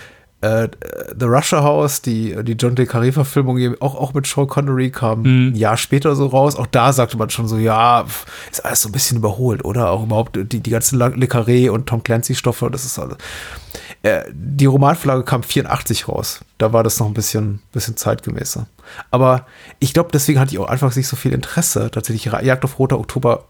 [0.46, 0.70] äh,
[1.18, 5.48] The Russia House, die, die John Le Carré-Verfilmung, auch, auch mit Sean Connery, kam mhm.
[5.50, 6.56] ein Jahr später so raus.
[6.56, 8.06] Auch da sagte man schon so, ja,
[8.52, 9.92] ist alles so ein bisschen überholt, oder?
[9.92, 13.18] Auch überhaupt die, die ganzen Le Carré und Tom Clancy-Stoffe, das ist alles.
[14.04, 16.42] Äh, die Romanflagge kam 84 raus.
[16.58, 18.68] Da war das noch ein bisschen, bisschen zeitgemäßer.
[19.12, 19.46] Aber
[19.80, 23.00] ich glaube, deswegen hatte ich auch einfach nicht so viel Interesse, tatsächlich Jagd auf Roter
[23.00, 23.46] Oktober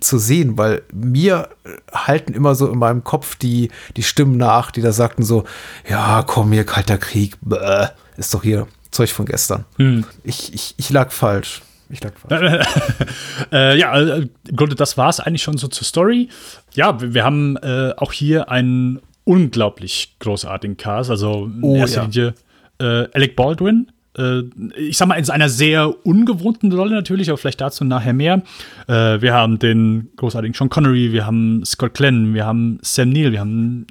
[0.00, 1.48] zu sehen, weil mir
[1.92, 5.44] halten immer so in meinem Kopf die, die Stimmen nach, die da sagten so,
[5.88, 9.64] ja, komm hier, kalter Krieg, bäh, ist doch hier Zeug von gestern.
[9.76, 10.04] Hm.
[10.24, 11.62] Ich, ich, ich lag falsch.
[11.90, 12.66] Ich lag falsch.
[13.52, 16.28] äh, ja, äh, im Grunde, das war es eigentlich schon so zur Story.
[16.74, 21.10] Ja, wir, wir haben äh, auch hier einen unglaublich großartigen Cast.
[21.10, 22.06] Also in oh, erster ja.
[22.06, 22.34] Linie
[22.80, 24.42] äh, Alec Baldwin, äh,
[24.76, 28.42] ich sag mal, in einer sehr ungewohnten Rolle natürlich, aber vielleicht dazu nachher mehr.
[28.86, 33.32] Äh, wir haben den großartigen Sean Connery, wir haben Scott Glenn, wir haben Sam Neill,
[33.32, 33.86] wir haben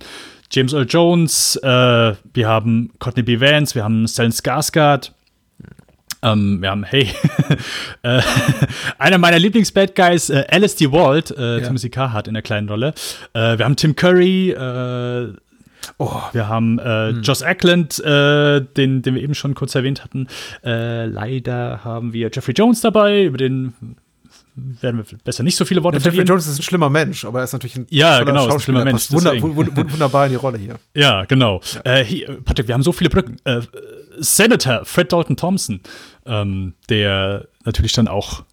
[0.52, 3.40] James Earl Jones, äh, wir haben Courtney B.
[3.40, 5.12] Vance, wir haben Stellan Skarsgård.
[6.24, 7.08] Ähm, wir haben, hey,
[8.02, 8.22] äh,
[8.98, 10.92] einer meiner Lieblings-Bad Guys, äh, Alice D.
[10.92, 11.68] Walt, äh, ja.
[11.68, 12.94] Timothy Carhart in der kleinen Rolle.
[13.34, 15.34] Äh, wir haben Tim Curry, äh,
[15.98, 16.22] Oh.
[16.34, 17.22] Wir haben äh, hm.
[17.22, 20.28] Joss Ackland, äh, den, den wir eben schon kurz erwähnt hatten.
[20.64, 23.74] Äh, leider haben wir Jeffrey Jones dabei, über den
[24.56, 27.40] werden wir besser nicht so viele Worte ja, Jeffrey Jones ist ein schlimmer Mensch, aber
[27.40, 29.12] er ist natürlich ein ja, genau, ein schlimmer Mensch.
[29.12, 30.76] Wunder, wunderbar in die Rolle hier.
[30.96, 31.62] Ja, genau.
[31.86, 31.98] Ja.
[31.98, 33.38] Äh, hier, Patrick, wir haben so viele Brücken.
[33.44, 33.62] Äh,
[34.18, 35.82] Senator Fred Dalton Thompson,
[36.26, 38.44] ähm, der natürlich dann auch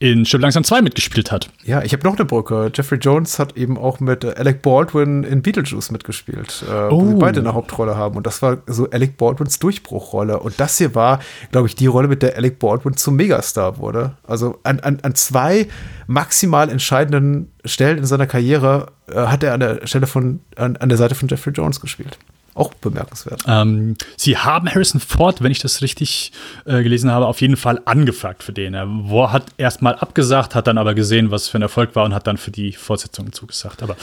[0.00, 1.50] in Stirb langsam 2 mitgespielt hat.
[1.62, 2.72] Ja, ich habe noch eine Brücke.
[2.74, 7.02] Jeffrey Jones hat eben auch mit Alec Baldwin in Beetlejuice mitgespielt, äh, oh.
[7.02, 8.16] wo sie beide eine Hauptrolle haben.
[8.16, 10.40] Und das war so Alec Baldwins Durchbruchrolle.
[10.40, 11.20] Und das hier war,
[11.52, 14.16] glaube ich, die Rolle, mit der Alec Baldwin zum Megastar wurde.
[14.26, 15.68] Also an, an, an zwei
[16.06, 20.88] maximal entscheidenden Stellen in seiner Karriere äh, hat er an der Stelle von, an, an
[20.88, 22.18] der Seite von Jeffrey Jones gespielt
[22.60, 23.42] auch bemerkenswert.
[23.46, 26.32] Ähm, sie haben Harrison Ford, wenn ich das richtig
[26.66, 28.74] äh, gelesen habe, auf jeden Fall angefragt für den.
[28.74, 28.88] Er
[29.32, 32.26] hat erst mal abgesagt, hat dann aber gesehen, was für ein Erfolg war und hat
[32.26, 33.82] dann für die Fortsetzung zugesagt.
[33.82, 33.96] Aber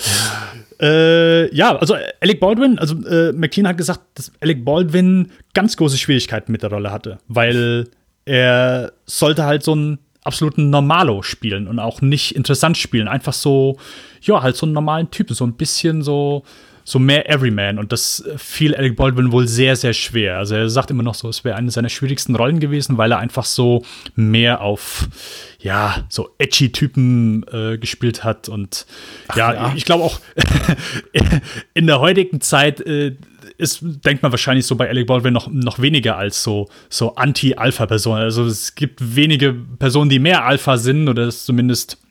[0.81, 5.97] äh, ja, also Alec Baldwin, also äh, McLean hat gesagt, dass Alec Baldwin ganz große
[5.97, 7.88] Schwierigkeiten mit der Rolle hatte, weil
[8.25, 13.07] er sollte halt so einen absoluten Normalo spielen und auch nicht interessant spielen.
[13.07, 13.77] Einfach so,
[14.21, 16.43] ja, halt so einen normalen Typen, so ein bisschen so
[16.88, 17.80] so mehr Everyman.
[17.80, 20.38] Und das fiel Alec Baldwin wohl sehr, sehr schwer.
[20.38, 23.19] Also er sagt immer noch so, es wäre eine seiner schwierigsten Rollen gewesen, weil er
[23.19, 23.84] einfach so
[24.15, 25.09] mehr auf,
[25.59, 28.47] ja, so edgy Typen äh, gespielt hat.
[28.47, 28.85] Und
[29.27, 30.22] Ach, ja, ja, ich glaube auch
[31.73, 33.18] in der heutigen Zeit äh,
[33.57, 38.22] ist, denkt man wahrscheinlich so bei Alec Baldwin noch, noch weniger als so, so Anti-Alpha-Personen.
[38.22, 42.06] Also es gibt wenige Personen, die mehr Alpha sind oder es zumindest äh,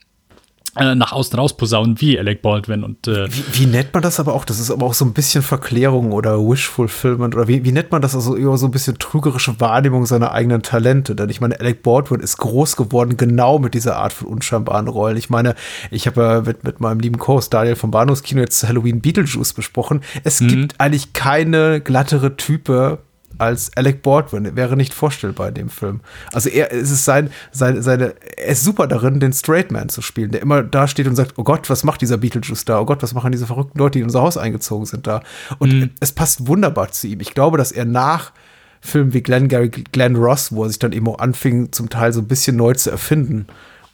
[0.76, 4.34] nach außen raus posaunen wie Alec Baldwin und äh wie, wie, nennt man das aber
[4.34, 4.44] auch?
[4.44, 7.90] Das ist aber auch so ein bisschen Verklärung oder Wish Fulfillment oder wie, wie nennt
[7.92, 11.14] man das also eher so ein bisschen trügerische Wahrnehmung seiner eigenen Talente?
[11.14, 15.16] Denn ich meine, Alec Baldwin ist groß geworden genau mit dieser Art von unscheinbaren Rollen.
[15.16, 15.54] Ich meine,
[15.90, 20.02] ich habe ja mit, mit meinem lieben Co-Host Daniel vom Bahnhofskino jetzt Halloween Beetlejuice besprochen.
[20.24, 20.48] Es mhm.
[20.48, 22.98] gibt eigentlich keine glattere Type
[23.38, 24.56] als Alec Baldwin.
[24.56, 26.00] Wäre nicht vorstellbar in dem Film.
[26.32, 30.02] Also er es ist sein, sein, seine, er ist super darin, den Straight Man zu
[30.02, 32.80] spielen, der immer da steht und sagt, oh Gott, was macht dieser Beetlejuice da?
[32.80, 35.22] Oh Gott, was machen diese verrückten Leute, die in unser Haus eingezogen sind da?
[35.58, 35.90] Und mhm.
[36.00, 37.20] es passt wunderbar zu ihm.
[37.20, 38.32] Ich glaube, dass er nach
[38.80, 42.12] Filmen wie Glenn Gary, Glenn Ross, wo er sich dann eben auch anfing, zum Teil
[42.12, 43.46] so ein bisschen neu zu erfinden,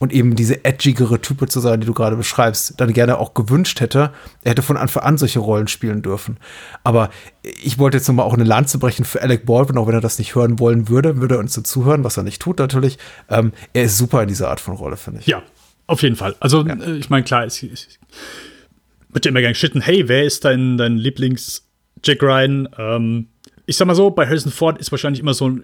[0.03, 3.79] und eben diese edgigere Type zu sein, die du gerade beschreibst, dann gerne auch gewünscht
[3.79, 4.11] hätte.
[4.43, 6.39] Er hätte von Anfang an solche Rollen spielen dürfen.
[6.83, 7.09] Aber
[7.43, 10.19] ich wollte jetzt nochmal auch eine Lanze brechen für Alec Baldwin, auch wenn er das
[10.19, 12.99] nicht hören wollen würde, würde er uns dazu hören, was er nicht tut natürlich.
[13.31, 15.29] Ähm, er ist super in dieser Art von Rolle, finde ich.
[15.29, 15.41] Ja,
[15.87, 16.35] auf jeden Fall.
[16.41, 16.75] Also, ja.
[16.75, 18.01] Äh, ich meine, klar, es, es
[19.09, 22.69] wird ja immer gerne geschitten, hey, wer ist dein, dein Lieblings-Jack Ryan?
[22.77, 23.29] Ähm,
[23.67, 25.63] ich sag mal so, bei Harrison Ford ist wahrscheinlich immer so ein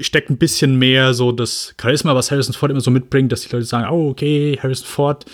[0.00, 3.54] steckt ein bisschen mehr so das Charisma, was Harrison Ford immer so mitbringt, dass die
[3.54, 5.24] Leute sagen, oh, okay, Harrison Ford.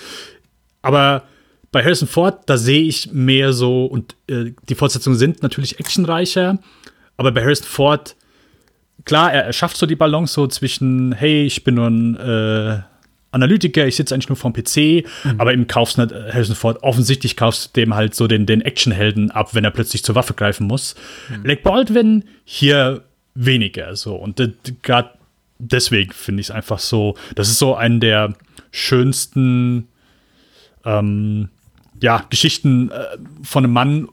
[0.82, 1.24] Aber
[1.72, 6.58] bei Harrison Ford, da sehe ich mehr so, und äh, die Fortsetzungen sind natürlich actionreicher,
[7.16, 8.16] aber bei Harrison Ford,
[9.04, 12.80] klar, er, er schafft so die Balance so zwischen, hey, ich bin nur ein äh,
[13.30, 15.38] Analytiker, ich sitze eigentlich nur vorm PC, mhm.
[15.38, 16.02] aber im kaufst du
[16.32, 20.02] Harrison Ford, offensichtlich kaufst du dem halt so den, den Actionhelden ab, wenn er plötzlich
[20.02, 20.94] zur Waffe greifen muss.
[21.28, 21.44] Mhm.
[21.44, 23.02] Lake Baldwin, hier
[23.36, 24.16] weniger so.
[24.16, 24.40] Und
[24.82, 25.10] gerade
[25.58, 28.34] deswegen finde ich es einfach so, das ist so eine der
[28.72, 29.88] schönsten
[30.84, 31.48] ähm,
[32.00, 34.08] ja, Geschichten äh, von einem Mann,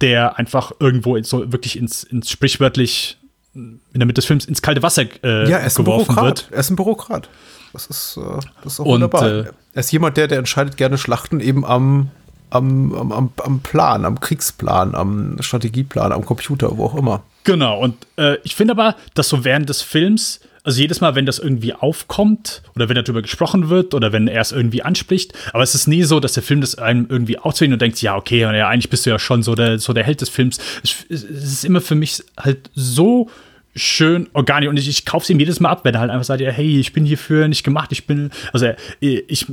[0.00, 3.18] der einfach irgendwo so wirklich ins, ins sprichwörtlich
[3.54, 6.48] in der Mitte des Films ins kalte Wasser äh, ja, ist geworfen ein wird.
[6.50, 7.28] Er ist ein Bürokrat.
[7.72, 9.26] Das ist, äh, das ist auch Und, wunderbar.
[9.26, 9.44] Äh,
[9.74, 12.10] er ist jemand, der, der entscheidet gerne Schlachten eben am,
[12.54, 17.22] am, am, am Plan, am Kriegsplan, am Strategieplan, am Computer, wo auch immer.
[17.44, 21.26] Genau, und äh, ich finde aber, dass so während des Films, also jedes Mal, wenn
[21.26, 25.62] das irgendwie aufkommt oder wenn darüber gesprochen wird oder wenn er es irgendwie anspricht, aber
[25.62, 28.40] es ist nie so, dass der Film das einem irgendwie auszwingt und denkt, ja, okay,
[28.40, 30.58] ja, eigentlich bist du ja schon so der, so der Held des Films.
[30.84, 33.28] Es, es ist immer für mich halt so
[33.74, 36.26] schön organisch und ich, ich kaufe es ihm jedes Mal ab, wenn er halt einfach
[36.26, 38.68] sagt, ja, hey, ich bin hierfür nicht gemacht, ich bin, also
[39.00, 39.46] ich,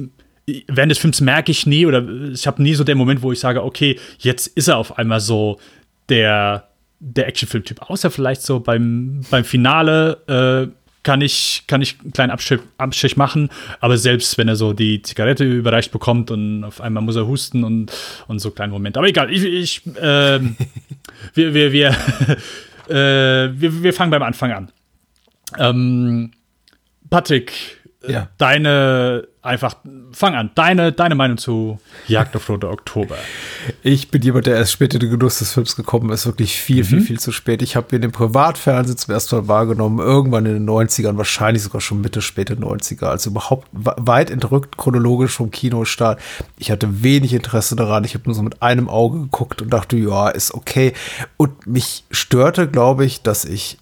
[0.67, 3.39] während des Films merke ich nie oder ich habe nie so den Moment, wo ich
[3.39, 5.59] sage, okay, jetzt ist er auf einmal so
[6.09, 6.69] der
[6.99, 7.89] der Actionfilm-Typ.
[7.89, 13.15] Außer vielleicht so beim, beim Finale äh, kann ich, kann ich einen kleinen Abstrich, Abstrich
[13.15, 13.49] machen,
[13.79, 17.63] aber selbst wenn er so die Zigarette überreicht bekommt und auf einmal muss er husten
[17.63, 17.91] und,
[18.27, 18.99] und so kleine Momente.
[18.99, 20.39] Aber egal, ich, ich äh,
[21.33, 21.89] wir, wir, wir,
[22.89, 24.71] äh, wir, wir fangen beim Anfang an.
[25.57, 26.31] Ähm,
[27.09, 28.29] Patrick, ja.
[28.37, 29.75] deine einfach,
[30.11, 33.15] fang an, deine, deine Meinung zu Jagd auf Rote Oktober.
[33.83, 36.83] Ich bin jemand, der erst später in den Genuss des Films gekommen ist, wirklich viel,
[36.83, 36.87] mhm.
[36.87, 37.61] viel, viel zu spät.
[37.61, 41.81] Ich habe ihn im Privatfernsehen zum ersten Mal wahrgenommen, irgendwann in den 90ern, wahrscheinlich sogar
[41.81, 46.19] schon Mitte, späte 90er, also überhaupt weit entrückt chronologisch vom Kinostart.
[46.57, 49.97] Ich hatte wenig Interesse daran, ich habe nur so mit einem Auge geguckt und dachte,
[49.97, 50.93] ja, ist okay.
[51.37, 53.77] Und mich störte, glaube ich, dass ich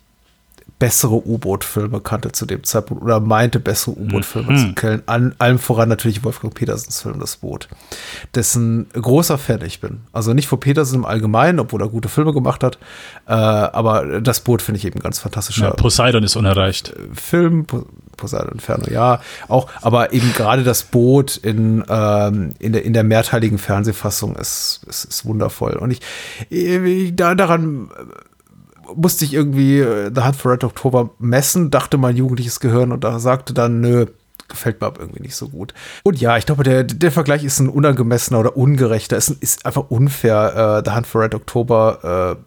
[0.80, 4.58] bessere U-Boot-Filme kannte zu dem Zeitpunkt oder meinte, bessere U-Boot-Filme mhm.
[4.58, 5.04] zu kennen.
[5.08, 7.68] An allem voran natürlich Wolfgang Petersens Film Das Boot,
[8.36, 10.02] dessen großer Fan ich bin.
[10.14, 12.78] Also nicht von Petersen im Allgemeinen, obwohl er gute Filme gemacht hat,
[13.28, 15.70] äh, aber Das Boot finde ich eben ganz fantastischer.
[15.70, 16.94] Ja, Poseidon ist unerreicht.
[17.14, 17.66] Film,
[18.16, 23.04] Poseidon Inferno, ja, auch, aber eben gerade das Boot in, ähm, in, der, in der
[23.04, 25.74] mehrteiligen Fernsehfassung ist, ist, ist wundervoll.
[25.74, 26.02] Und ich,
[26.49, 27.90] ich da, daran
[28.95, 33.03] musste ich irgendwie äh, The Hunt for Red October messen, dachte mein jugendliches Gehirn und
[33.03, 34.05] da sagte dann, nö,
[34.47, 35.73] gefällt mir aber irgendwie nicht so gut.
[36.03, 39.18] Und ja, ich glaube, der, der Vergleich ist ein unangemessener oder ungerechter.
[39.18, 42.43] Es ist einfach unfair, äh, The Hunt for Red October äh,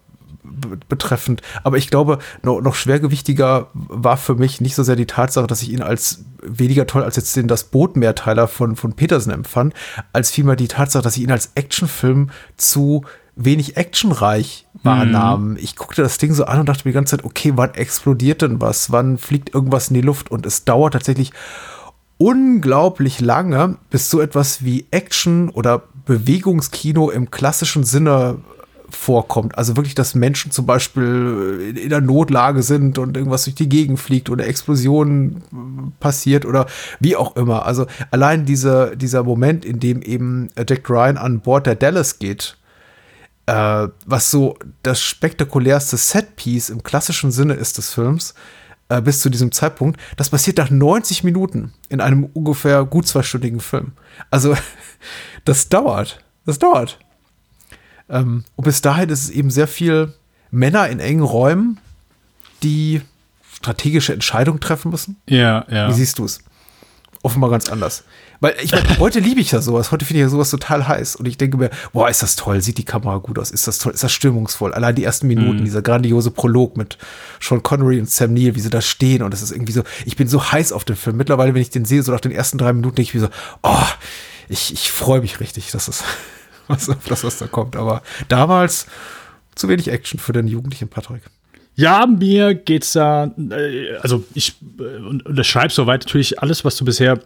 [0.89, 1.41] betreffend.
[1.63, 5.61] Aber ich glaube, noch, noch schwergewichtiger war für mich nicht so sehr die Tatsache, dass
[5.61, 9.73] ich ihn als weniger toll als jetzt den Das Boot-Mehrteiler von, von Petersen empfand,
[10.13, 13.05] als vielmehr die Tatsache, dass ich ihn als Actionfilm zu
[13.35, 15.51] wenig actionreich wahrnahmen.
[15.51, 15.57] Mhm.
[15.57, 18.41] Ich guckte das Ding so an und dachte mir die ganze Zeit, okay, wann explodiert
[18.41, 18.91] denn was?
[18.91, 20.31] Wann fliegt irgendwas in die Luft?
[20.31, 21.31] Und es dauert tatsächlich
[22.17, 28.37] unglaublich lange, bis so etwas wie Action oder Bewegungskino im klassischen Sinne
[28.89, 29.57] vorkommt.
[29.57, 33.99] Also wirklich, dass Menschen zum Beispiel in der Notlage sind und irgendwas durch die Gegend
[33.99, 35.41] fliegt oder Explosionen
[35.99, 36.67] passiert oder
[36.99, 37.65] wie auch immer.
[37.65, 42.57] Also allein diese, dieser Moment, in dem eben Jack Ryan an Bord der Dallas geht
[43.51, 48.33] äh, was so das spektakulärste Setpiece im klassischen Sinne ist des Films,
[48.87, 53.59] äh, bis zu diesem Zeitpunkt, das passiert nach 90 Minuten in einem ungefähr gut zweistündigen
[53.59, 53.91] Film.
[54.29, 54.55] Also,
[55.45, 56.23] das dauert.
[56.45, 56.97] Das dauert.
[58.09, 60.13] Ähm, und bis dahin ist es eben sehr viel
[60.49, 61.77] Männer in engen Räumen,
[62.63, 63.01] die
[63.51, 65.17] strategische Entscheidungen treffen müssen.
[65.27, 65.89] Ja, ja.
[65.89, 66.39] Wie siehst du es?
[67.21, 68.05] Offenbar ganz anders.
[68.41, 69.91] Weil ich meine, heute liebe ich ja sowas.
[69.91, 71.15] Heute finde ich ja sowas total heiß.
[71.15, 73.77] Und ich denke mir, boah, ist das toll, sieht die Kamera gut aus, ist das
[73.77, 74.73] toll, ist das stimmungsvoll.
[74.73, 75.65] Allein die ersten Minuten, mhm.
[75.65, 76.97] dieser grandiose Prolog mit
[77.39, 79.21] Sean Connery und Sam Neill, wie sie da stehen.
[79.21, 81.17] Und das ist irgendwie so, ich bin so heiß auf den Film.
[81.17, 83.29] Mittlerweile, wenn ich den sehe, so nach den ersten drei Minuten, denke ich mir so,
[83.61, 83.85] oh,
[84.49, 86.03] ich, ich freue mich richtig, dass es,
[86.67, 87.75] was, auf das, was da kommt.
[87.75, 88.87] Aber damals
[89.53, 91.21] zu wenig Action für den jugendlichen Patrick.
[91.75, 94.97] Ja, mir geht's da, äh, also ich äh,
[95.27, 97.19] unterschreibe soweit natürlich alles, was du bisher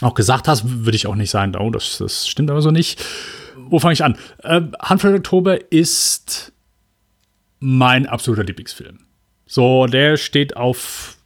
[0.00, 3.04] auch gesagt hast, würde ich auch nicht sagen, oh, das, das stimmt aber so nicht.
[3.56, 4.16] Wo fange ich an?
[4.42, 6.52] Äh, Hunt Oktober ist
[7.60, 9.00] mein absoluter Lieblingsfilm.
[9.46, 11.16] So, der steht auf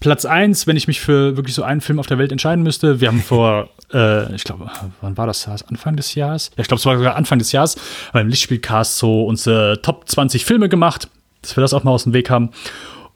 [0.00, 3.00] Platz 1, wenn ich mich für wirklich so einen Film auf der Welt entscheiden müsste.
[3.00, 4.70] Wir haben vor, äh, ich glaube,
[5.00, 5.48] wann war das?
[5.48, 6.50] Anfang des Jahres?
[6.56, 7.76] Ja, ich glaube, es war sogar Anfang des Jahres
[8.12, 11.08] beim Lichtspielcast so unsere Top 20 Filme gemacht,
[11.42, 12.50] dass wir das auch mal aus dem Weg haben.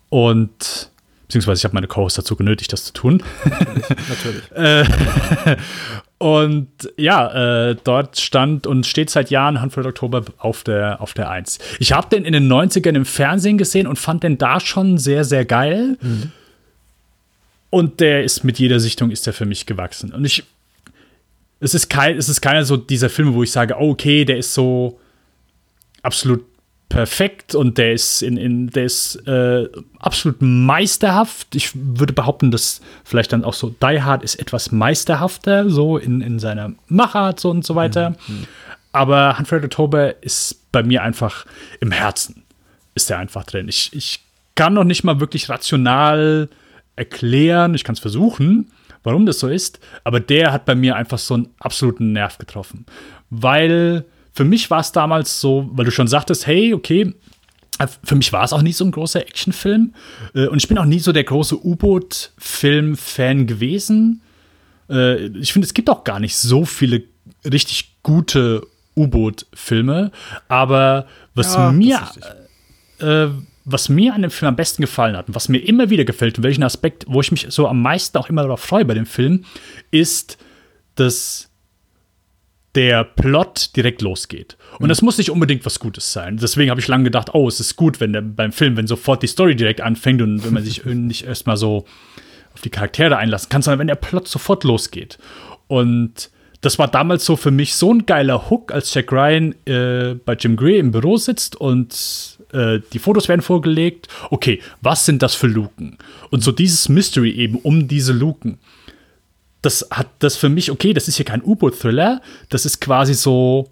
[0.08, 0.90] Und
[1.32, 3.22] Beziehungsweise ich habe meine Co-Host dazu genötigt, das zu tun.
[3.42, 4.42] Natürlich.
[4.52, 5.58] natürlich.
[6.18, 6.68] und
[6.98, 11.58] ja, äh, dort stand und steht seit Jahren Handvoll Oktober auf der, auf der 1.
[11.78, 15.24] Ich habe den in den 90ern im Fernsehen gesehen und fand den da schon sehr,
[15.24, 15.96] sehr geil.
[16.02, 16.32] Mhm.
[17.70, 20.12] Und der ist mit jeder Sichtung ist der für mich gewachsen.
[20.12, 20.44] Und ich,
[21.60, 24.36] es ist kein, es ist keiner so dieser Filme, wo ich sage, oh, okay, der
[24.36, 25.00] ist so
[26.02, 26.44] absolut
[26.92, 29.66] perfekt und der ist in, in der ist äh,
[29.98, 31.54] absolut meisterhaft.
[31.54, 36.20] Ich würde behaupten, dass vielleicht dann auch so Die Hard ist etwas meisterhafter, so in,
[36.20, 38.10] in seiner Machart so und so weiter.
[38.28, 38.46] Mhm.
[38.92, 41.46] Aber Humphrey October ist bei mir einfach
[41.80, 42.42] im Herzen
[42.94, 43.68] ist der einfach drin.
[43.68, 44.20] Ich, ich
[44.54, 46.48] kann noch nicht mal wirklich rational
[46.96, 48.70] erklären, ich kann es versuchen,
[49.02, 52.84] warum das so ist, aber der hat bei mir einfach so einen absoluten Nerv getroffen.
[53.30, 57.14] Weil für mich war es damals so, weil du schon sagtest, hey, okay,
[57.78, 59.94] äh, für mich war es auch nie so ein großer Actionfilm.
[60.34, 64.22] Äh, und ich bin auch nie so der große U-Boot-Film-Fan gewesen.
[64.88, 67.04] Äh, ich finde, es gibt auch gar nicht so viele
[67.44, 70.12] richtig gute U-Boot-Filme.
[70.48, 72.00] Aber was ja, mir.
[72.98, 73.28] Äh,
[73.64, 76.36] was mir an dem Film am besten gefallen hat und was mir immer wieder gefällt
[76.36, 79.06] und welchen Aspekt, wo ich mich so am meisten auch immer darauf freue bei dem
[79.06, 79.44] Film,
[79.92, 80.36] ist,
[80.96, 81.51] dass
[82.74, 84.56] der Plot direkt losgeht.
[84.78, 84.88] Und mhm.
[84.88, 86.38] das muss nicht unbedingt was Gutes sein.
[86.38, 89.22] Deswegen habe ich lange gedacht, oh, es ist gut, wenn der, beim Film, wenn sofort
[89.22, 91.84] die Story direkt anfängt und wenn man sich nicht erstmal so
[92.54, 95.18] auf die Charaktere einlassen kann, sondern wenn der Plot sofort losgeht.
[95.68, 96.30] Und
[96.62, 100.34] das war damals so für mich so ein geiler Hook, als Jack Ryan äh, bei
[100.34, 104.08] Jim Gray im Büro sitzt und äh, die Fotos werden vorgelegt.
[104.30, 105.98] Okay, was sind das für Luken?
[106.30, 108.58] Und so dieses Mystery eben um diese Luken
[109.62, 113.70] das hat das für mich, okay, das ist hier kein U-Boot-Thriller, das ist quasi so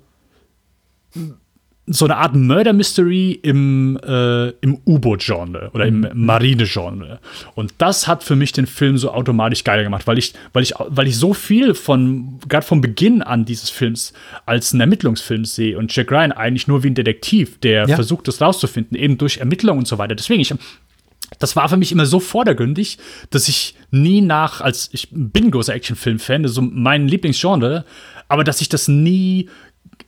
[1.92, 6.10] so eine Art Murder-Mystery im, äh, im U-Boot-Genre oder im mhm.
[6.14, 7.18] Marine-Genre.
[7.56, 10.72] Und das hat für mich den Film so automatisch geiler gemacht, weil ich, weil ich,
[10.78, 14.12] weil ich so viel von, gerade vom Beginn an dieses Films
[14.46, 17.96] als einen Ermittlungsfilm sehe und Jack Ryan eigentlich nur wie ein Detektiv, der ja.
[17.96, 20.14] versucht, das rauszufinden, eben durch Ermittlungen und so weiter.
[20.14, 20.54] Deswegen, ich
[21.38, 22.98] das war für mich immer so vordergründig,
[23.30, 27.84] dass ich nie nach, als ich bin großer Actionfilm-Fan, so mein Lieblingsgenre,
[28.28, 29.48] aber dass ich das nie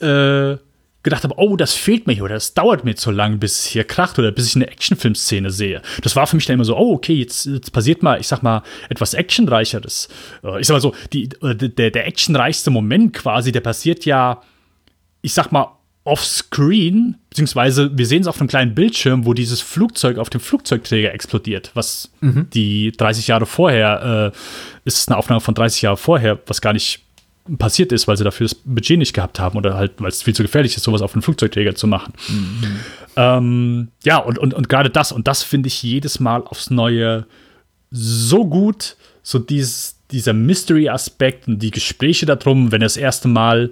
[0.01, 0.57] äh,
[1.03, 3.67] gedacht habe, oh, das fehlt mir hier oder das dauert mir zu lang, bis es
[3.67, 5.83] hier kracht oder bis ich eine Actionfilm-Szene sehe.
[6.03, 8.43] Das war für mich dann immer so, oh, okay, jetzt, jetzt passiert mal, ich sag
[8.43, 10.09] mal, etwas actionreicheres.
[10.45, 14.43] Äh, ich sag mal so, die, äh, der, der actionreichste Moment quasi, der passiert ja,
[15.23, 20.19] ich sag mal, offscreen, beziehungsweise wir sehen es auf einem kleinen Bildschirm, wo dieses Flugzeug
[20.19, 22.49] auf dem Flugzeugträger explodiert, was mhm.
[22.53, 24.39] die 30 Jahre vorher, äh,
[24.85, 27.03] ist eine Aufnahme von 30 Jahren vorher, was gar nicht
[27.59, 30.35] passiert ist, weil sie dafür das Budget nicht gehabt haben oder halt, weil es viel
[30.35, 32.13] zu gefährlich ist, sowas auf einem Flugzeugträger zu machen.
[32.29, 32.81] Mhm.
[33.17, 37.27] Ähm, ja, und, und, und gerade das, und das finde ich jedes Mal aufs Neue
[37.91, 43.71] so gut, so dieses, dieser Mystery-Aspekt und die Gespräche darum, wenn er das erste Mal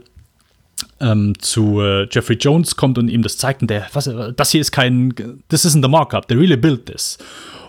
[1.01, 4.61] ähm, zu äh, Jeffrey Jones kommt und ihm das zeigt und der, was, das hier
[4.61, 5.15] ist kein,
[5.49, 7.19] this isn't the mock-up, they really built this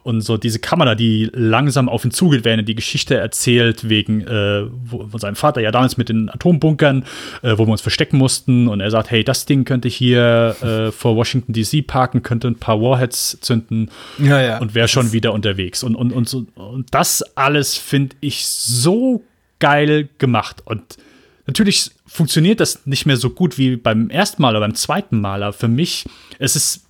[0.03, 4.21] und so diese Kamera, die langsam auf ihn zugeht, während er die Geschichte erzählt, wegen
[4.21, 7.05] äh, wo, von seinem Vater, ja damals mit den Atombunkern,
[7.41, 10.91] äh, wo wir uns verstecken mussten und er sagt, hey, das Ding könnte hier äh,
[10.91, 14.57] vor Washington DC parken, könnte ein paar Warheads zünden ja, ja.
[14.57, 15.83] und wäre schon wieder unterwegs.
[15.83, 19.23] Und, und, und, so, und das alles finde ich so
[19.59, 20.97] geil gemacht und
[21.47, 25.43] natürlich funktioniert das nicht mehr so gut wie beim ersten Mal oder beim zweiten Mal,
[25.43, 26.05] aber für mich,
[26.39, 26.85] es ist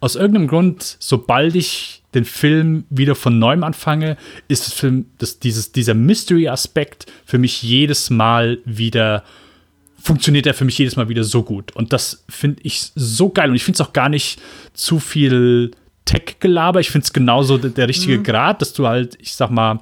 [0.00, 4.16] aus irgendeinem Grund, sobald ich den Film wieder von neuem anfange,
[4.48, 9.22] ist das Film, das, dieses, dieser Mystery-Aspekt für mich jedes Mal wieder
[10.00, 11.76] funktioniert er für mich jedes Mal wieder so gut.
[11.76, 13.50] Und das finde ich so geil.
[13.50, 14.40] Und ich finde es auch gar nicht
[14.72, 15.72] zu viel
[16.06, 16.80] Tech-Gelaber.
[16.80, 18.24] Ich finde es genauso der, der richtige mhm.
[18.24, 19.80] Grad, dass du halt, ich sag mal,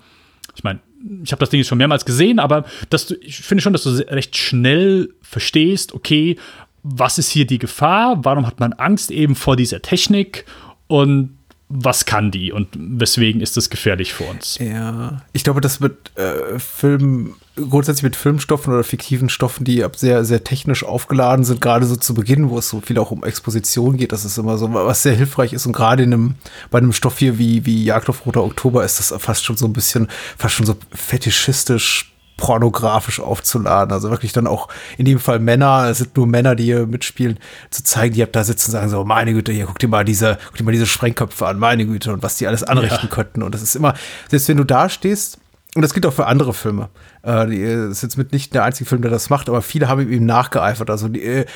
[0.57, 0.81] ich meine,
[1.23, 3.85] ich habe das Ding jetzt schon mehrmals gesehen, aber dass du, ich finde schon, dass
[3.85, 6.37] du recht schnell verstehst, okay,
[6.83, 8.25] was ist hier die Gefahr?
[8.25, 10.45] Warum hat man Angst eben vor dieser Technik?
[10.87, 11.38] Und
[11.71, 14.59] was kann die und weswegen ist das gefährlich für uns?
[14.59, 20.25] Ja, ich glaube, das wird äh, Film, grundsätzlich mit Filmstoffen oder fiktiven Stoffen, die sehr,
[20.25, 23.99] sehr technisch aufgeladen sind, gerade so zu Beginn, wo es so viel auch um Exposition
[23.99, 26.35] geht, das ist immer so, was sehr hilfreich ist und gerade in einem,
[26.71, 29.67] bei einem Stoff hier wie, wie Jagd auf Roter Oktober ist das fast schon so
[29.67, 30.09] ein bisschen,
[30.39, 33.93] fast schon so fetischistisch pornografisch aufzuladen.
[33.93, 37.39] Also wirklich dann auch in dem Fall Männer, es sind nur Männer, die hier mitspielen,
[37.69, 40.39] zu zeigen, die da sitzen und sagen so, meine Güte, hier guck dir mal diese,
[40.47, 43.15] guck dir mal diese Sprengköpfe an, meine Güte, und was die alles anrichten ja.
[43.15, 43.43] könnten.
[43.43, 43.93] Und das ist immer,
[44.29, 45.39] selbst wenn du da stehst,
[45.79, 46.89] und das gilt auch für andere Filme.
[47.23, 50.11] Äh, die ist jetzt mit nicht der einzige Film, der das macht, aber viele haben
[50.11, 50.91] ihm nachgeeifert.
[50.91, 51.47] Also die äh,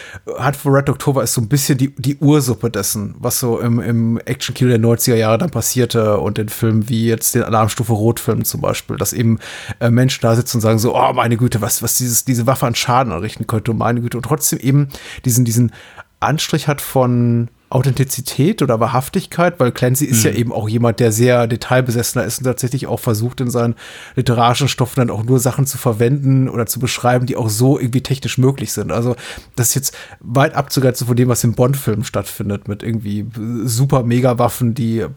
[0.56, 4.18] for Red October ist so ein bisschen die, die Ursuppe dessen, was so im, im
[4.24, 8.60] Action-Kino der 90er Jahre dann passierte und in Filmen wie jetzt den Alarmstufe Rot-Film zum
[8.60, 9.40] Beispiel, dass eben
[9.80, 12.68] äh, Menschen da sitzen und sagen so, oh meine Güte, was, was dieses, diese Waffe
[12.68, 14.86] an Schaden anrichten könnte, meine Güte, und trotzdem eben
[15.24, 15.72] diesen, diesen
[16.20, 20.30] Anstrich hat von Authentizität oder Wahrhaftigkeit, weil Clancy ist mhm.
[20.30, 23.74] ja eben auch jemand, der sehr detailbesessener ist und tatsächlich auch versucht, in seinen
[24.14, 28.02] literarischen Stoffen dann auch nur Sachen zu verwenden oder zu beschreiben, die auch so irgendwie
[28.02, 28.92] technisch möglich sind.
[28.92, 29.16] Also
[29.56, 33.26] das ist jetzt weit abzugrenzen von dem, was im Bond-Film stattfindet, mit irgendwie
[33.64, 35.08] super Megawaffen, die äh,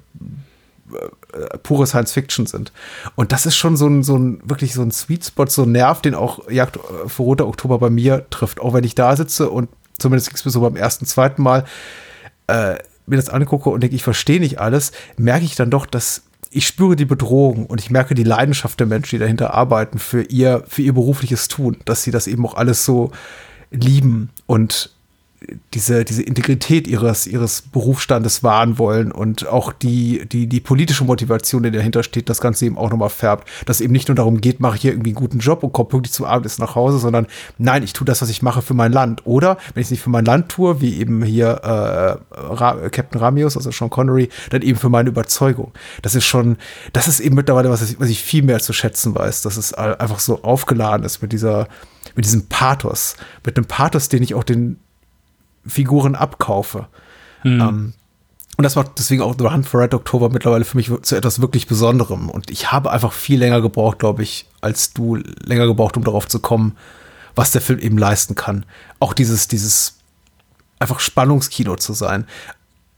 [1.61, 2.71] pure Science Fiction sind.
[3.15, 5.73] Und das ist schon so ein, so ein, wirklich so ein Sweet Spot, so ein
[5.73, 8.61] Nerv, den auch Jagd vor Roter Oktober bei mir trifft.
[8.61, 9.67] Auch wenn ich da sitze und
[9.97, 11.65] zumindest ging es mir so beim ersten, zweiten Mal,
[12.47, 16.23] äh, mir das angucke und denke, ich verstehe nicht alles, merke ich dann doch, dass
[16.49, 20.21] ich spüre die Bedrohung und ich merke die Leidenschaft der Menschen, die dahinter arbeiten für
[20.21, 23.11] ihr, für ihr berufliches Tun, dass sie das eben auch alles so
[23.71, 24.94] lieben und
[25.73, 31.63] diese, diese Integrität ihres, ihres Berufsstandes wahren wollen und auch die, die, die politische Motivation,
[31.63, 33.47] die dahinter steht, das Ganze eben auch nochmal färbt.
[33.65, 35.89] Dass eben nicht nur darum geht, mache ich hier irgendwie einen guten Job und komme
[35.89, 37.27] pünktlich zum Abendessen nach Hause, sondern
[37.57, 39.25] nein, ich tue das, was ich mache für mein Land.
[39.25, 43.19] Oder wenn ich es nicht für mein Land tue, wie eben hier äh, Ra Captain
[43.19, 45.71] Ramius, also Sean Connery, dann eben für meine Überzeugung.
[46.01, 46.57] Das ist schon,
[46.93, 50.19] das ist eben mittlerweile, was was ich viel mehr zu schätzen weiß, dass es einfach
[50.19, 51.67] so aufgeladen ist mit dieser,
[52.15, 53.15] mit diesem Pathos,
[53.45, 54.79] mit einem Pathos, den ich auch den
[55.67, 56.87] Figuren abkaufe.
[57.43, 57.61] Mhm.
[57.61, 57.93] Ähm,
[58.57, 61.41] und das macht deswegen auch The Hunt for Red October mittlerweile für mich zu etwas
[61.41, 62.29] wirklich Besonderem.
[62.29, 66.27] Und ich habe einfach viel länger gebraucht, glaube ich, als du länger gebraucht, um darauf
[66.27, 66.77] zu kommen,
[67.35, 68.65] was der Film eben leisten kann.
[68.99, 69.97] Auch dieses, dieses
[70.79, 72.25] einfach Spannungskino zu sein.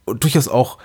[0.05, 0.77] Und durchaus auch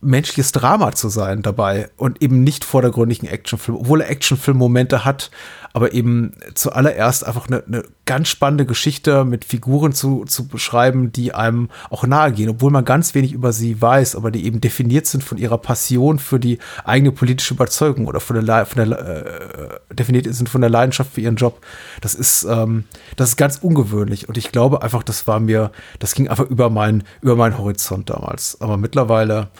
[0.00, 5.30] menschliches Drama zu sein dabei und eben nicht vordergründigen Actionfilm, obwohl er Actionfilm-Momente hat,
[5.72, 11.34] aber eben zuallererst einfach eine, eine ganz spannende Geschichte mit Figuren zu, zu beschreiben, die
[11.34, 15.06] einem auch nahe gehen, obwohl man ganz wenig über sie weiß, aber die eben definiert
[15.06, 19.94] sind von ihrer Passion für die eigene politische Überzeugung oder von der, von der äh,
[19.94, 21.60] definiert sind von der Leidenschaft für ihren Job.
[22.00, 22.84] Das ist, ähm,
[23.16, 26.70] das ist ganz ungewöhnlich und ich glaube einfach, das war mir, das ging einfach über
[26.70, 28.60] mein, über meinen Horizont damals.
[28.60, 29.50] Aber mittlerweile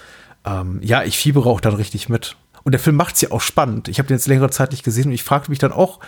[0.45, 2.37] ähm, ja, ich fiebere auch dann richtig mit.
[2.63, 3.89] Und der Film macht es ja auch spannend.
[3.89, 6.01] Ich habe den jetzt längere Zeit nicht gesehen und ich fragte mich dann auch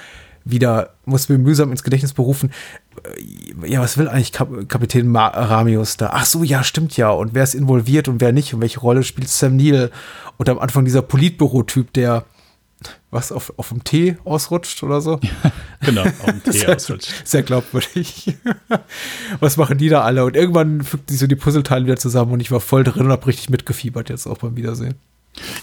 [0.45, 2.51] wieder, muss mir mühsam ins Gedächtnis berufen,
[3.05, 6.11] äh, ja, was will eigentlich Kap Kapitän Ma Ramius da?
[6.13, 7.11] Ach so, ja, stimmt ja.
[7.11, 8.53] Und wer ist involviert und wer nicht?
[8.55, 9.91] Und welche Rolle spielt Sam Neill?
[10.37, 12.25] Und am Anfang dieser Politbüro-Typ, der
[13.11, 15.21] was auf, auf dem Tee ausrutscht oder so.
[15.81, 17.13] genau, auf dem Tee sehr, ausrutscht.
[17.25, 18.37] Sehr glaubwürdig.
[19.41, 20.25] was machen die da alle?
[20.25, 23.13] Und irgendwann fügten sich so die Puzzleteile wieder zusammen und ich war voll drin und
[23.13, 24.95] habe richtig mitgefiebert jetzt auch beim Wiedersehen.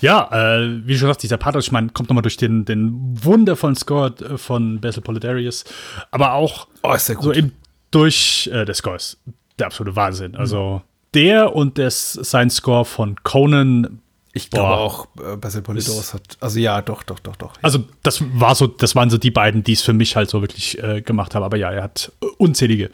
[0.02, 2.94] Ja, äh, wie schon gesagt, dieser Part, ich meine, kommt nochmal durch den, den
[3.24, 5.64] wundervollen Score äh, von Basil Polidarius,
[6.12, 7.54] aber auch oh, so eben
[7.92, 9.18] durch äh, der Score ist
[9.60, 10.36] der absolute Wahnsinn.
[10.36, 10.90] Also mhm.
[11.14, 14.00] der und das, sein Score von Conan
[14.32, 17.56] ich glaube auch, äh, Basil Polidoros hat, also ja, doch, doch, doch, doch.
[17.56, 17.64] Ja.
[17.64, 20.42] Also das war so, das waren so die beiden, die es für mich halt so
[20.42, 21.44] wirklich äh, gemacht haben.
[21.44, 22.92] Aber ja, er hat unzählige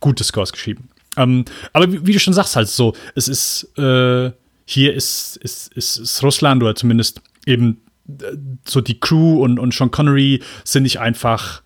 [0.00, 0.88] gute Scores geschrieben.
[1.16, 4.30] Ähm, aber wie, wie, du schon sagst, halt so, es ist, äh,
[4.66, 8.36] hier ist, ist, ist, ist Russland oder zumindest eben äh,
[8.66, 11.62] so die Crew und, und Sean Connery sind nicht einfach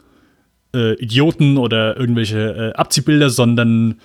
[0.73, 4.01] äh, Idioten oder irgendwelche äh, Abziehbilder, sondern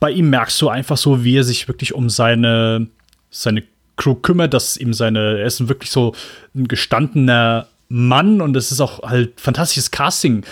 [0.00, 2.88] bei ihm merkst du einfach so, wie er sich wirklich um seine
[3.30, 3.62] seine
[3.96, 6.14] Crew kümmert, dass ihm seine, er ist wirklich so
[6.54, 10.44] ein gestandener Mann und es ist auch halt fantastisches Casting,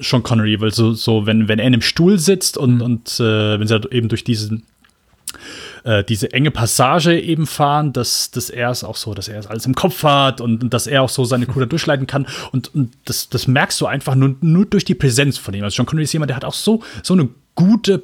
[0.00, 2.82] Sean Connery, weil so, so wenn, wenn er in einem Stuhl sitzt und, mhm.
[2.82, 4.64] und äh, wenn sie eben durch diesen
[5.84, 9.46] äh, diese enge Passage eben fahren, dass, dass er es auch so, dass er es
[9.46, 12.26] alles im Kopf hat und, und dass er auch so seine Crew da durchleiten kann.
[12.52, 15.64] Und, und das, das merkst du einfach nur, nur durch die Präsenz von ihm.
[15.64, 18.02] Also Sean Connery ist jemand, der hat auch so, so eine gute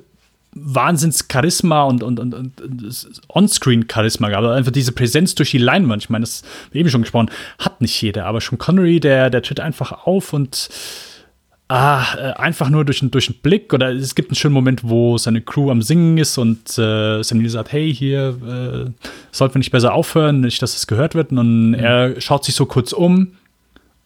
[0.58, 2.62] Wahnsinns-Charisma und, und, und, und
[3.28, 4.46] On-Screen-Charisma gehabt.
[4.46, 6.04] Einfach diese Präsenz durch die Leinwand.
[6.04, 8.26] Ich meine, das haben wir eben schon gesprochen, hat nicht jeder.
[8.26, 10.68] Aber schon Connery, der, der tritt einfach auf und
[11.68, 13.72] ah, äh, einfach nur durch, durch einen Blick.
[13.74, 17.48] Oder es gibt einen schönen Moment, wo seine Crew am Singen ist und äh, Sam
[17.48, 18.90] sagt: Hey, hier äh,
[19.32, 21.32] sollten wir nicht besser aufhören, nicht, dass es gehört wird.
[21.32, 21.74] Und mhm.
[21.74, 23.32] er schaut sich so kurz um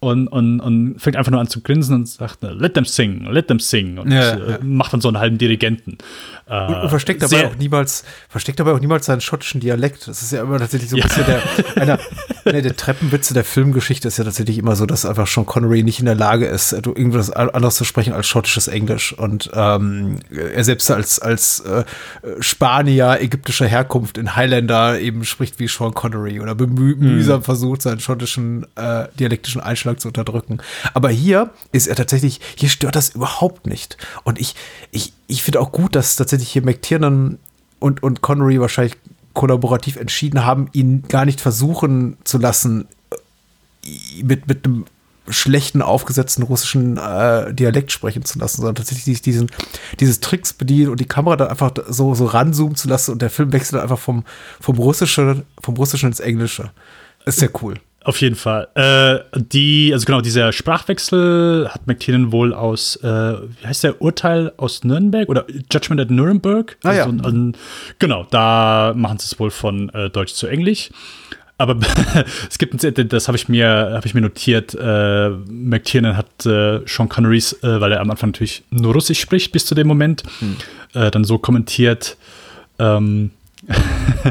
[0.01, 3.48] und, und, und fängt einfach nur an zu grinsen und sagt, let them sing, let
[3.48, 4.59] them sing und ja, äh, ja.
[4.62, 5.98] macht dann so einen halben Dirigenten.
[6.47, 10.09] Äh, und, und, versteckt dabei auch niemals, versteckt dabei auch niemals seinen schottischen Dialekt.
[10.09, 11.06] Das ist ja immer tatsächlich so ein ja.
[11.06, 11.98] bisschen der, einer,
[12.47, 16.01] einer der Treppenwitze der Filmgeschichte ist ja tatsächlich immer so, dass einfach Sean Connery nicht
[16.01, 19.12] in der Lage ist, irgendwas anderes zu sprechen als schottisches Englisch.
[19.12, 21.85] Und ähm, er selbst als, als äh,
[22.40, 27.16] Spanier ägyptischer Herkunft in Highlander eben spricht wie Sean Connery oder bemüh mhm.
[27.16, 30.59] mühsam versucht, seinen schottischen äh, dialektischen Einschlag Ausschlag zu unterdrücken.
[30.95, 33.97] Aber hier ist er tatsächlich, hier stört das überhaupt nicht.
[34.25, 34.55] Und ich,
[34.91, 37.39] ich, ich finde auch gut, dass tatsächlich hier McTiernan
[37.79, 38.97] und, und Connery wahrscheinlich
[39.35, 44.85] kollaborativ entschieden haben, ihn gar nicht versuchen zu lassen, äh, mit, mit einem
[45.29, 49.49] schlechten aufgesetzten russischen äh, Dialekt sprechen zu lassen, sondern tatsächlich diesen,
[50.01, 53.31] dieses Tricks bedienen und die Kamera dann einfach so, so ranzoomen zu lassen und der
[53.31, 54.25] Film wechselt einfach vom,
[54.61, 56.71] vom Russischen, vom Russischen ins Englische.
[57.27, 57.77] Ist sehr cool.
[58.02, 58.68] Auf jeden Fall.
[58.74, 64.52] Äh, die, also genau, dieser Sprachwechsel hat McTiernan wohl aus, äh, wie heißt der Urteil
[64.56, 66.78] aus Nürnberg oder Judgment at Nuremberg?
[66.82, 67.05] Ah, ja.
[67.05, 67.52] Also, also,
[67.98, 70.90] genau, da machen sie es wohl von äh, Deutsch zu Englisch.
[71.59, 71.77] Aber
[72.48, 74.74] es gibt ein, das habe ich mir, habe ich mir notiert.
[74.74, 79.52] Äh, McTiernan hat äh, Sean Connerys, äh, weil er am Anfang natürlich nur Russisch spricht
[79.52, 80.56] bis zu dem Moment, hm.
[80.93, 82.16] Dann so kommentiert.
[82.81, 83.31] Ähm,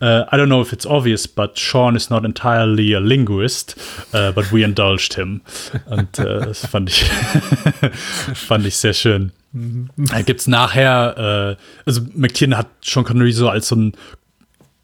[0.00, 3.76] uh, I don't know if it's obvious, but Sean is not entirely a linguist,
[4.12, 5.42] uh, but we indulged him.
[5.86, 7.04] Und uh, das fand ich,
[8.34, 9.32] fand ich sehr schön.
[9.96, 13.92] Da gibt es nachher, äh, also McTiernan hat Sean Connery so als so ein,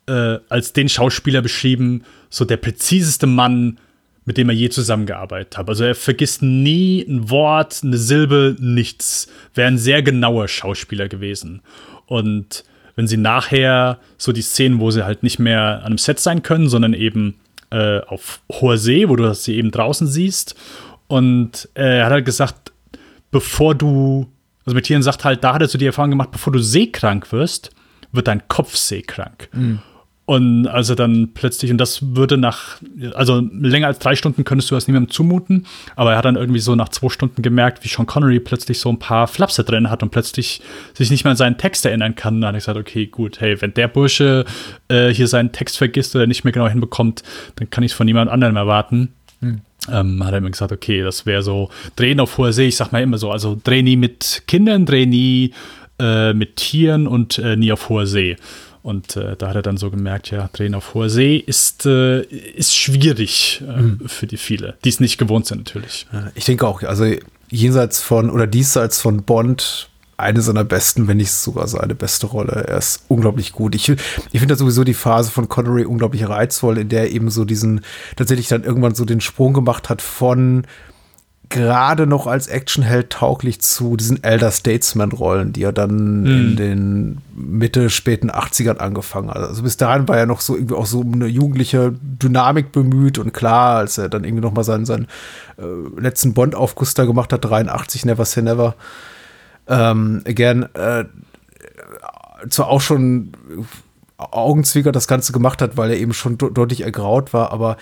[0.07, 3.79] äh, als den Schauspieler beschrieben, so der präziseste Mann,
[4.25, 5.69] mit dem er je zusammengearbeitet hat.
[5.69, 9.29] Also er vergisst nie ein Wort, eine Silbe, nichts.
[9.55, 11.63] Wäre ein sehr genauer Schauspieler gewesen.
[12.07, 12.63] Und
[13.01, 16.43] wenn sie nachher so die Szenen, wo sie halt nicht mehr an einem Set sein
[16.43, 17.37] können, sondern eben
[17.71, 20.55] äh, auf hoher See, wo du sie eben draußen siehst.
[21.07, 22.73] Und äh, er hat halt gesagt,
[23.31, 24.31] bevor du,
[24.67, 27.33] also mit Tieren sagt halt, da hat er so die Erfahrung gemacht, bevor du seekrank
[27.33, 27.71] wirst,
[28.13, 29.49] wird dein Kopf seekrank.
[29.55, 29.81] Mhm.
[30.27, 32.77] Und also dann plötzlich, und das würde nach,
[33.15, 35.67] also länger als drei Stunden könntest du das niemandem zumuten,
[35.97, 38.91] aber er hat dann irgendwie so nach zwei Stunden gemerkt, wie Sean Connery plötzlich so
[38.91, 40.63] ein paar Flapse drin hat und plötzlich
[40.95, 42.41] sich nicht mehr an seinen Text erinnern kann.
[42.41, 44.45] Dann hat ich gesagt, okay, gut, hey, wenn der Bursche
[44.87, 47.25] äh, hier seinen Text vergisst oder nicht mehr genau hinbekommt,
[47.57, 49.09] dann kann ich es von niemand anderem erwarten.
[49.41, 49.63] Hm.
[49.91, 52.69] Ähm, hat er mir gesagt, okay, das wäre so Drehen auf hoher See.
[52.69, 55.55] Ich sag mal immer so, also dreh nie mit Kindern, dreh nie
[55.99, 58.37] äh, mit Tieren und äh, nie auf hoher See.
[58.83, 62.23] Und äh, da hat er dann so gemerkt, ja, Drehen auf hoher See ist, äh,
[62.23, 64.01] ist schwierig äh, mhm.
[64.07, 66.07] für die viele, die es nicht gewohnt sind natürlich.
[66.35, 67.05] Ich denke auch, also
[67.51, 69.91] jenseits von oder diesseits von Bond
[70.21, 72.65] eine seiner besten, wenn nicht sogar seine beste Rolle.
[72.69, 73.75] Er ist unglaublich gut.
[73.75, 77.45] Ich, ich finde sowieso die Phase von Connery unglaublich reizvoll, in der er eben so
[77.45, 77.81] diesen,
[78.17, 80.67] tatsächlich dann irgendwann so den Sprung gemacht hat von
[81.51, 86.27] gerade noch als Actionheld tauglich zu diesen Elder Statesman-Rollen, die er dann mhm.
[86.27, 89.39] in den Mitte, späten 80ern angefangen hat.
[89.39, 93.35] Also bis dahin war er noch so irgendwie auch so eine jugendliche Dynamik bemüht und
[93.35, 95.09] klar, als er dann irgendwie noch mal seinen, seinen
[95.59, 98.77] äh, letzten Bond-Aufguss da gemacht hat, 83, Never Say Never,
[99.67, 101.05] ähm, again, äh,
[102.49, 103.33] zwar auch schon
[104.17, 107.77] Augenzwinker das Ganze gemacht hat, weil er eben schon deutlich ergraut war, aber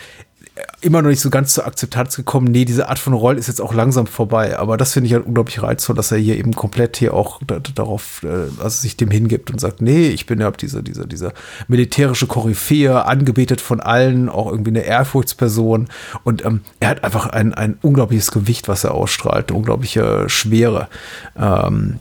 [0.80, 2.47] immer noch nicht so ganz zur Akzeptanz gekommen.
[2.47, 4.59] Nee, diese Art von Roll ist jetzt auch langsam vorbei.
[4.59, 7.40] Aber das finde ich halt unglaublich reizvoll, dass er hier eben komplett hier auch
[7.74, 11.32] darauf, äh, also sich dem hingibt und sagt, nee, ich bin ja diese, diese, diese
[11.66, 15.89] militärische Koryphäe, angebetet von allen, auch irgendwie eine Ehrfurchtsperson.
[16.24, 20.89] Und ähm, er hat einfach ein, ein unglaubliches Gewicht, was er ausstrahlt, eine unglaubliche Schwere.
[21.36, 21.98] Ähm,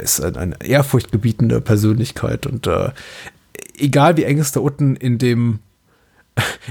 [0.00, 2.90] ist ein, eine ehrfurchtgebietende Persönlichkeit und äh,
[3.76, 5.60] egal wie eng es da unten in dem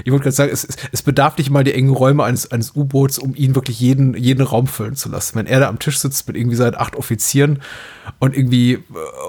[0.04, 3.18] ich wollte gerade sagen, es, es, bedarf nicht mal die engen Räume eines, eines U-Boots,
[3.18, 5.36] um ihn wirklich jeden, jeden Raum füllen zu lassen.
[5.36, 7.62] Wenn er da am Tisch sitzt mit irgendwie seinen acht Offizieren
[8.18, 8.80] und irgendwie äh,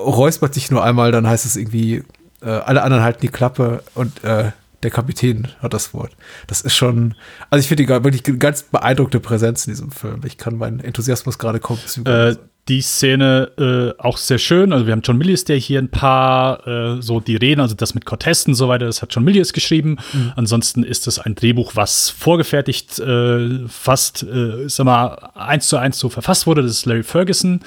[0.04, 2.04] räuspert sich nur einmal, dann heißt es irgendwie,
[2.42, 4.52] äh, alle anderen halten die Klappe und äh,
[4.82, 6.16] der Kapitän hat das Wort.
[6.48, 7.16] Das ist schon,
[7.50, 10.22] also ich finde die wirklich ganz beeindruckende Präsenz in diesem Film.
[10.26, 12.38] Ich kann meinen Enthusiasmus gerade kaum zügeln.
[12.70, 14.72] Die Szene äh, auch sehr schön.
[14.72, 17.94] Also wir haben John Milius, der hier ein paar äh, so die Reden, also das
[17.94, 19.98] mit Cortez und so weiter, das hat John Milius geschrieben.
[20.14, 20.32] Mhm.
[20.38, 26.00] Ansonsten ist es ein Drehbuch, was vorgefertigt äh, fast, äh, sag mal, eins zu eins
[26.00, 26.62] so verfasst wurde.
[26.62, 27.60] Das ist Larry Ferguson.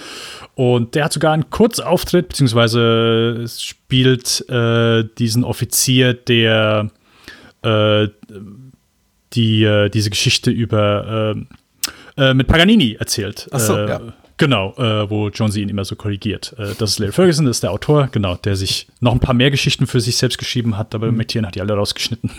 [0.55, 6.91] Und der hat sogar einen Kurzauftritt, beziehungsweise spielt äh, diesen Offizier, der
[7.61, 8.09] äh,
[9.35, 11.35] die, diese Geschichte über
[12.33, 13.47] mit Paganini erzählt.
[13.51, 14.01] Ach so, ja.
[14.39, 16.55] Genau, äh, wo Jonesy ihn immer so korrigiert.
[16.59, 19.35] Äh, das ist Larry Ferguson, das ist der Autor, genau, der sich noch ein paar
[19.35, 21.17] mehr Geschichten für sich selbst geschrieben hat, aber mhm.
[21.17, 22.31] McTiernan hat die alle rausgeschnitten.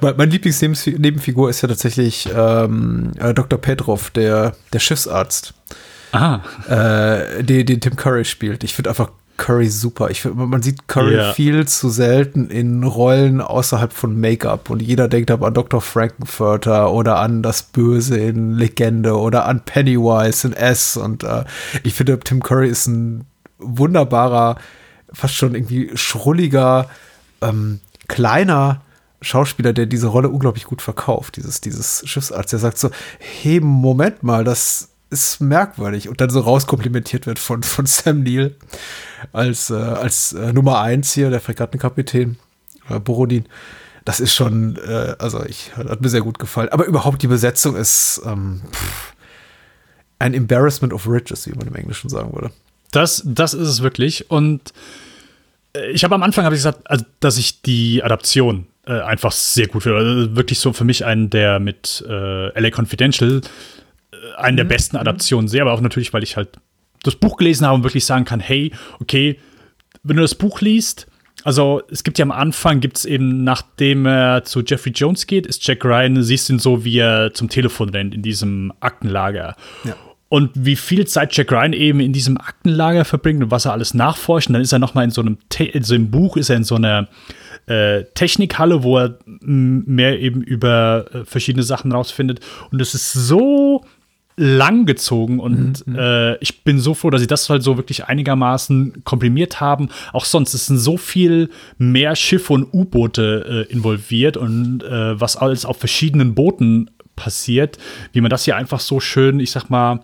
[0.00, 3.58] mein Lieblingsnebenfigur ist ja tatsächlich ähm, Dr.
[3.58, 5.52] Petrov, der, der Schiffsarzt.
[6.12, 6.40] Ah.
[6.68, 8.62] Äh, den, den Tim Curry spielt.
[8.62, 10.10] Ich finde einfach Curry super.
[10.10, 11.32] Ich finde, man sieht Curry yeah.
[11.32, 15.80] viel zu selten in Rollen außerhalb von Make-up und jeder denkt aber an Dr.
[15.80, 21.44] Frankenfurter oder an das Böse in Legende oder an Pennywise in S und äh,
[21.82, 23.24] ich finde, Tim Curry ist ein
[23.58, 24.56] wunderbarer,
[25.12, 26.88] fast schon irgendwie schrulliger,
[27.40, 28.82] ähm, kleiner
[29.20, 34.22] Schauspieler, der diese Rolle unglaublich gut verkauft, dieses, dieses Schiffsarzt, der sagt so, hey, Moment
[34.22, 38.56] mal, das ist merkwürdig und dann so rauskomplimentiert wird von, von Sam Neill
[39.32, 42.36] als, äh, als äh, Nummer eins hier, der Fregattenkapitän,
[42.90, 43.46] äh, Borodin.
[44.04, 46.68] Das ist schon, äh, also ich, hat mir sehr gut gefallen.
[46.68, 49.14] Aber überhaupt die Besetzung ist ähm, pff,
[50.18, 52.50] ein Embarrassment of Riches, wie man im Englischen sagen würde.
[52.90, 54.30] Das, das ist es wirklich.
[54.30, 54.72] Und
[55.76, 59.32] äh, ich habe am Anfang habe ich gesagt, also, dass ich die Adaption äh, einfach
[59.32, 59.98] sehr gut finde.
[59.98, 63.40] Also wirklich so für mich einen der mit äh, LA Confidential
[64.36, 64.70] einen der mhm.
[64.70, 66.48] besten Adaptionen sehe, aber auch natürlich, weil ich halt
[67.02, 69.38] das Buch gelesen habe und wirklich sagen kann, hey, okay,
[70.02, 71.06] wenn du das Buch liest,
[71.44, 75.46] also es gibt ja am Anfang, gibt es eben, nachdem er zu Jeffrey Jones geht,
[75.46, 79.54] ist Jack Ryan, siehst ihn so, wie er zum Telefon rennt in diesem Aktenlager.
[79.84, 79.94] Ja.
[80.30, 83.94] Und wie viel Zeit Jack Ryan eben in diesem Aktenlager verbringt und was er alles
[83.94, 84.48] nachforscht.
[84.48, 86.50] Und dann ist er noch mal in so einem, Te in so einem Buch, ist
[86.50, 87.08] er in so einer
[87.66, 92.40] äh, Technikhalle, wo er mehr eben über äh, verschiedene Sachen rausfindet.
[92.72, 93.84] Und es ist so
[94.36, 95.96] lang gezogen und mhm.
[95.96, 99.90] äh, ich bin so froh, dass sie das halt so wirklich einigermaßen komprimiert haben.
[100.12, 105.64] Auch sonst sind so viel mehr Schiffe und U-Boote äh, involviert und äh, was alles
[105.64, 107.78] auf verschiedenen Booten passiert,
[108.12, 110.00] wie man das hier einfach so schön, ich sag mal,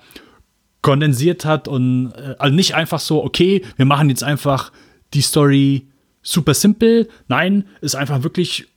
[0.81, 4.71] kondensiert hat und äh, also nicht einfach so, okay, wir machen jetzt einfach
[5.13, 5.89] die Story
[6.23, 7.09] super simpel.
[7.27, 8.69] Nein, ist einfach wirklich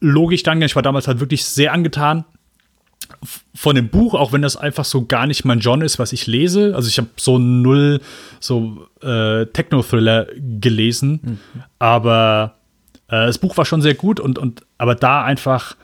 [0.00, 0.60] logisch dann.
[0.62, 2.24] Ich war damals halt wirklich sehr angetan
[3.54, 6.26] von dem Buch, auch wenn das einfach so gar nicht mein Genre ist, was ich
[6.26, 6.74] lese.
[6.74, 8.00] Also ich habe so null
[8.40, 10.26] so äh, Techno-Thriller
[10.60, 11.38] gelesen, mhm.
[11.78, 12.56] aber
[13.08, 15.76] äh, das Buch war schon sehr gut und, und aber da einfach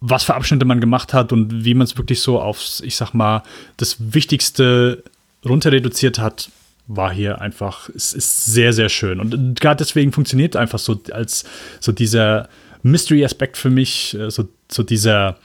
[0.00, 3.14] was für Abschnitte man gemacht hat und wie man es wirklich so aufs, ich sag
[3.14, 3.42] mal,
[3.76, 5.02] das Wichtigste
[5.44, 6.50] runter reduziert hat,
[6.86, 9.20] war hier einfach, es ist sehr, sehr schön.
[9.20, 11.44] Und gerade deswegen funktioniert einfach so als
[11.80, 12.48] so dieser
[12.82, 15.38] Mystery-Aspekt für mich, äh, so, so dieser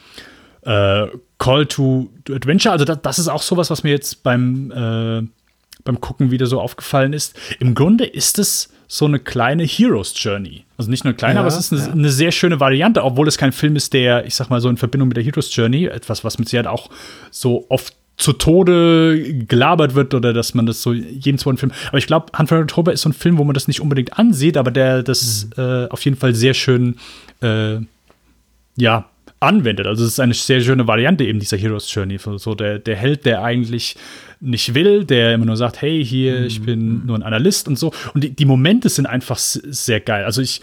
[0.64, 1.08] äh,
[1.38, 2.72] Call to Adventure.
[2.72, 5.28] Also das, das, ist auch sowas, was mir jetzt beim, äh,
[5.84, 7.38] beim Gucken wieder so aufgefallen ist.
[7.60, 10.66] Im Grunde ist es so eine kleine Hero's Journey.
[10.78, 11.92] Also nicht nur eine kleine, ja, aber es ist eine, ja.
[11.92, 14.78] eine, sehr schöne Variante, obwohl es kein Film ist, der, ich sag mal, so in
[14.78, 16.90] Verbindung mit der Hero's Journey, etwas, was mit Sicherheit auch
[17.32, 21.72] so oft zu Tode gelabert wird oder dass man das so jeden zweiten Film.
[21.88, 24.20] Aber ich glaube, Hunt for Oktober ist so ein Film, wo man das nicht unbedingt
[24.20, 25.64] ansieht, aber der das mhm.
[25.64, 26.98] äh, auf jeden Fall sehr schön
[27.42, 27.78] äh,
[28.78, 29.10] ja,
[29.42, 29.88] anwendet.
[29.88, 32.18] Also es ist eine sehr schöne Variante eben dieser Heroes Journey.
[32.38, 33.98] So der, der Held, der eigentlich
[34.40, 37.06] nicht will, der immer nur sagt, hey, hier, ich bin mhm.
[37.08, 37.92] nur ein Analyst und so.
[38.14, 40.26] Und die, die Momente sind einfach sehr geil.
[40.26, 40.62] Also ich,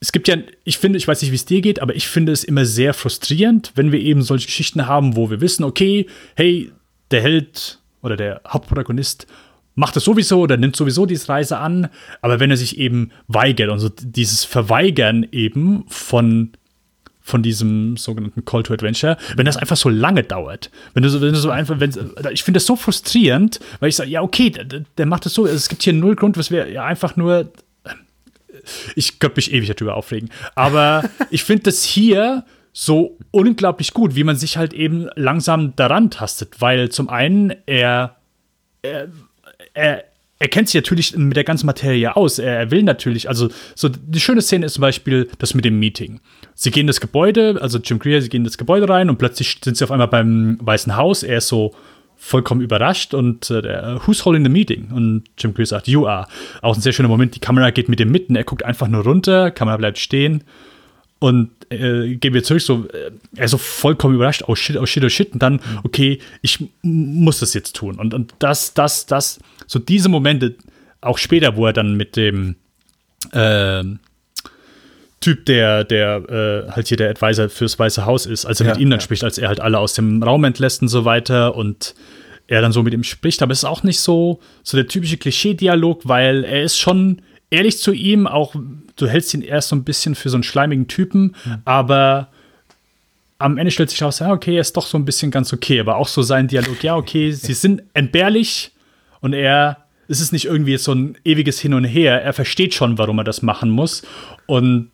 [0.00, 2.32] es gibt ja, ich finde, ich weiß nicht, wie es dir geht, aber ich finde
[2.32, 6.70] es immer sehr frustrierend, wenn wir eben solche Geschichten haben, wo wir wissen, okay, hey,
[7.10, 9.26] der Held oder der Hauptprotagonist
[9.74, 11.88] macht es sowieso oder nimmt sowieso diese Reise an,
[12.20, 16.52] aber wenn er sich eben weigert und so dieses Verweigern eben von
[17.22, 20.70] von diesem sogenannten Call to Adventure, wenn das einfach so lange dauert.
[20.94, 21.90] Wenn du so, wenn du so einfach, wenn,
[22.32, 25.46] ich finde das so frustrierend, weil ich sage, ja, okay, der, der macht das so,
[25.46, 27.50] es gibt hier null Grund, was wir ja einfach nur.
[28.94, 30.30] Ich könnte mich ewig darüber aufregen.
[30.54, 36.10] Aber ich finde das hier so unglaublich gut, wie man sich halt eben langsam daran
[36.10, 38.16] tastet, weil zum einen er,
[38.82, 39.08] er,
[39.74, 40.04] er
[40.42, 42.40] er kennt sich natürlich mit der ganzen Materie aus.
[42.40, 46.18] Er, will natürlich, also so die schöne Szene ist zum Beispiel das mit dem Meeting.
[46.56, 49.18] Sie gehen in das Gebäude, also Jim Greer, sie gehen in das Gebäude rein und
[49.18, 51.22] plötzlich sind sie auf einmal beim Weißen Haus.
[51.22, 51.76] Er ist so
[52.16, 54.88] vollkommen überrascht und äh, der, who's holding the meeting?
[54.92, 56.26] Und Jim Greer sagt, you are.
[56.60, 57.36] Auch ein sehr schöner Moment.
[57.36, 58.34] Die Kamera geht mit ihm mitten.
[58.34, 60.42] Er guckt einfach nur runter, Kamera bleibt stehen
[61.22, 65.04] und äh, gehen wir zurück, so, äh, er so vollkommen überrascht, oh shit, oh shit,
[65.04, 68.00] oh shit, und dann, okay, ich muss das jetzt tun.
[68.00, 69.38] Und, und das, das, das,
[69.72, 70.54] so diese Momente,
[71.00, 72.56] auch später, wo er dann mit dem
[73.32, 73.82] äh,
[75.20, 76.16] Typ, der, der
[76.68, 78.98] äh, halt hier der Advisor fürs Weiße Haus ist, als er ja, mit ihm dann
[78.98, 79.02] ja.
[79.02, 81.94] spricht, als er halt alle aus dem Raum entlässt und so weiter und
[82.48, 85.16] er dann so mit ihm spricht, aber es ist auch nicht so, so der typische
[85.16, 88.54] Klischee-Dialog, weil er ist schon ehrlich zu ihm, auch
[88.96, 91.62] du hältst ihn erst so ein bisschen für so einen schleimigen Typen, mhm.
[91.64, 92.28] aber
[93.38, 95.80] am Ende stellt sich heraus, ja, okay, er ist doch so ein bisschen ganz okay,
[95.80, 98.71] aber auch so sein Dialog, ja, okay, sie sind entbehrlich
[99.22, 99.78] und er,
[100.08, 103.24] es ist nicht irgendwie so ein ewiges Hin und Her, er versteht schon, warum er
[103.24, 104.02] das machen muss.
[104.46, 104.90] Und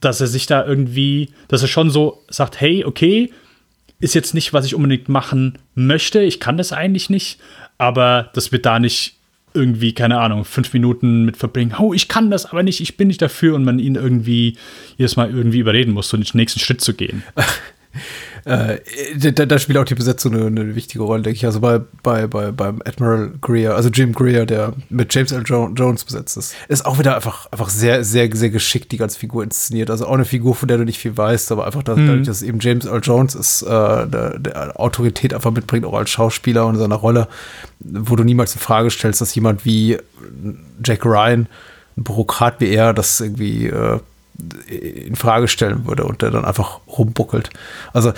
[0.00, 3.30] dass er sich da irgendwie, dass er schon so sagt, hey, okay,
[4.00, 7.38] ist jetzt nicht, was ich unbedingt machen möchte, ich kann das eigentlich nicht,
[7.78, 9.16] aber das wird da nicht
[9.56, 13.08] irgendwie, keine Ahnung, fünf Minuten mit verbringen, oh, ich kann das aber nicht, ich bin
[13.08, 13.54] nicht dafür.
[13.54, 14.56] Und man ihn irgendwie
[14.96, 17.22] jedes Mal irgendwie überreden muss, so den nächsten Schritt zu gehen.
[18.46, 18.78] Äh,
[19.32, 21.46] da, da, spielt auch die Besetzung eine, eine, wichtige Rolle, denke ich.
[21.46, 25.42] Also bei, bei, bei, beim Admiral Greer, also Jim Greer, der mit James L.
[25.44, 29.18] Jo Jones besetzt ist, ist auch wieder einfach, einfach sehr, sehr, sehr geschickt die ganze
[29.18, 29.90] Figur inszeniert.
[29.90, 32.06] Also auch eine Figur, von der du nicht viel weißt, aber einfach dass, mhm.
[32.06, 33.00] dadurch, dass eben James L.
[33.02, 37.26] Jones ist, äh, der, der Autorität einfach mitbringt, auch als Schauspieler und in seiner Rolle,
[37.80, 39.98] wo du niemals in Frage stellst, dass jemand wie
[40.84, 41.48] Jack Ryan,
[41.96, 43.98] ein Bürokrat wie er, das irgendwie äh,
[44.66, 47.50] in Frage stellen würde und der dann einfach rumbuckelt.
[47.92, 48.12] Also,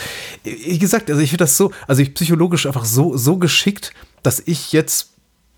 [0.44, 3.92] wie gesagt, also ich finde das so, also ich psychologisch einfach so, so geschickt,
[4.22, 5.10] dass ich jetzt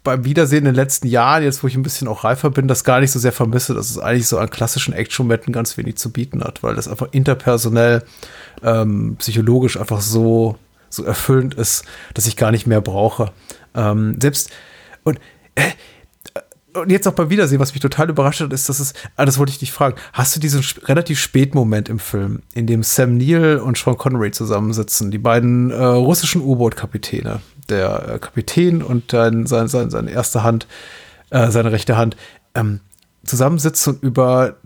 [0.02, 2.84] beim Wiedersehen in den letzten Jahren, jetzt wo ich ein bisschen auch reifer bin, das
[2.84, 6.10] gar nicht so sehr vermisse, dass es eigentlich so an klassischen Action-Momenten ganz wenig zu
[6.10, 8.02] bieten hat, weil das einfach interpersonell,
[8.62, 10.56] ähm, psychologisch einfach so,
[10.88, 11.84] so erfüllend ist,
[12.14, 13.32] dass ich gar nicht mehr brauche.
[13.74, 14.50] Ähm, selbst,
[15.04, 15.18] und
[15.54, 15.70] äh,
[16.74, 19.38] und jetzt auch beim Wiedersehen, was mich total überrascht hat, ist, dass es, ah, das
[19.38, 23.16] wollte ich dich fragen, hast du diesen relativ spät Moment im Film, in dem Sam
[23.16, 29.46] Neill und Sean Connery zusammensitzen, die beiden äh, russischen U-Boot-Kapitäne, der äh, Kapitän und dann
[29.46, 30.66] sein, sein, seine erste Hand,
[31.30, 32.16] äh, seine rechte Hand,
[32.54, 32.80] ähm,
[33.24, 34.56] zusammensitzen und über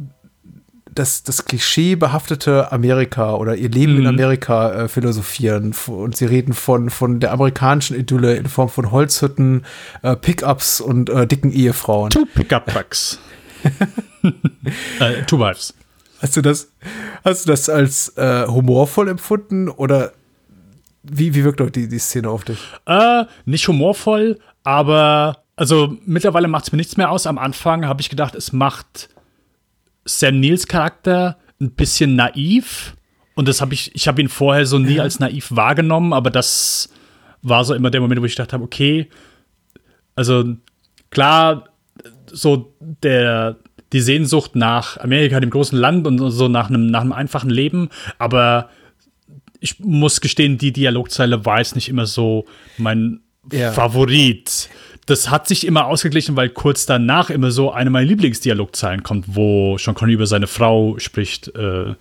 [0.94, 4.00] das, das klischeebehaftete Amerika oder ihr Leben mhm.
[4.00, 5.74] in Amerika äh, philosophieren.
[5.86, 9.64] Und sie reden von, von der amerikanischen Idylle in Form von Holzhütten,
[10.02, 12.10] äh, Pickups und äh, dicken Ehefrauen.
[12.10, 13.18] Two Pickup-Trucks.
[15.00, 15.74] äh, two Wives.
[16.20, 16.70] Hast du das,
[17.24, 20.12] hast du das als äh, humorvoll empfunden oder
[21.02, 22.58] wie, wie wirkt doch die, die Szene auf dich?
[22.86, 27.26] Äh, nicht humorvoll, aber also mittlerweile macht es mir nichts mehr aus.
[27.26, 29.10] Am Anfang habe ich gedacht, es macht
[30.04, 32.96] Sam Neils Charakter ein bisschen naiv.
[33.34, 36.88] Und das habe ich, ich habe ihn vorher so nie als naiv wahrgenommen, aber das
[37.42, 39.08] war so immer der Moment, wo ich dachte, okay,
[40.14, 40.56] also
[41.10, 41.68] klar,
[42.26, 43.56] so der,
[43.92, 47.88] die Sehnsucht nach Amerika, dem großen Land und so nach einem, nach einem einfachen Leben,
[48.18, 48.70] aber
[49.60, 52.44] ich muss gestehen, die Dialogzeile war jetzt nicht immer so
[52.76, 53.20] mein
[53.52, 53.72] ja.
[53.72, 54.68] Favorit
[55.06, 59.76] das hat sich immer ausgeglichen, weil kurz danach immer so eine meiner Lieblingsdialogzeilen kommt, wo
[59.78, 61.54] Sean Connery über seine Frau spricht.
[61.54, 61.94] Äh,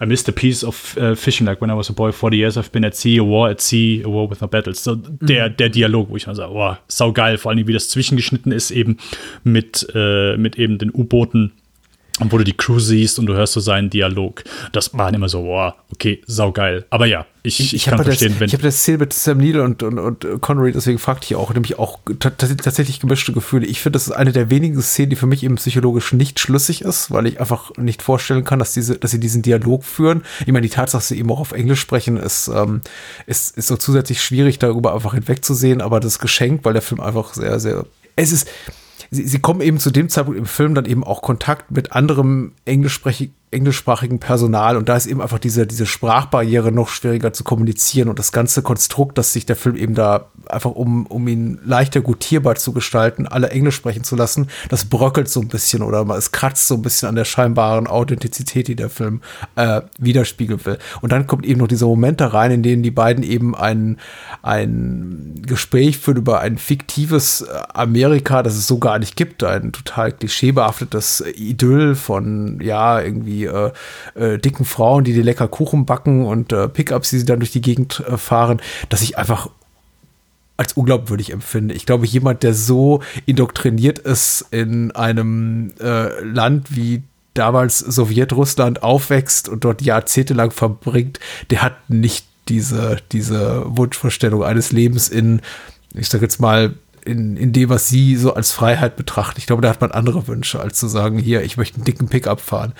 [0.00, 2.56] I missed a piece of uh, fishing, like when I was a boy, 40 years
[2.56, 4.84] I've been at sea, a war at sea, a war with no battles.
[4.84, 5.56] So, der, mhm.
[5.56, 8.98] der Dialog, wo ich mal sage, oh, saugeil, vor allem wie das zwischengeschnitten ist, eben
[9.42, 11.52] mit, äh, mit eben den U-Booten
[12.20, 14.42] Und wo du die Crew siehst und du hörst so seinen Dialog.
[14.72, 16.84] Das war immer so, boah, okay, saugeil.
[16.90, 18.46] Aber ja, ich, ich, ich kann verstehen, das, wenn.
[18.48, 21.52] Ich habe das Ziel mit Sam Neill und, und, und Connery, deswegen fragte ich auch,
[21.54, 23.66] nämlich auch tatsächlich gemischte Gefühle.
[23.66, 26.82] Ich finde, das ist eine der wenigen Szenen, die für mich eben psychologisch nicht schlüssig
[26.82, 30.22] ist, weil ich einfach nicht vorstellen kann, dass diese, dass sie diesen Dialog führen.
[30.40, 32.80] Ich meine, die Tatsache, dass sie eben auch auf Englisch sprechen, ist, ähm,
[33.26, 37.34] ist, ist so zusätzlich schwierig, darüber einfach hinwegzusehen, aber das Geschenk, weil der Film einfach
[37.34, 37.86] sehr, sehr.
[38.16, 38.48] Es ist,
[39.10, 42.52] sie, sie kommen eben zu dem Zeitpunkt im Film dann eben auch Kontakt mit anderem
[42.64, 48.08] englischsprachigen englischsprachigen Personal und da ist eben einfach diese, diese Sprachbarriere noch schwieriger zu kommunizieren
[48.08, 52.00] und das ganze Konstrukt, dass sich der Film eben da einfach um, um ihn leichter
[52.00, 56.32] gutierbar zu gestalten, alle Englisch sprechen zu lassen, das bröckelt so ein bisschen oder es
[56.32, 59.20] kratzt so ein bisschen an der scheinbaren Authentizität, die der Film
[59.56, 60.78] äh, widerspiegeln will.
[61.00, 63.98] Und dann kommt eben noch dieser Moment da rein, in denen die beiden eben ein,
[64.42, 69.72] ein Gespräch führen über ein fiktives äh, Amerika, das es so gar nicht gibt, ein
[69.72, 73.72] total klischeebehaftetes Idyll von, ja, irgendwie die äh,
[74.14, 77.52] äh, dicken Frauen, die dir lecker Kuchen backen und äh, Pickups, die sie dann durch
[77.52, 79.48] die Gegend äh, fahren, dass ich einfach
[80.56, 81.74] als unglaubwürdig empfinde.
[81.74, 87.02] Ich glaube, jemand, der so indoktriniert ist in einem äh, Land wie
[87.34, 91.20] damals Sowjetrussland aufwächst und dort jahrzehntelang verbringt,
[91.50, 95.40] der hat nicht diese, diese Wunschvorstellung eines Lebens in,
[95.94, 96.74] ich sag jetzt mal,
[97.08, 99.38] in, in dem, was sie so als Freiheit betrachten.
[99.38, 102.08] Ich glaube, da hat man andere Wünsche, als zu sagen, hier, ich möchte einen dicken
[102.08, 102.74] Pickup fahren.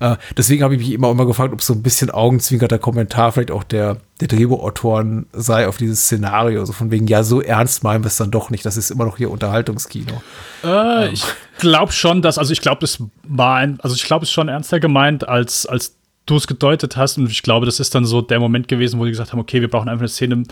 [0.00, 3.50] Äh, deswegen habe ich mich immer, immer gefragt, ob so ein bisschen augenzwinkerter Kommentar vielleicht
[3.50, 6.64] auch der, der Drehbuchautoren sei auf dieses Szenario.
[6.64, 8.64] So von wegen, ja, so ernst meinen wir es dann doch nicht.
[8.64, 10.22] Das ist immer noch hier Unterhaltungskino.
[10.64, 11.12] Äh, ähm.
[11.12, 11.24] Ich
[11.58, 14.48] glaube schon, dass, also ich glaube, das war ein, also ich glaube, es ist schon
[14.48, 15.96] ernster gemeint als, als
[16.26, 17.18] du es gedeutet hast.
[17.18, 19.60] Und ich glaube, das ist dann so der Moment gewesen, wo die gesagt haben, okay,
[19.60, 20.42] wir brauchen einfach eine Szene,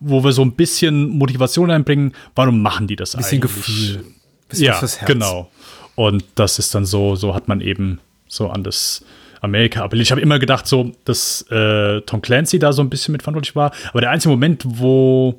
[0.00, 2.12] wo wir so ein bisschen Motivation einbringen.
[2.34, 3.54] Warum machen die das bisschen eigentlich?
[3.54, 4.04] Gefühl.
[4.48, 5.50] Bisschen ja, genau.
[5.94, 9.04] Und das ist dann so, so hat man eben so an das
[9.40, 10.06] Amerika appelliert.
[10.06, 13.72] Ich habe immer gedacht, so, dass äh, Tom Clancy da so ein bisschen mitverantwortlich war.
[13.90, 15.38] Aber der einzige Moment, wo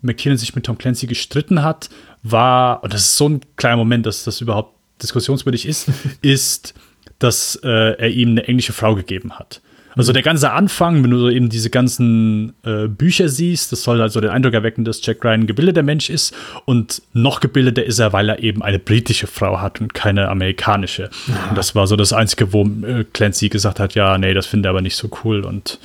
[0.00, 1.90] McKinnon sich mit Tom Clancy gestritten hat,
[2.22, 5.88] war, und das ist so ein kleiner Moment, dass das überhaupt diskussionswürdig ist,
[6.22, 6.74] ist,
[7.18, 9.60] dass äh, er ihm eine englische Frau gegeben hat.
[9.96, 14.02] Also der ganze Anfang, wenn du so eben diese ganzen äh, Bücher siehst, das soll
[14.02, 16.34] also den Eindruck erwecken, dass Jack Ryan ein gebildeter Mensch ist
[16.66, 21.08] und noch gebildeter ist er, weil er eben eine britische Frau hat und keine amerikanische.
[21.28, 21.48] Ja.
[21.48, 24.68] Und das war so das Einzige, wo äh, Clancy gesagt hat, ja, nee, das finde
[24.68, 25.78] er aber nicht so cool und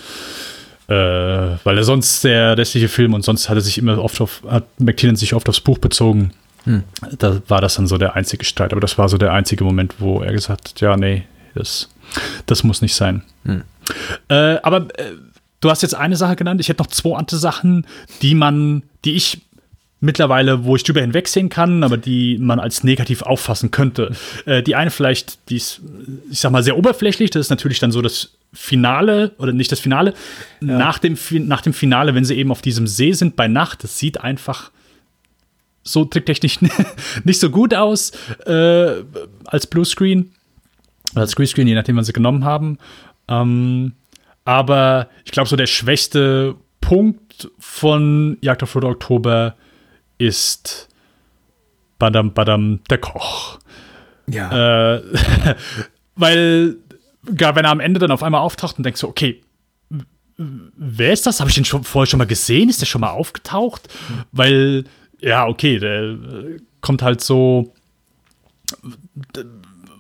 [0.90, 0.94] äh,
[1.64, 4.66] weil er sonst der restliche Film und sonst hat er sich immer oft auf, hat
[4.78, 6.34] McTiernan sich oft aufs Buch bezogen
[6.66, 6.84] hm.
[7.18, 8.72] Da war das dann so der einzige Streit.
[8.72, 11.24] Aber das war so der einzige Moment, wo er gesagt hat, ja, nee,
[11.56, 11.90] das,
[12.46, 13.24] das muss nicht sein.
[13.46, 13.64] Hm.
[14.30, 15.14] Äh, aber äh,
[15.60, 16.62] du hast jetzt eine Sache genannt.
[16.62, 17.86] Ich hätte noch zwei andere Sachen,
[18.22, 19.42] die man, die ich
[20.04, 24.12] mittlerweile, wo ich drüber hinwegsehen kann, aber die man als negativ auffassen könnte.
[24.46, 25.82] Äh, die eine vielleicht, die ist,
[26.30, 27.30] ich sag mal, sehr oberflächlich.
[27.30, 30.14] Das ist natürlich dann so das Finale, oder nicht das Finale,
[30.60, 30.78] ja.
[30.78, 31.18] nach, dem,
[31.48, 34.72] nach dem Finale, wenn sie eben auf diesem See sind bei Nacht, das sieht einfach
[35.84, 36.60] so tricktechnisch
[37.24, 38.12] nicht so gut aus
[38.46, 39.04] äh,
[39.46, 40.32] als Bluescreen.
[41.14, 42.78] Oder als Greenscreen, je nachdem, was sie genommen haben.
[43.28, 43.94] Ähm,
[44.46, 49.56] aber ich glaube, so der schwächste Punkt von Jagd auf Rote Oktober
[50.18, 50.88] ist
[52.00, 53.60] Badam Badam der Koch.
[54.28, 54.96] Ja.
[54.96, 55.04] Äh,
[56.16, 56.78] weil,
[57.36, 59.42] gar wenn er am Ende dann auf einmal auftaucht und denkst so, okay,
[60.38, 61.40] wer ist das?
[61.40, 62.70] Habe ich den schon vorher schon mal gesehen?
[62.70, 63.88] Ist der schon mal aufgetaucht?
[64.10, 64.24] Mhm.
[64.32, 64.84] Weil
[65.22, 67.74] ja, okay, der äh, kommt halt so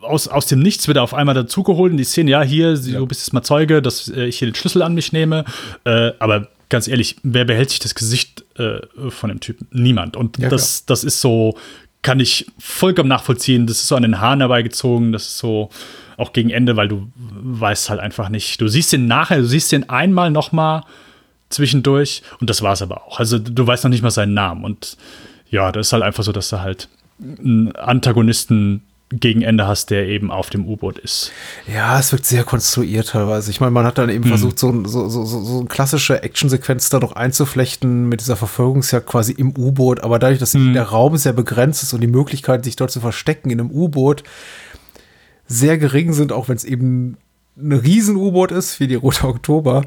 [0.01, 2.99] aus, aus dem Nichts wird er auf einmal dazugeholt in die Szene, ja, hier, ja.
[2.99, 5.45] du bist jetzt mal Zeuge, dass äh, ich hier den Schlüssel an mich nehme.
[5.83, 8.79] Äh, aber ganz ehrlich, wer behält sich das Gesicht äh,
[9.09, 9.67] von dem Typen?
[9.71, 10.15] Niemand.
[10.15, 11.57] Und ja, das, das ist so,
[12.01, 13.67] kann ich vollkommen nachvollziehen.
[13.67, 15.69] Das ist so an den Haaren herbeigezogen, das ist so
[16.17, 18.61] auch gegen Ende, weil du weißt halt einfach nicht.
[18.61, 20.83] Du siehst den nachher, du siehst den einmal noch mal
[21.51, 23.19] zwischendurch und das war es aber auch.
[23.19, 24.97] Also du weißt noch nicht mal seinen Namen und
[25.49, 30.07] ja, das ist halt einfach so, dass du halt einen Antagonisten gegen Ende hast, der
[30.07, 31.31] eben auf dem U-Boot ist.
[31.67, 33.51] Ja, es wirkt sehr konstruiert teilweise.
[33.51, 34.29] Ich meine, man hat dann eben mhm.
[34.29, 39.33] versucht, so, so, so, so eine klassische Actionsequenz da noch einzuflechten mit dieser Verfolgungsjagd quasi
[39.33, 40.73] im U-Boot, aber dadurch, dass mhm.
[40.73, 44.23] der Raum sehr begrenzt ist und die Möglichkeit, sich dort zu verstecken in einem U-Boot
[45.45, 47.17] sehr gering sind, auch wenn es eben
[47.61, 49.83] ein Riesen-U-Boot ist, wie die Rote Oktober,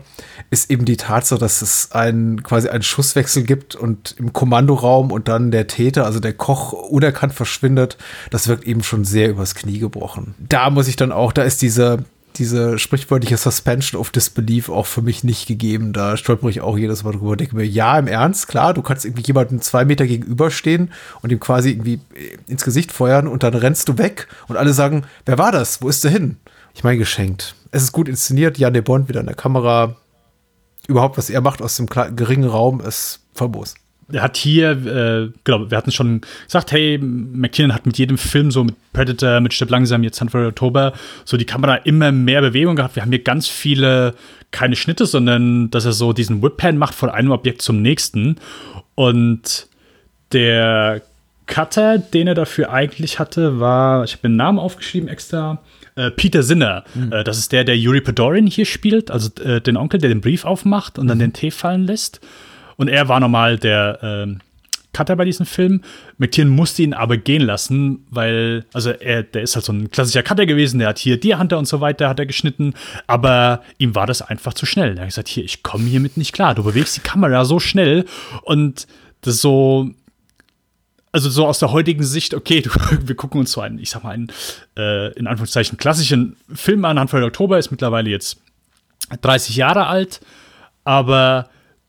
[0.51, 5.29] ist eben die Tatsache, dass es ein, quasi einen Schusswechsel gibt und im Kommandoraum und
[5.29, 7.97] dann der Täter, also der Koch, unerkannt verschwindet.
[8.31, 10.35] Das wirkt eben schon sehr übers Knie gebrochen.
[10.39, 12.05] Da muss ich dann auch, da ist diese,
[12.37, 15.93] diese sprichwörtliche Suspension of Disbelief auch für mich nicht gegeben.
[15.93, 17.37] Da stolper ich auch jedes Mal drüber.
[17.37, 20.93] Denke mir, ja, im Ernst, klar, du kannst irgendwie jemanden zwei Meter gegenüberstehen
[21.23, 22.01] und ihm quasi irgendwie
[22.47, 25.83] ins Gesicht feuern und dann rennst du weg und alle sagen, wer war das?
[25.83, 26.37] Wo ist der hin?
[26.75, 27.55] Ich meine, geschenkt.
[27.75, 28.57] Es ist gut inszeniert.
[28.57, 29.97] Jan de Bond wieder in der Kamera.
[30.87, 33.75] Überhaupt, was er macht aus dem geringen Raum, ist famos
[34.13, 38.51] er hat hier, äh, genau, wir hatten schon gesagt, hey, McKinnon hat mit jedem Film,
[38.51, 40.93] so mit Predator, mit Stipp langsam, jetzt Hunt Oktober,
[41.25, 42.97] so die Kamera immer mehr Bewegung gehabt.
[42.97, 44.15] Wir haben hier ganz viele,
[44.51, 48.37] keine Schnitte, sondern dass er so diesen Whip-Pan macht von einem Objekt zum nächsten.
[48.95, 49.69] Und
[50.33, 51.01] der
[51.47, 55.63] Cutter, den er dafür eigentlich hatte, war, ich habe den Namen aufgeschrieben extra,
[55.97, 56.85] äh, Peter Sinner.
[56.95, 57.13] Mhm.
[57.13, 60.21] Äh, das ist der, der Yuri Podorin hier spielt, also äh, den Onkel, der den
[60.21, 61.23] Brief aufmacht und dann mhm.
[61.23, 62.21] den Tee fallen lässt.
[62.77, 64.41] Und er war normal der ähm,
[64.95, 65.83] Cutter bei diesem Film.
[66.17, 70.23] McTiernan musste ihn aber gehen lassen, weil, also er, der ist halt so ein klassischer
[70.23, 72.75] Cutter gewesen, der hat hier Deer Hunter und so weiter, hat er geschnitten,
[73.07, 74.97] aber ihm war das einfach zu schnell.
[74.97, 76.55] Er hat gesagt, hier, ich komme hiermit nicht klar.
[76.55, 78.07] Du bewegst die Kamera so schnell
[78.43, 78.87] und
[79.21, 79.91] das so,
[81.15, 82.71] also so aus der heutigen Sicht, okay, du,
[83.07, 84.33] wir gucken uns so einen, ich sag mal, einen,
[84.77, 88.39] äh, in Anführungszeichen, klassischen Film an, Anfang Oktober ist mittlerweile jetzt
[89.23, 90.21] 30 Jahre alt,
[90.83, 91.49] aber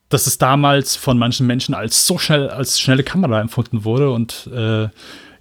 [0.10, 4.47] dass es damals von manchen Menschen als so schnell, als schnelle Kamera empfunden wurde und
[4.53, 4.89] äh,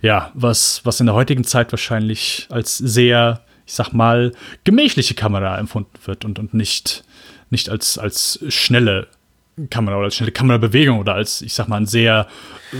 [0.01, 4.33] ja, was, was in der heutigen Zeit wahrscheinlich als sehr, ich sag mal,
[4.65, 7.05] gemächliche Kamera empfunden wird und, und nicht,
[7.51, 9.09] nicht als, als schnelle
[9.71, 12.27] Kamera oder als schnelle Kamerabewegung oder als, ich sag mal, einen sehr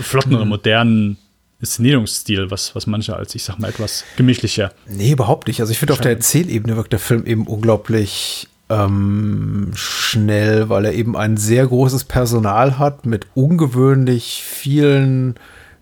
[0.01, 1.17] flotten oder modernen
[1.61, 4.71] Inszenierungsstil, was, was manche als, ich sag mal, etwas gemächlicher.
[4.87, 5.61] Nee, überhaupt nicht.
[5.61, 10.93] Also ich finde, auf der Erzählebene wirkt der Film eben unglaublich ähm, schnell, weil er
[10.93, 15.35] eben ein sehr großes Personal hat mit ungewöhnlich vielen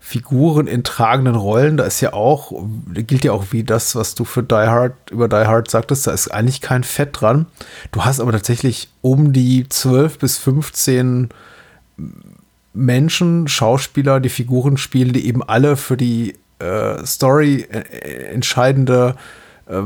[0.06, 1.78] Figuren in tragenden Rollen.
[1.78, 2.52] Da ist ja auch,
[2.92, 6.12] gilt ja auch wie das, was du für Die Hard, über Die Hard sagtest, da
[6.12, 7.46] ist eigentlich kein Fett dran.
[7.90, 11.30] Du hast aber tatsächlich um die 12 bis 15
[12.74, 17.78] Menschen, Schauspieler, die Figuren spielen, die eben alle für die äh, Story äh,
[18.30, 19.16] entscheidende
[19.66, 19.84] äh,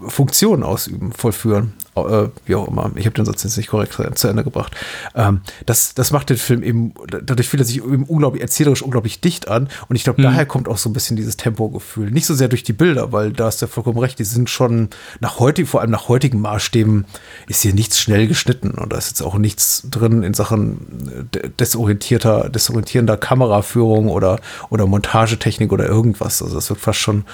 [0.00, 2.90] Funktionen ausüben, vollführen äh, wie auch immer.
[2.96, 4.74] Ich habe den Satz jetzt nicht korrekt zu Ende gebracht.
[5.14, 9.20] Ähm, das, das macht den Film eben, dadurch fühlt er sich eben unglaublich erzählerisch unglaublich
[9.20, 9.68] dicht an.
[9.88, 10.24] Und ich glaube, mhm.
[10.24, 12.10] daher kommt auch so ein bisschen dieses Tempogefühl.
[12.10, 14.88] Nicht so sehr durch die Bilder, weil da ist ja vollkommen recht, die sind schon
[15.20, 17.04] nach heute, vor allem nach heutigen Maßstäben,
[17.46, 18.72] ist hier nichts schnell geschnitten.
[18.72, 24.40] Und da ist jetzt auch nichts drin in Sachen äh, desorientierter, desorientierender Kameraführung oder,
[24.70, 26.42] oder Montagetechnik oder irgendwas.
[26.42, 27.24] Also das wird fast schon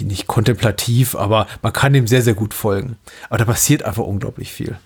[0.00, 2.96] nicht, kontemplativ, aber man kann dem sehr, sehr gut folgen.
[3.28, 4.78] Aber da passiert einfach unglaublich viel.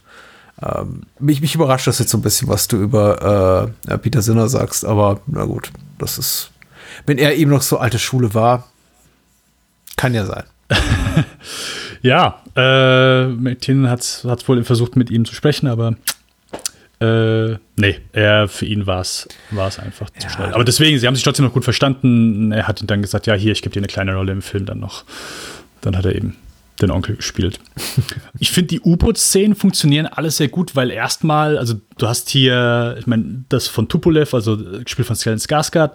[0.63, 4.49] Ähm, mich, mich überrascht das jetzt so ein bisschen, was du über äh, Peter Sinner
[4.49, 6.51] sagst, aber na gut, das ist,
[7.05, 8.65] wenn er eben noch so alte Schule war,
[9.97, 10.45] kann ja sein.
[12.03, 15.95] ja, äh, McTiernan hat es wohl versucht, mit ihm zu sprechen, aber
[16.99, 19.29] äh, nee, er, für ihn war es
[19.79, 20.31] einfach zu ja.
[20.31, 20.55] schnell.
[20.55, 22.53] Aber deswegen, sie haben sich trotzdem noch gut verstanden.
[22.53, 24.65] Er hat ihm dann gesagt, ja, hier, ich gebe dir eine kleine Rolle im Film
[24.65, 25.05] dann noch.
[25.83, 26.37] Dann hat er eben
[26.81, 27.61] den Onkel gespielt.
[28.39, 33.07] ich finde, die U-Boot-Szenen funktionieren alles sehr gut, weil erstmal, also du hast hier, ich
[33.07, 35.93] meine, das von Tupolev, also gespielt von Stellan Skarsgård,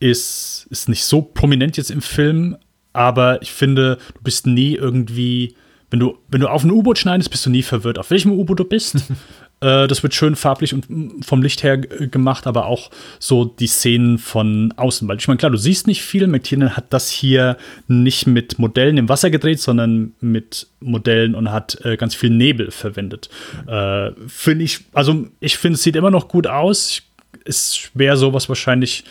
[0.00, 2.56] ist, ist nicht so prominent jetzt im Film,
[2.92, 5.54] aber ich finde, du bist nie irgendwie,
[5.90, 8.60] wenn du, wenn du auf ein U-Boot schneidest, bist du nie verwirrt, auf welchem U-Boot
[8.60, 9.04] du bist.
[9.62, 13.68] Äh, das wird schön farblich und mm, vom Licht her gemacht, aber auch so die
[13.68, 15.06] Szenen von außen.
[15.08, 16.26] Weil ich meine, klar, du siehst nicht viel.
[16.26, 17.56] McTiernan hat das hier
[17.86, 22.70] nicht mit Modellen im Wasser gedreht, sondern mit Modellen und hat äh, ganz viel Nebel
[22.70, 23.30] verwendet.
[23.66, 27.02] Äh, finde ich, also ich finde, es sieht immer noch gut aus.
[27.44, 29.04] Ist schwer, sowas wahrscheinlich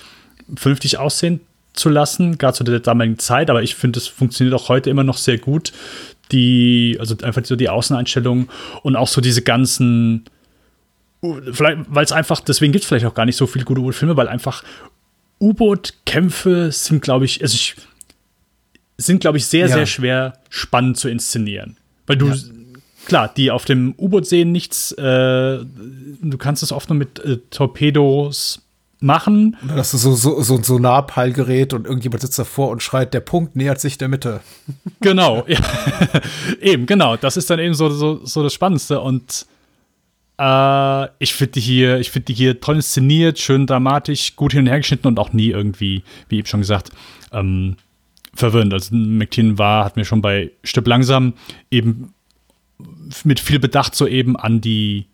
[0.56, 1.40] vernünftig aussehen
[1.73, 5.03] zu lassen, gerade zu der damaligen Zeit, aber ich finde, es funktioniert auch heute immer
[5.03, 5.72] noch sehr gut.
[6.32, 8.49] Die, also einfach so die Außeneinstellungen
[8.84, 10.26] und auch so diese ganzen
[11.52, 14.18] vielleicht, weil es einfach, deswegen gibt es vielleicht auch gar nicht so viele gute U-Boot-Filme,
[14.18, 14.64] weil einfach
[15.39, 17.76] U-Boot-Kämpfe sind, glaube ich, also ich,
[18.98, 19.73] sind, glaube ich, sehr, ja.
[19.73, 21.77] sehr schwer spannend zu inszenieren.
[22.07, 22.35] Weil du, ja.
[23.06, 27.38] klar, die auf dem U-Boot sehen nichts, äh, du kannst es oft nur mit äh,
[27.49, 28.61] Torpedos
[28.99, 29.57] machen.
[29.65, 33.19] Oder hast du so, so, so ein Sonarpeilgerät und irgendjemand sitzt davor und schreit, der
[33.19, 34.41] Punkt nähert sich der Mitte.
[35.02, 35.60] Genau, ja.
[36.61, 37.18] eben, genau.
[37.18, 39.02] Das ist dann eben so, so, so das Spannendste.
[39.02, 39.48] Und
[40.41, 44.80] äh, ich finde die hier, die hier toll inszeniert, schön dramatisch, gut hin und her
[44.80, 46.89] geschnitten und auch nie irgendwie, wie eben schon gesagt,
[47.31, 47.76] ähm,
[48.34, 48.73] verwirrend.
[48.73, 51.34] Also McTien war, hat mir schon bei Stipp langsam
[51.69, 52.13] eben
[53.23, 55.05] mit viel Bedacht so eben an die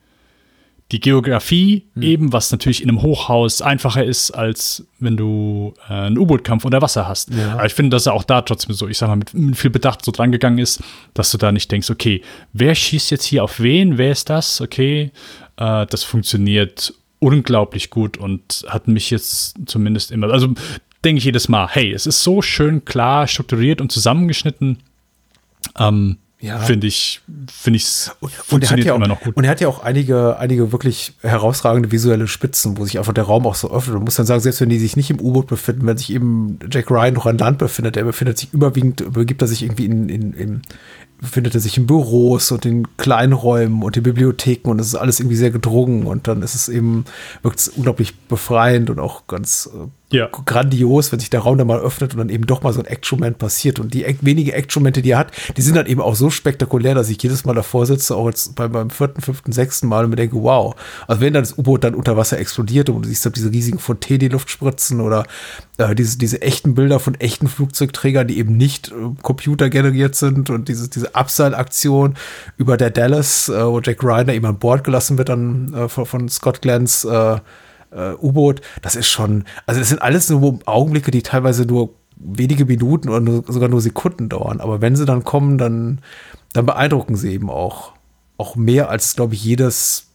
[0.92, 2.02] die Geografie hm.
[2.02, 6.82] eben, was natürlich in einem Hochhaus einfacher ist, als wenn du äh, einen U-Boot-Kampf unter
[6.82, 7.34] Wasser hast.
[7.34, 7.54] Ja.
[7.54, 9.70] Aber ich finde, dass er auch da trotzdem so, ich sag mal, mit, mit viel
[9.70, 10.82] Bedacht so dran gegangen ist,
[11.14, 12.22] dass du da nicht denkst, okay,
[12.54, 13.98] wer schießt jetzt hier auf wen?
[13.98, 14.62] Wer ist das?
[14.62, 15.12] Okay,
[15.58, 20.54] äh, das funktioniert unglaublich gut und hat mich jetzt zumindest immer, also
[21.04, 24.80] denke ich jedes Mal, hey, es ist so schön klar strukturiert und zusammengeschnitten.
[25.78, 26.60] Ähm, ja.
[26.60, 27.88] finde ich, finde ich,
[28.46, 29.36] funktioniert ja immer noch gut.
[29.36, 33.24] Und er hat ja auch einige, einige wirklich herausragende visuelle Spitzen, wo sich einfach der
[33.24, 33.96] Raum auch so öffnet.
[33.96, 36.60] Man muss dann sagen, selbst wenn die sich nicht im U-Boot befinden, wenn sich eben
[36.72, 40.10] Jack Ryan noch an Land befindet, der befindet sich überwiegend, begibt er sich irgendwie in,
[40.10, 40.62] in, in,
[41.20, 45.20] befindet er sich in Büros und in Kleinräumen und in Bibliotheken und es ist alles
[45.20, 47.06] irgendwie sehr gedrungen und dann ist es eben,
[47.42, 50.30] wirkt es unglaublich befreiend und auch ganz äh, ja.
[50.46, 52.86] grandios, wenn sich der Raum dann mal öffnet und dann eben doch mal so ein
[52.86, 53.80] Action-Moment passiert.
[53.80, 57.10] Und die wenige Action-Momente, die er hat, die sind dann eben auch so spektakulär, dass
[57.10, 60.16] ich jedes Mal davor sitze, auch jetzt bei, beim vierten, fünften, sechsten Mal und mir
[60.16, 60.76] denke, wow.
[61.08, 64.20] Also wenn dann das U-Boot dann unter Wasser explodiert und du siehst diese riesigen Fontäne,
[64.20, 65.26] die Luft spritzen oder
[65.78, 70.70] äh, diese, diese echten Bilder von echten Flugzeugträgern, die eben nicht äh, computergeneriert sind und
[70.70, 72.16] diese, diese Abseilaktion
[72.58, 76.06] über der Dallas, äh, wo Jack Ryder eben an Bord gelassen wird dann äh, von,
[76.06, 77.38] von Scott Glantz, äh,
[77.92, 82.66] äh, U-Boot, das ist schon, also das sind alles nur Augenblicke, die teilweise nur wenige
[82.66, 84.60] Minuten oder nur, sogar nur Sekunden dauern.
[84.60, 86.00] Aber wenn sie dann kommen, dann,
[86.54, 87.94] dann beeindrucken sie eben auch.
[88.38, 90.08] Auch mehr als, glaube ich, jedes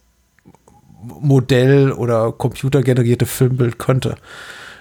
[1.01, 4.15] Modell oder computergenerierte Filmbild könnte.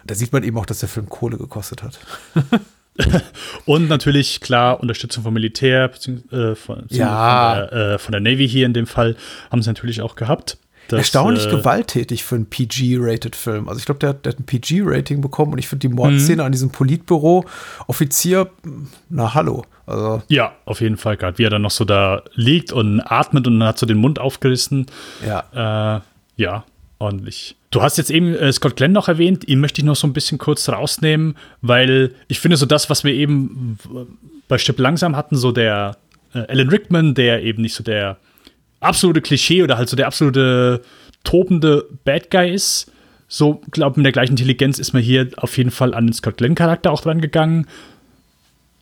[0.04, 1.98] Da sieht man eben auch, dass der Film Kohle gekostet hat.
[3.64, 5.90] Und natürlich, klar, Unterstützung vom Militär,
[6.30, 7.54] äh, von, ja.
[7.54, 9.16] von, der, äh, von der Navy hier in dem Fall,
[9.50, 10.58] haben sie natürlich auch gehabt.
[10.92, 13.66] Das, Erstaunlich äh, gewalttätig für einen PG-rated Film.
[13.66, 16.46] Also ich glaube, der, der, hat ein PG-Rating bekommen und ich finde die Mordszene mhm.
[16.46, 17.46] an diesem Politbüro
[17.86, 18.50] Offizier,
[19.08, 19.64] na hallo.
[19.86, 20.22] Also.
[20.28, 23.58] Ja, auf jeden Fall gerade, wie er dann noch so da liegt und atmet und
[23.58, 24.84] dann hat so den Mund aufgerissen.
[25.26, 25.96] Ja.
[25.96, 26.00] Äh,
[26.36, 26.64] ja,
[26.98, 27.56] ordentlich.
[27.70, 30.12] Du hast jetzt eben äh, Scott Glenn noch erwähnt, ihn möchte ich noch so ein
[30.12, 33.78] bisschen kurz rausnehmen, weil ich finde so das, was wir eben
[34.46, 35.96] bei Stipp langsam hatten, so der
[36.34, 38.18] äh, Alan Rickman, der eben nicht so der
[38.82, 40.82] absolute Klischee oder halt so der absolute
[41.24, 42.90] tobende Bad Guy ist.
[43.28, 46.36] So, glaube mit der gleichen Intelligenz ist man hier auf jeden Fall an den Scott
[46.36, 47.66] Glenn-Charakter auch dran gegangen.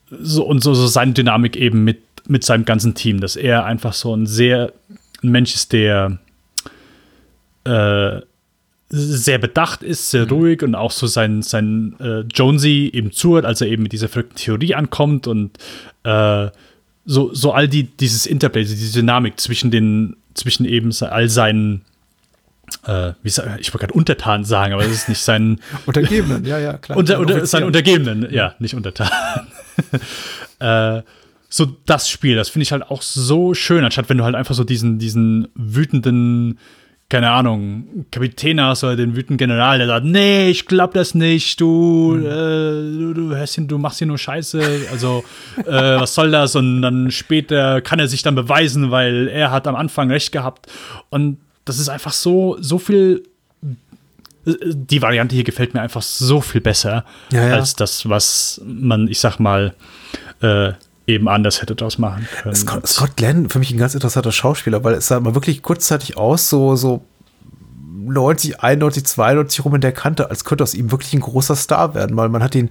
[0.09, 3.93] So, und so, so seine Dynamik eben mit, mit seinem ganzen Team, dass er einfach
[3.93, 4.73] so ein sehr
[5.23, 6.17] ein Mensch ist, der
[7.63, 8.21] äh,
[8.89, 10.31] sehr bedacht ist, sehr mhm.
[10.31, 14.09] ruhig und auch so sein, sein äh, Jonesy eben zuhört, als er eben mit dieser
[14.09, 15.57] verrückten Theorie ankommt und
[16.03, 16.49] äh,
[17.05, 21.81] so, so all die, dieses Interplay, diese Dynamik zwischen den, zwischen eben all seinen,
[22.85, 25.59] äh, wie ich wollte gerade Untertanen sagen, aber das ist nicht sein.
[25.85, 26.97] Untergebenen, ja, ja, klar.
[26.97, 29.47] Unter, unter, sein Untergebenen, ja, nicht Untertanen.
[30.59, 31.01] äh,
[31.49, 34.55] so das Spiel, das finde ich halt auch so schön, anstatt wenn du halt einfach
[34.55, 36.59] so diesen, diesen wütenden,
[37.11, 41.59] keine Ahnung, Kapitän hast oder den wütenden General, der sagt, nee, ich glaub das nicht,
[41.59, 42.25] du, mhm.
[42.25, 45.25] äh, du, du, hörst ihn, du machst hier nur Scheiße, also
[45.57, 46.55] äh, was soll das?
[46.55, 50.71] Und dann später kann er sich dann beweisen, weil er hat am Anfang recht gehabt.
[51.09, 53.23] Und das ist einfach so, so viel.
[54.45, 57.53] Die Variante hier gefällt mir einfach so viel besser ja, ja.
[57.55, 59.75] als das, was man, ich sag mal,
[60.41, 60.71] äh,
[61.11, 62.55] eben anders hätte draus machen können.
[62.55, 66.17] Scott, Scott Glenn, für mich ein ganz interessanter Schauspieler, weil es sah mal wirklich kurzzeitig
[66.17, 67.05] aus, so, so
[68.03, 71.93] 90, 91, 92 rum in der Kante, als könnte aus ihm wirklich ein großer Star
[71.93, 72.69] werden, weil man hat ihn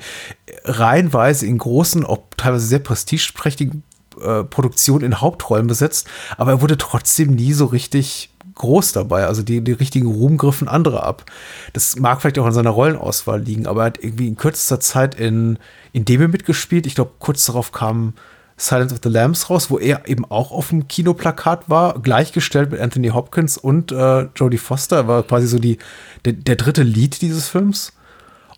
[0.65, 3.83] reihenweise in großen, auch teilweise sehr prestigeprächtigen
[4.21, 9.27] äh, Produktionen in Hauptrollen besetzt, aber er wurde trotzdem nie so richtig groß dabei.
[9.27, 11.25] Also die, die richtigen Ruhm griffen andere ab.
[11.73, 15.15] Das mag vielleicht auch an seiner Rollenauswahl liegen, aber er hat irgendwie in kürzester Zeit
[15.15, 15.59] in,
[15.93, 16.87] in Deme mitgespielt.
[16.87, 18.13] Ich glaube, kurz darauf kam
[18.61, 22.81] Silence of the Lambs raus, wo er eben auch auf dem Kinoplakat war, gleichgestellt mit
[22.81, 24.97] Anthony Hopkins und äh, Jodie Foster.
[24.97, 25.79] Er war quasi so die,
[26.25, 27.93] der, der dritte Lied dieses Films.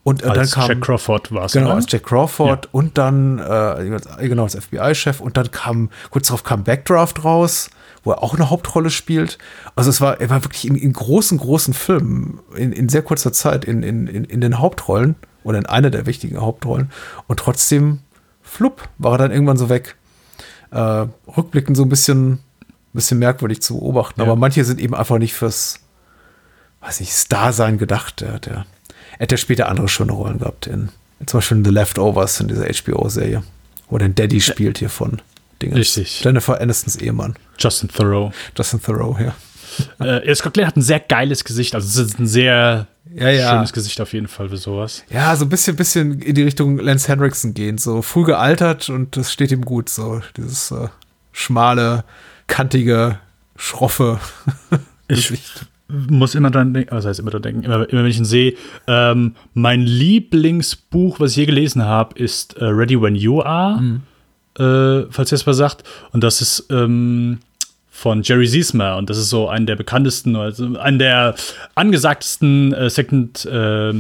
[0.04, 1.52] Und äh, als dann kam Jack Crawford war es.
[1.52, 2.70] Genau, als Jack Crawford ja.
[2.72, 7.70] und dann äh, genau als FBI-Chef und dann kam kurz darauf kam Backdraft raus
[8.04, 9.38] wo er auch eine Hauptrolle spielt.
[9.76, 13.32] Also es war, er war wirklich in, in großen, großen Filmen in, in sehr kurzer
[13.32, 16.90] Zeit in, in, in den Hauptrollen oder in einer der wichtigen Hauptrollen.
[17.26, 18.00] Und trotzdem,
[18.52, 19.96] flupp, war er dann irgendwann so weg.
[20.70, 21.06] Äh,
[21.36, 22.40] rückblickend so ein bisschen,
[22.92, 24.20] bisschen merkwürdig zu beobachten.
[24.20, 24.26] Ja.
[24.26, 25.80] Aber manche sind eben einfach nicht fürs,
[26.80, 28.20] weiß nicht, Star-Sein gedacht.
[28.20, 28.66] Der, der,
[29.18, 30.66] er hat ja später andere schöne Rollen gehabt.
[30.66, 30.90] In,
[31.26, 33.42] zum Beispiel in The Leftovers in dieser HBO-Serie,
[33.88, 35.22] wo den Daddy spielt hier von
[35.60, 35.76] Dinge.
[35.76, 36.22] Richtig.
[36.22, 37.36] Jennifer Anistons Ehemann.
[37.58, 38.32] Justin Thoreau.
[38.56, 39.34] Justin Thoreau, ja.
[40.04, 43.51] Äh, Scott Glenn hat ein sehr geiles Gesicht, also es ist ein sehr ja, ja.
[43.51, 45.05] schönes Gesicht auf jeden Fall für sowas.
[45.10, 49.16] Ja, so ein bisschen, bisschen in die Richtung Lance Henriksen gehen, so früh gealtert und
[49.16, 50.89] das steht ihm gut, so dieses äh,
[51.32, 52.05] schmale,
[52.47, 53.18] kantige,
[53.56, 54.20] schroffe
[55.09, 55.32] ich,
[55.89, 58.55] muss immer dran denken, was heißt immer dran denken, immer, immer wenn ich ihn sehe.
[58.86, 64.02] Ähm, mein Lieblingsbuch, was ich je gelesen habe, ist äh, Ready When You Are, mhm.
[64.59, 65.84] äh, falls ihr es mal sagt.
[66.12, 67.40] Und das ist ähm,
[68.02, 71.34] von Jerry Ziesmer und das ist so einer der bekanntesten, also einer der
[71.76, 73.92] angesagtesten äh, Second äh,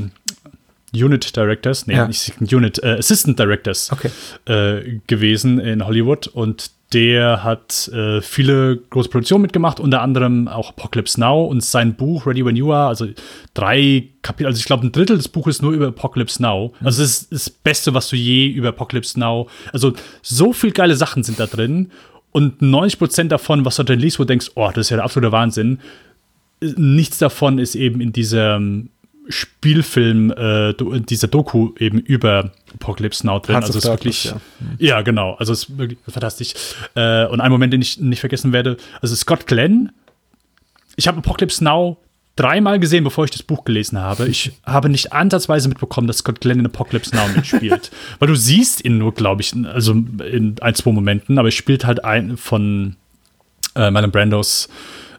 [0.92, 2.08] Unit Directors, nee, ja.
[2.08, 4.10] nicht Second Unit, äh, Assistant Directors okay.
[4.46, 10.70] Äh, gewesen in Hollywood und der hat äh, viele große Produktionen mitgemacht, unter anderem auch
[10.70, 13.06] Apocalypse Now und sein Buch Ready When You Are, also
[13.54, 16.74] drei Kapitel, also ich glaube ein Drittel des Buches ist nur über Apocalypse Now.
[16.80, 16.86] Mhm.
[16.86, 19.92] Also es ist das Beste, was du je über Apocalypse Now, also
[20.22, 21.92] so viel geile Sachen sind da drin
[22.32, 24.96] und 90 Prozent davon, was du drin liest, wo du denkst, oh, das ist ja
[24.96, 25.78] der absolute Wahnsinn.
[26.60, 28.88] Nichts davon ist eben in diesem
[29.28, 33.54] Spielfilm, äh, dieser Doku eben über Apocalypse Now drin.
[33.54, 34.40] Hearts also es ist wirklich, ja.
[34.78, 35.02] ja.
[35.02, 36.54] genau, also es ist wirklich fantastisch.
[36.94, 39.92] Äh, und ein Moment, den ich nicht vergessen werde, also Scott Glenn,
[40.96, 41.98] ich habe Apocalypse Now
[42.36, 44.26] dreimal gesehen, bevor ich das Buch gelesen habe.
[44.26, 47.90] Ich habe nicht ansatzweise mitbekommen, dass Scott Glenn in Apocalypse Now mitspielt.
[48.18, 51.84] Weil du siehst ihn nur, glaube ich, also in ein, zwei Momenten, aber er spielt
[51.84, 52.96] halt ein von
[53.74, 54.68] äh, Marlon Brandos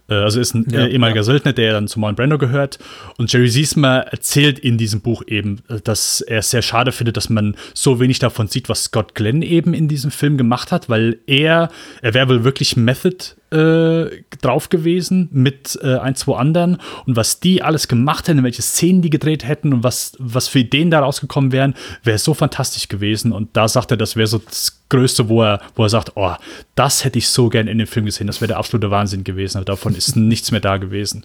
[0.10, 1.23] äh, also ist ein ja, äh, ehemaliger ja.
[1.23, 2.80] Söldner, der dann zu Marlon Brando gehört.
[3.18, 7.18] Und Jerry Siesmer erzählt in diesem Buch eben, äh, dass er es sehr schade findet,
[7.18, 10.90] dass man so wenig davon sieht, was Scott Glenn eben in diesem Film gemacht hat,
[10.90, 11.69] weil er,
[12.02, 17.39] er wäre wohl wirklich Method äh, drauf gewesen mit äh, ein, zwei anderen und was
[17.39, 20.99] die alles gemacht hätten, welche Szenen die gedreht hätten und was, was für Ideen da
[20.99, 23.31] rausgekommen wären, wäre so fantastisch gewesen.
[23.31, 26.34] Und da sagt er, das wäre so das Größte, wo er, wo er sagt, oh,
[26.75, 29.57] das hätte ich so gern in dem Film gesehen, das wäre der absolute Wahnsinn gewesen.
[29.57, 31.23] Aber davon ist nichts mehr da gewesen.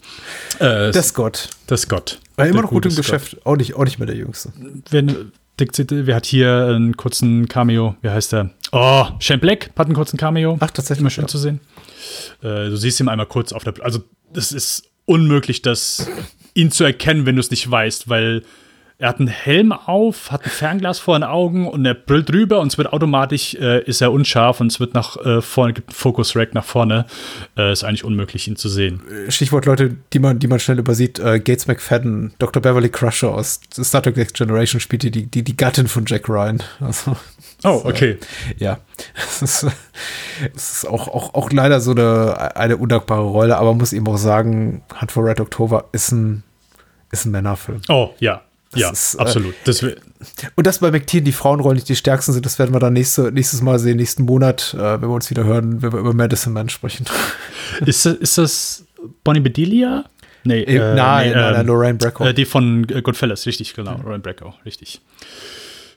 [0.59, 1.49] Äh, das Gott.
[1.67, 2.19] Das Gott.
[2.35, 4.53] War immer noch gut im Geschäft, auch nicht, auch nicht mehr der Jüngste.
[4.89, 5.31] Wenn,
[5.89, 7.97] Wer hat hier einen kurzen Cameo?
[8.01, 8.51] Wie heißt der?
[8.71, 10.57] Oh, Shane Black hat einen kurzen Cameo.
[10.57, 11.01] Ach, tatsächlich.
[11.01, 11.27] Immer schön ja.
[11.27, 11.59] zu sehen.
[12.41, 13.73] Äh, du siehst ihn einmal kurz auf der.
[13.81, 16.07] Also, das ist unmöglich, das,
[16.53, 18.43] ihn zu erkennen, wenn du es nicht weißt, weil
[18.99, 22.59] er hat einen Helm auf, hat ein Fernglas vor den Augen und er brüllt drüber
[22.59, 25.89] und es wird automatisch, äh, ist er unscharf und es wird nach äh, vorne, gibt
[25.89, 27.05] einen Focus-Rack nach vorne.
[27.57, 29.01] Äh, ist eigentlich unmöglich, ihn zu sehen.
[29.29, 32.61] Stichwort Leute, die man, die man schnell übersieht, äh, Gates McFadden, Dr.
[32.61, 36.61] Beverly Crusher aus Star Trek Next Generation spielt die, die, die Gattin von Jack Ryan.
[36.81, 37.15] Also,
[37.63, 38.17] oh, okay.
[38.57, 38.79] ja.
[39.15, 39.65] Es ist,
[40.53, 44.17] ist auch, auch, auch leider so eine, eine undankbare Rolle, aber man muss eben auch
[44.17, 46.43] sagen, Hunt for Red October ist ein,
[47.11, 47.81] ist ein Männerfilm.
[47.87, 49.55] Oh, ja, das ja, ist, äh, absolut.
[49.65, 52.93] Das und dass bei McTeer die Frauenrollen nicht die stärksten sind, das werden wir dann
[52.93, 56.13] nächste, nächstes Mal sehen, nächsten Monat, äh, wenn wir uns wieder hören, wenn wir über
[56.13, 57.05] Madison Man sprechen.
[57.85, 58.85] Ist, ist das
[59.23, 60.05] Bonnie Bedelia?
[60.43, 62.25] Nee, äh, nein, nee, nein, nein, Lorraine Bracco.
[62.25, 63.97] Äh, die von Goodfellas, richtig, genau.
[63.97, 64.03] Mhm.
[64.03, 65.01] Lorraine Bracco, richtig.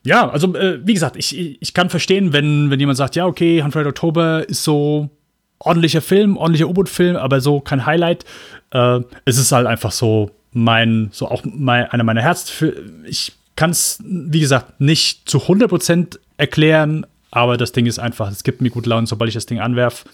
[0.04, 3.58] Ja, also äh, wie gesagt, ich, ich kann verstehen, wenn, wenn jemand sagt, ja, okay,
[3.58, 5.10] 100 Oktober ist so
[5.58, 8.24] ordentlicher Film, ordentlicher U-Boot-Film, aber so kein Highlight.
[8.70, 12.62] Äh, es ist halt einfach so mein, so auch mein, einer meiner Herz.
[13.04, 18.44] Ich kann es, wie gesagt, nicht zu 100% erklären, aber das Ding ist einfach, es
[18.44, 20.06] gibt mir gut Laune, sobald ich das Ding anwerfe.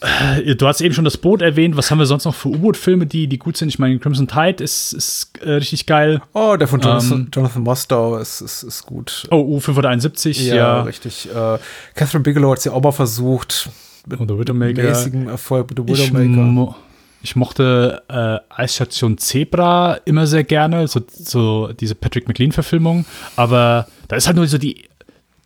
[0.45, 1.77] Äh, du hast eben schon das Boot erwähnt.
[1.77, 3.69] Was haben wir sonst noch für U-Boot-Filme, die, die gut sind?
[3.71, 6.23] Ich meine, Crimson Tide ist, ist äh, richtig geil.
[6.33, 9.27] Oh, der von Jonathan, ähm, Jonathan Mostow ist, ist, ist gut.
[9.33, 10.55] Oh, U571, ja.
[10.55, 11.29] Ja, richtig.
[11.29, 11.59] Äh,
[11.97, 13.69] Catherine Bigelow hat sie auch mal versucht.
[14.07, 14.81] Mit oh, Widowmaker.
[14.81, 16.77] mäßigem Erfolg The Widowmaker.
[17.23, 23.07] Ich mochte äh, Eisstation Zebra immer sehr gerne, so, so diese Patrick McLean-Verfilmung.
[23.37, 24.89] Aber da ist halt nur so die,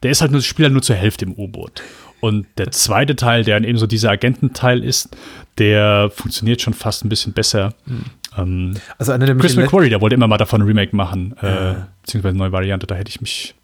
[0.03, 1.83] der ist halt nur, Spieler nur zur Hälfte im U-Boot.
[2.21, 5.17] Und der zweite Teil, der dann eben so dieser Agententeil ist,
[5.59, 7.75] der funktioniert schon fast ein bisschen besser.
[7.85, 8.05] Mhm.
[8.37, 11.75] Ähm, also einer der Chris McQuarrie, der wollte immer mal davon ein Remake machen, äh,
[12.03, 12.87] beziehungsweise eine neue Variante.
[12.87, 13.55] Da hätte ich mich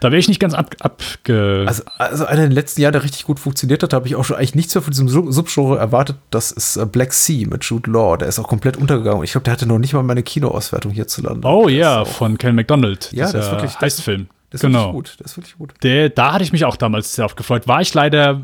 [0.00, 1.64] da wäre ich nicht ganz ab, abge.
[1.66, 4.36] Also, also einer der letzten Jahre, der richtig gut funktioniert hat, habe ich auch schon
[4.36, 6.16] eigentlich nichts mehr von diesem Subgenre erwartet.
[6.30, 8.16] Das ist äh, Black Sea mit Jude Law.
[8.16, 9.22] Der ist auch komplett untergegangen.
[9.24, 11.46] Ich glaube, der hatte noch nicht mal meine Kinoauswertung hierzulande.
[11.46, 13.10] Oh ja, von Ken McDonald.
[13.12, 14.28] Ja, das ist wirklich Heistfilm.
[14.50, 14.92] Das ist genau.
[14.92, 15.16] wirklich gut.
[15.18, 15.74] Das ist wirklich gut.
[15.82, 17.68] Der, da hatte ich mich auch damals sehr gefreut.
[17.68, 18.42] War ich leider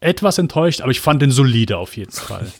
[0.00, 2.46] etwas enttäuscht, aber ich fand den solide auf jeden Fall.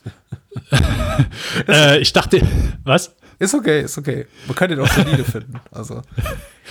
[1.69, 2.41] äh, ich dachte,
[2.85, 3.15] was?
[3.39, 4.27] Ist okay, ist okay.
[4.47, 5.61] Man kann den auch solide finden.
[5.71, 6.03] Also,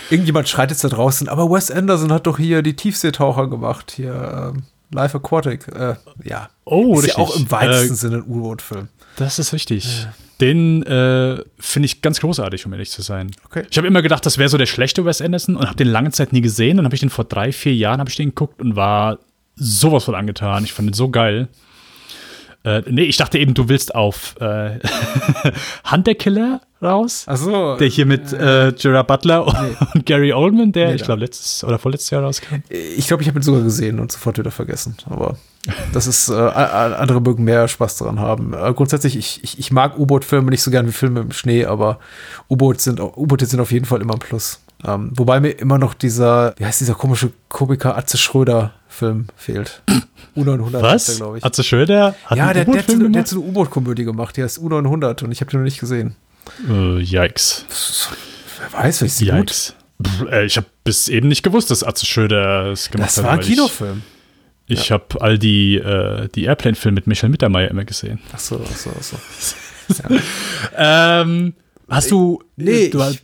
[0.10, 3.92] irgendjemand schreit jetzt da draußen, aber Wes Anderson hat doch hier die Tiefseetaucher gemacht.
[3.96, 4.64] Hier, ähm,
[4.94, 5.68] Life Aquatic.
[5.68, 6.50] Äh, ja.
[6.66, 7.18] Oh, ist richtig.
[7.18, 8.88] ja auch im weitesten äh, Sinne ein U-Boot-Film.
[9.18, 10.04] Das ist richtig.
[10.04, 10.14] Ja.
[10.42, 13.32] Den äh, finde ich ganz großartig, um ehrlich zu sein.
[13.46, 13.66] Okay.
[13.70, 16.12] Ich habe immer gedacht, das wäre so der schlechte Wes Anderson und habe den lange
[16.12, 16.78] Zeit nie gesehen.
[16.78, 19.20] Dann habe ich den vor drei, vier Jahren ich den geguckt und war
[19.56, 20.64] sowas von angetan.
[20.64, 21.48] Ich fand den so geil.
[22.66, 24.80] Äh, nee, ich dachte eben, du willst auf äh,
[25.92, 27.26] Hunter Killer raus.
[27.28, 27.76] Ach so.
[27.76, 29.76] Der hier mit äh, Gerard Butler und, Nee.
[29.94, 32.56] und Gary Oldman, der, Nee, ich glaube, letztes oder vorletztes Jahr rauskam.
[32.70, 34.96] Ich glaube, ich habe ihn sogar gesehen und sofort wieder vergessen.
[35.10, 35.38] Aber
[35.94, 38.54] das ist, äh, andere mögen mehr Spaß daran haben.
[38.54, 42.00] Äh, grundsätzlich, ich, ich, ich mag U-Boot-Filme nicht so gern wie Filme im Schnee, aber
[42.50, 44.62] U-Boote sind, U-Boote sind auf jeden Fall immer ein Plus.
[44.86, 48.18] Ähm, wobei mir immer noch dieser, wie heißt dieser komische Komiker Atze
[48.94, 49.82] Schröder-Film fehlt.
[50.36, 51.16] U900 heißt der, Was?
[51.18, 51.44] glaube ich.
[51.46, 54.04] Atze Schröder hat Ja, der, der, hat so, U-Boot-Film eine- der hat so eine U-Boot-Komödie
[54.04, 56.16] gemacht, die heißt U900 und ich habe die noch nicht gesehen.
[56.70, 57.66] Äh, yikes.
[58.60, 59.36] Wer weiß, vielleicht ist sie gut.
[59.40, 59.76] Yikes.
[60.06, 63.24] Pff, äh, ich habe bis eben nicht gewusst, dass Atze Schröder es gemacht Das hat.
[63.26, 64.02] war ein Kinofilm.
[64.66, 68.20] Ich, ich habe all die, äh, die Airplane-Filme mit Michael Mittermeier immer gesehen.
[68.34, 69.18] Ach so, ach so, ach so.
[70.78, 71.54] Ähm,
[71.90, 72.42] hast du.
[72.56, 73.22] Nee, du ich,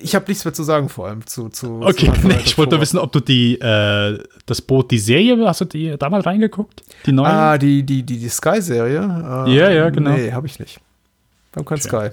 [0.00, 1.48] ich habe nichts mehr zu sagen, vor allem zu.
[1.48, 4.98] zu Okay, zu nee, ich wollte nur wissen, ob du die, äh, das Boot, die
[4.98, 6.82] Serie, hast du die damals reingeguckt?
[7.06, 7.26] Die neue?
[7.26, 9.44] Ah, die, die, die, die Sky-Serie?
[9.46, 10.10] Äh, Ja, ja, genau.
[10.10, 10.80] Nee, habe ich nicht.
[11.52, 12.10] Wir haben kein Sky.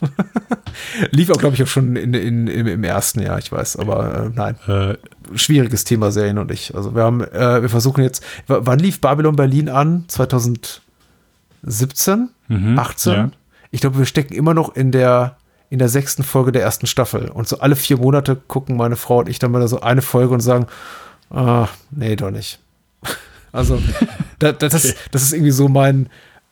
[1.10, 4.26] Lief auch, glaube ich, auch schon in, in, im, im ersten Jahr, ich weiß, aber
[4.26, 4.56] äh, nein.
[4.66, 4.96] Äh,
[5.36, 6.74] Schwieriges Thema Serien und ich.
[6.74, 10.04] Also wir haben, äh, wir versuchen jetzt, wann lief Babylon Berlin an?
[10.08, 12.30] 2017?
[12.48, 13.12] Mhm, 18?
[13.12, 13.30] ja.
[13.70, 15.36] Ich glaube, wir stecken immer noch in der,
[15.72, 17.30] in der sechsten Folge der ersten Staffel.
[17.30, 20.34] Und so alle vier Monate gucken meine Frau und ich dann mal so eine Folge
[20.34, 20.66] und sagen,
[21.30, 22.58] ah, nee, doch nicht.
[23.54, 23.82] Also,
[24.38, 26.08] da, da, das, das ist irgendwie so mein,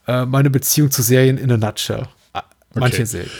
[0.06, 2.02] äh, meine Beziehung zu Serien in a nutshell.
[2.34, 2.42] Ah,
[2.74, 3.04] Manche Okay.
[3.06, 3.30] Serien.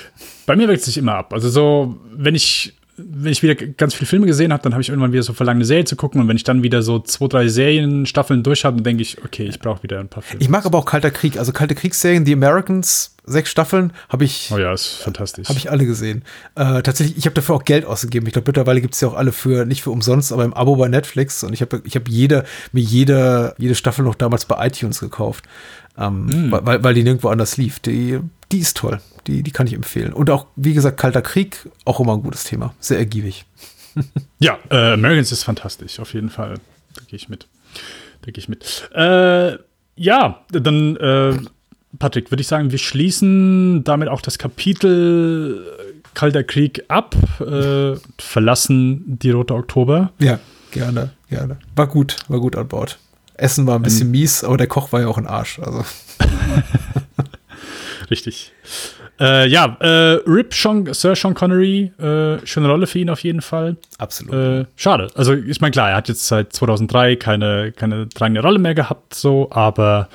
[0.47, 1.33] bei mir wechselt sich immer ab.
[1.35, 2.75] Also so, wenn ich,
[3.09, 5.57] wenn ich wieder ganz viele Filme gesehen habe, dann habe ich irgendwann wieder so verlangt,
[5.57, 6.21] eine Serie zu gucken.
[6.21, 9.45] Und wenn ich dann wieder so zwei, drei Serienstaffeln durch habe, dann denke ich, okay,
[9.47, 10.43] ich brauche wieder ein paar Filme.
[10.43, 11.39] Ich mag aber auch Kalter Krieg.
[11.39, 15.49] Also Kalte Kriegsserien, The Americans, sechs Staffeln, habe ich, oh ja, ist fantastisch.
[15.49, 16.23] Habe ich alle gesehen.
[16.57, 18.27] Äh, tatsächlich, ich habe dafür auch Geld ausgegeben.
[18.27, 20.77] Ich glaube, mittlerweile gibt es ja auch alle für, nicht für umsonst, aber im Abo
[20.77, 21.43] bei Netflix.
[21.45, 25.45] Und ich habe ich hab jede, mir jede, jede Staffel noch damals bei iTunes gekauft.
[25.99, 27.79] Ähm, weil- weil, weil die nirgendwo anders lief.
[27.81, 28.21] Die,
[28.53, 29.01] die ist toll.
[29.27, 30.13] Die, die kann ich empfehlen.
[30.13, 32.75] Und auch, wie gesagt, Kalter Krieg, auch immer ein gutes Thema.
[32.81, 33.45] Sehr ergiebig.
[34.39, 36.55] Ja, äh, Americans ist fantastisch, auf jeden Fall.
[36.95, 37.49] Da gehe ich mit.
[38.23, 38.89] Da gehe ich mit.
[38.95, 39.59] Äh,
[39.97, 41.37] ja, dann, äh,
[41.99, 45.67] Patrick, würde ich sagen, wir schließen damit auch das Kapitel
[46.15, 50.13] Kalter Krieg ab, äh, verlassen die Rote Oktober.
[50.19, 50.39] Ja,
[50.71, 51.59] gerne, gerne.
[51.77, 52.99] War gut, war gut an Bord.
[53.35, 55.59] Essen war ein bisschen mies, aber der Koch war ja auch ein Arsch.
[55.59, 55.85] Also.
[58.11, 58.53] Richtig.
[59.21, 63.43] Äh, ja, äh, Rip Sean, Sir Sean Connery, äh, schöne Rolle für ihn auf jeden
[63.43, 63.77] Fall.
[63.99, 64.35] Absolut.
[64.35, 65.09] Äh, schade.
[65.15, 69.15] Also, ich meine, klar, er hat jetzt seit 2003 keine, keine tragende Rolle mehr gehabt,
[69.15, 70.09] so, aber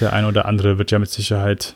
[0.00, 1.74] der eine oder andere wird ja mit Sicherheit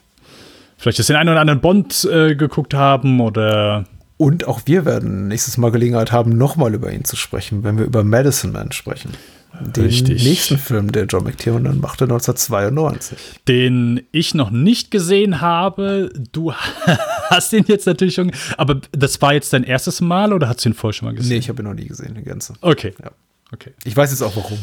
[0.77, 3.85] vielleicht jetzt den einen oder anderen Bond äh, geguckt haben oder.
[4.17, 7.85] Und auch wir werden nächstes Mal Gelegenheit haben, nochmal über ihn zu sprechen, wenn wir
[7.85, 9.13] über Medicine Man sprechen.
[9.61, 10.23] Den Richtig.
[10.25, 13.19] nächsten Film, der John McTiernan machte 1992.
[13.49, 16.13] Den ich noch nicht gesehen habe.
[16.33, 16.53] Du
[17.31, 18.31] hast ihn jetzt natürlich schon.
[18.57, 21.31] Aber das war jetzt dein erstes Mal oder hast du ihn vorher schon mal gesehen?
[21.31, 22.53] Nee, ich habe ihn noch nie gesehen, die ganze.
[22.61, 22.95] Okay.
[23.03, 23.11] Ja.
[23.53, 23.73] Okay.
[23.85, 24.59] Ich weiß jetzt auch warum.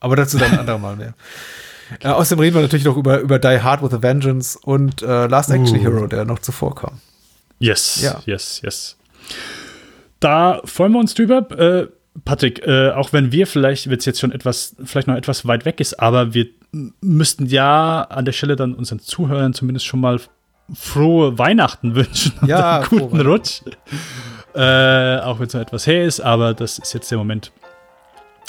[0.00, 1.14] Aber dazu dann ein andermal mehr.
[2.00, 5.26] Äh, außerdem reden wir natürlich noch über, über Die Hard with a Vengeance und äh,
[5.26, 5.82] Last Action Uh.
[5.82, 7.00] Hero, der noch zuvor kam.
[7.58, 8.20] Yes, Ja.
[8.24, 8.96] yes, yes.
[10.20, 11.50] Da freuen wir uns drüber.
[11.58, 11.88] Äh,
[12.24, 15.64] Patrick, äh, auch wenn wir vielleicht, wird es jetzt schon etwas, vielleicht noch etwas weit
[15.64, 16.46] weg ist, aber wir
[17.00, 20.20] müssten ja an der Stelle dann unseren Zuhörern zumindest schon mal
[20.74, 23.62] frohe Weihnachten wünschen und Ja, einen guten Rutsch.
[24.54, 27.52] Äh, auch wenn es noch etwas her ist, aber das ist jetzt der Moment,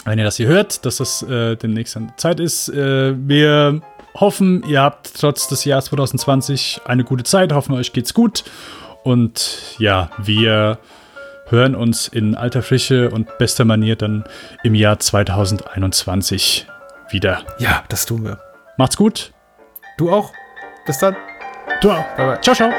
[0.05, 2.69] wenn ihr das hier hört, dass das äh, demnächst an der Zeit ist.
[2.69, 3.81] Äh, wir
[4.15, 8.43] hoffen, ihr habt trotz des Jahres 2020 eine gute Zeit, hoffen, euch geht's gut.
[9.03, 10.79] Und ja, wir
[11.49, 14.23] hören uns in alter Frische und bester Manier dann
[14.63, 16.67] im Jahr 2021
[17.09, 17.41] wieder.
[17.57, 18.39] Ja, das tun wir.
[18.77, 19.33] Macht's gut.
[19.97, 20.31] Du auch.
[20.85, 21.15] Bis dann.
[21.81, 22.05] Du auch.
[22.15, 22.41] Bye, bye.
[22.41, 22.71] Ciao, ciao.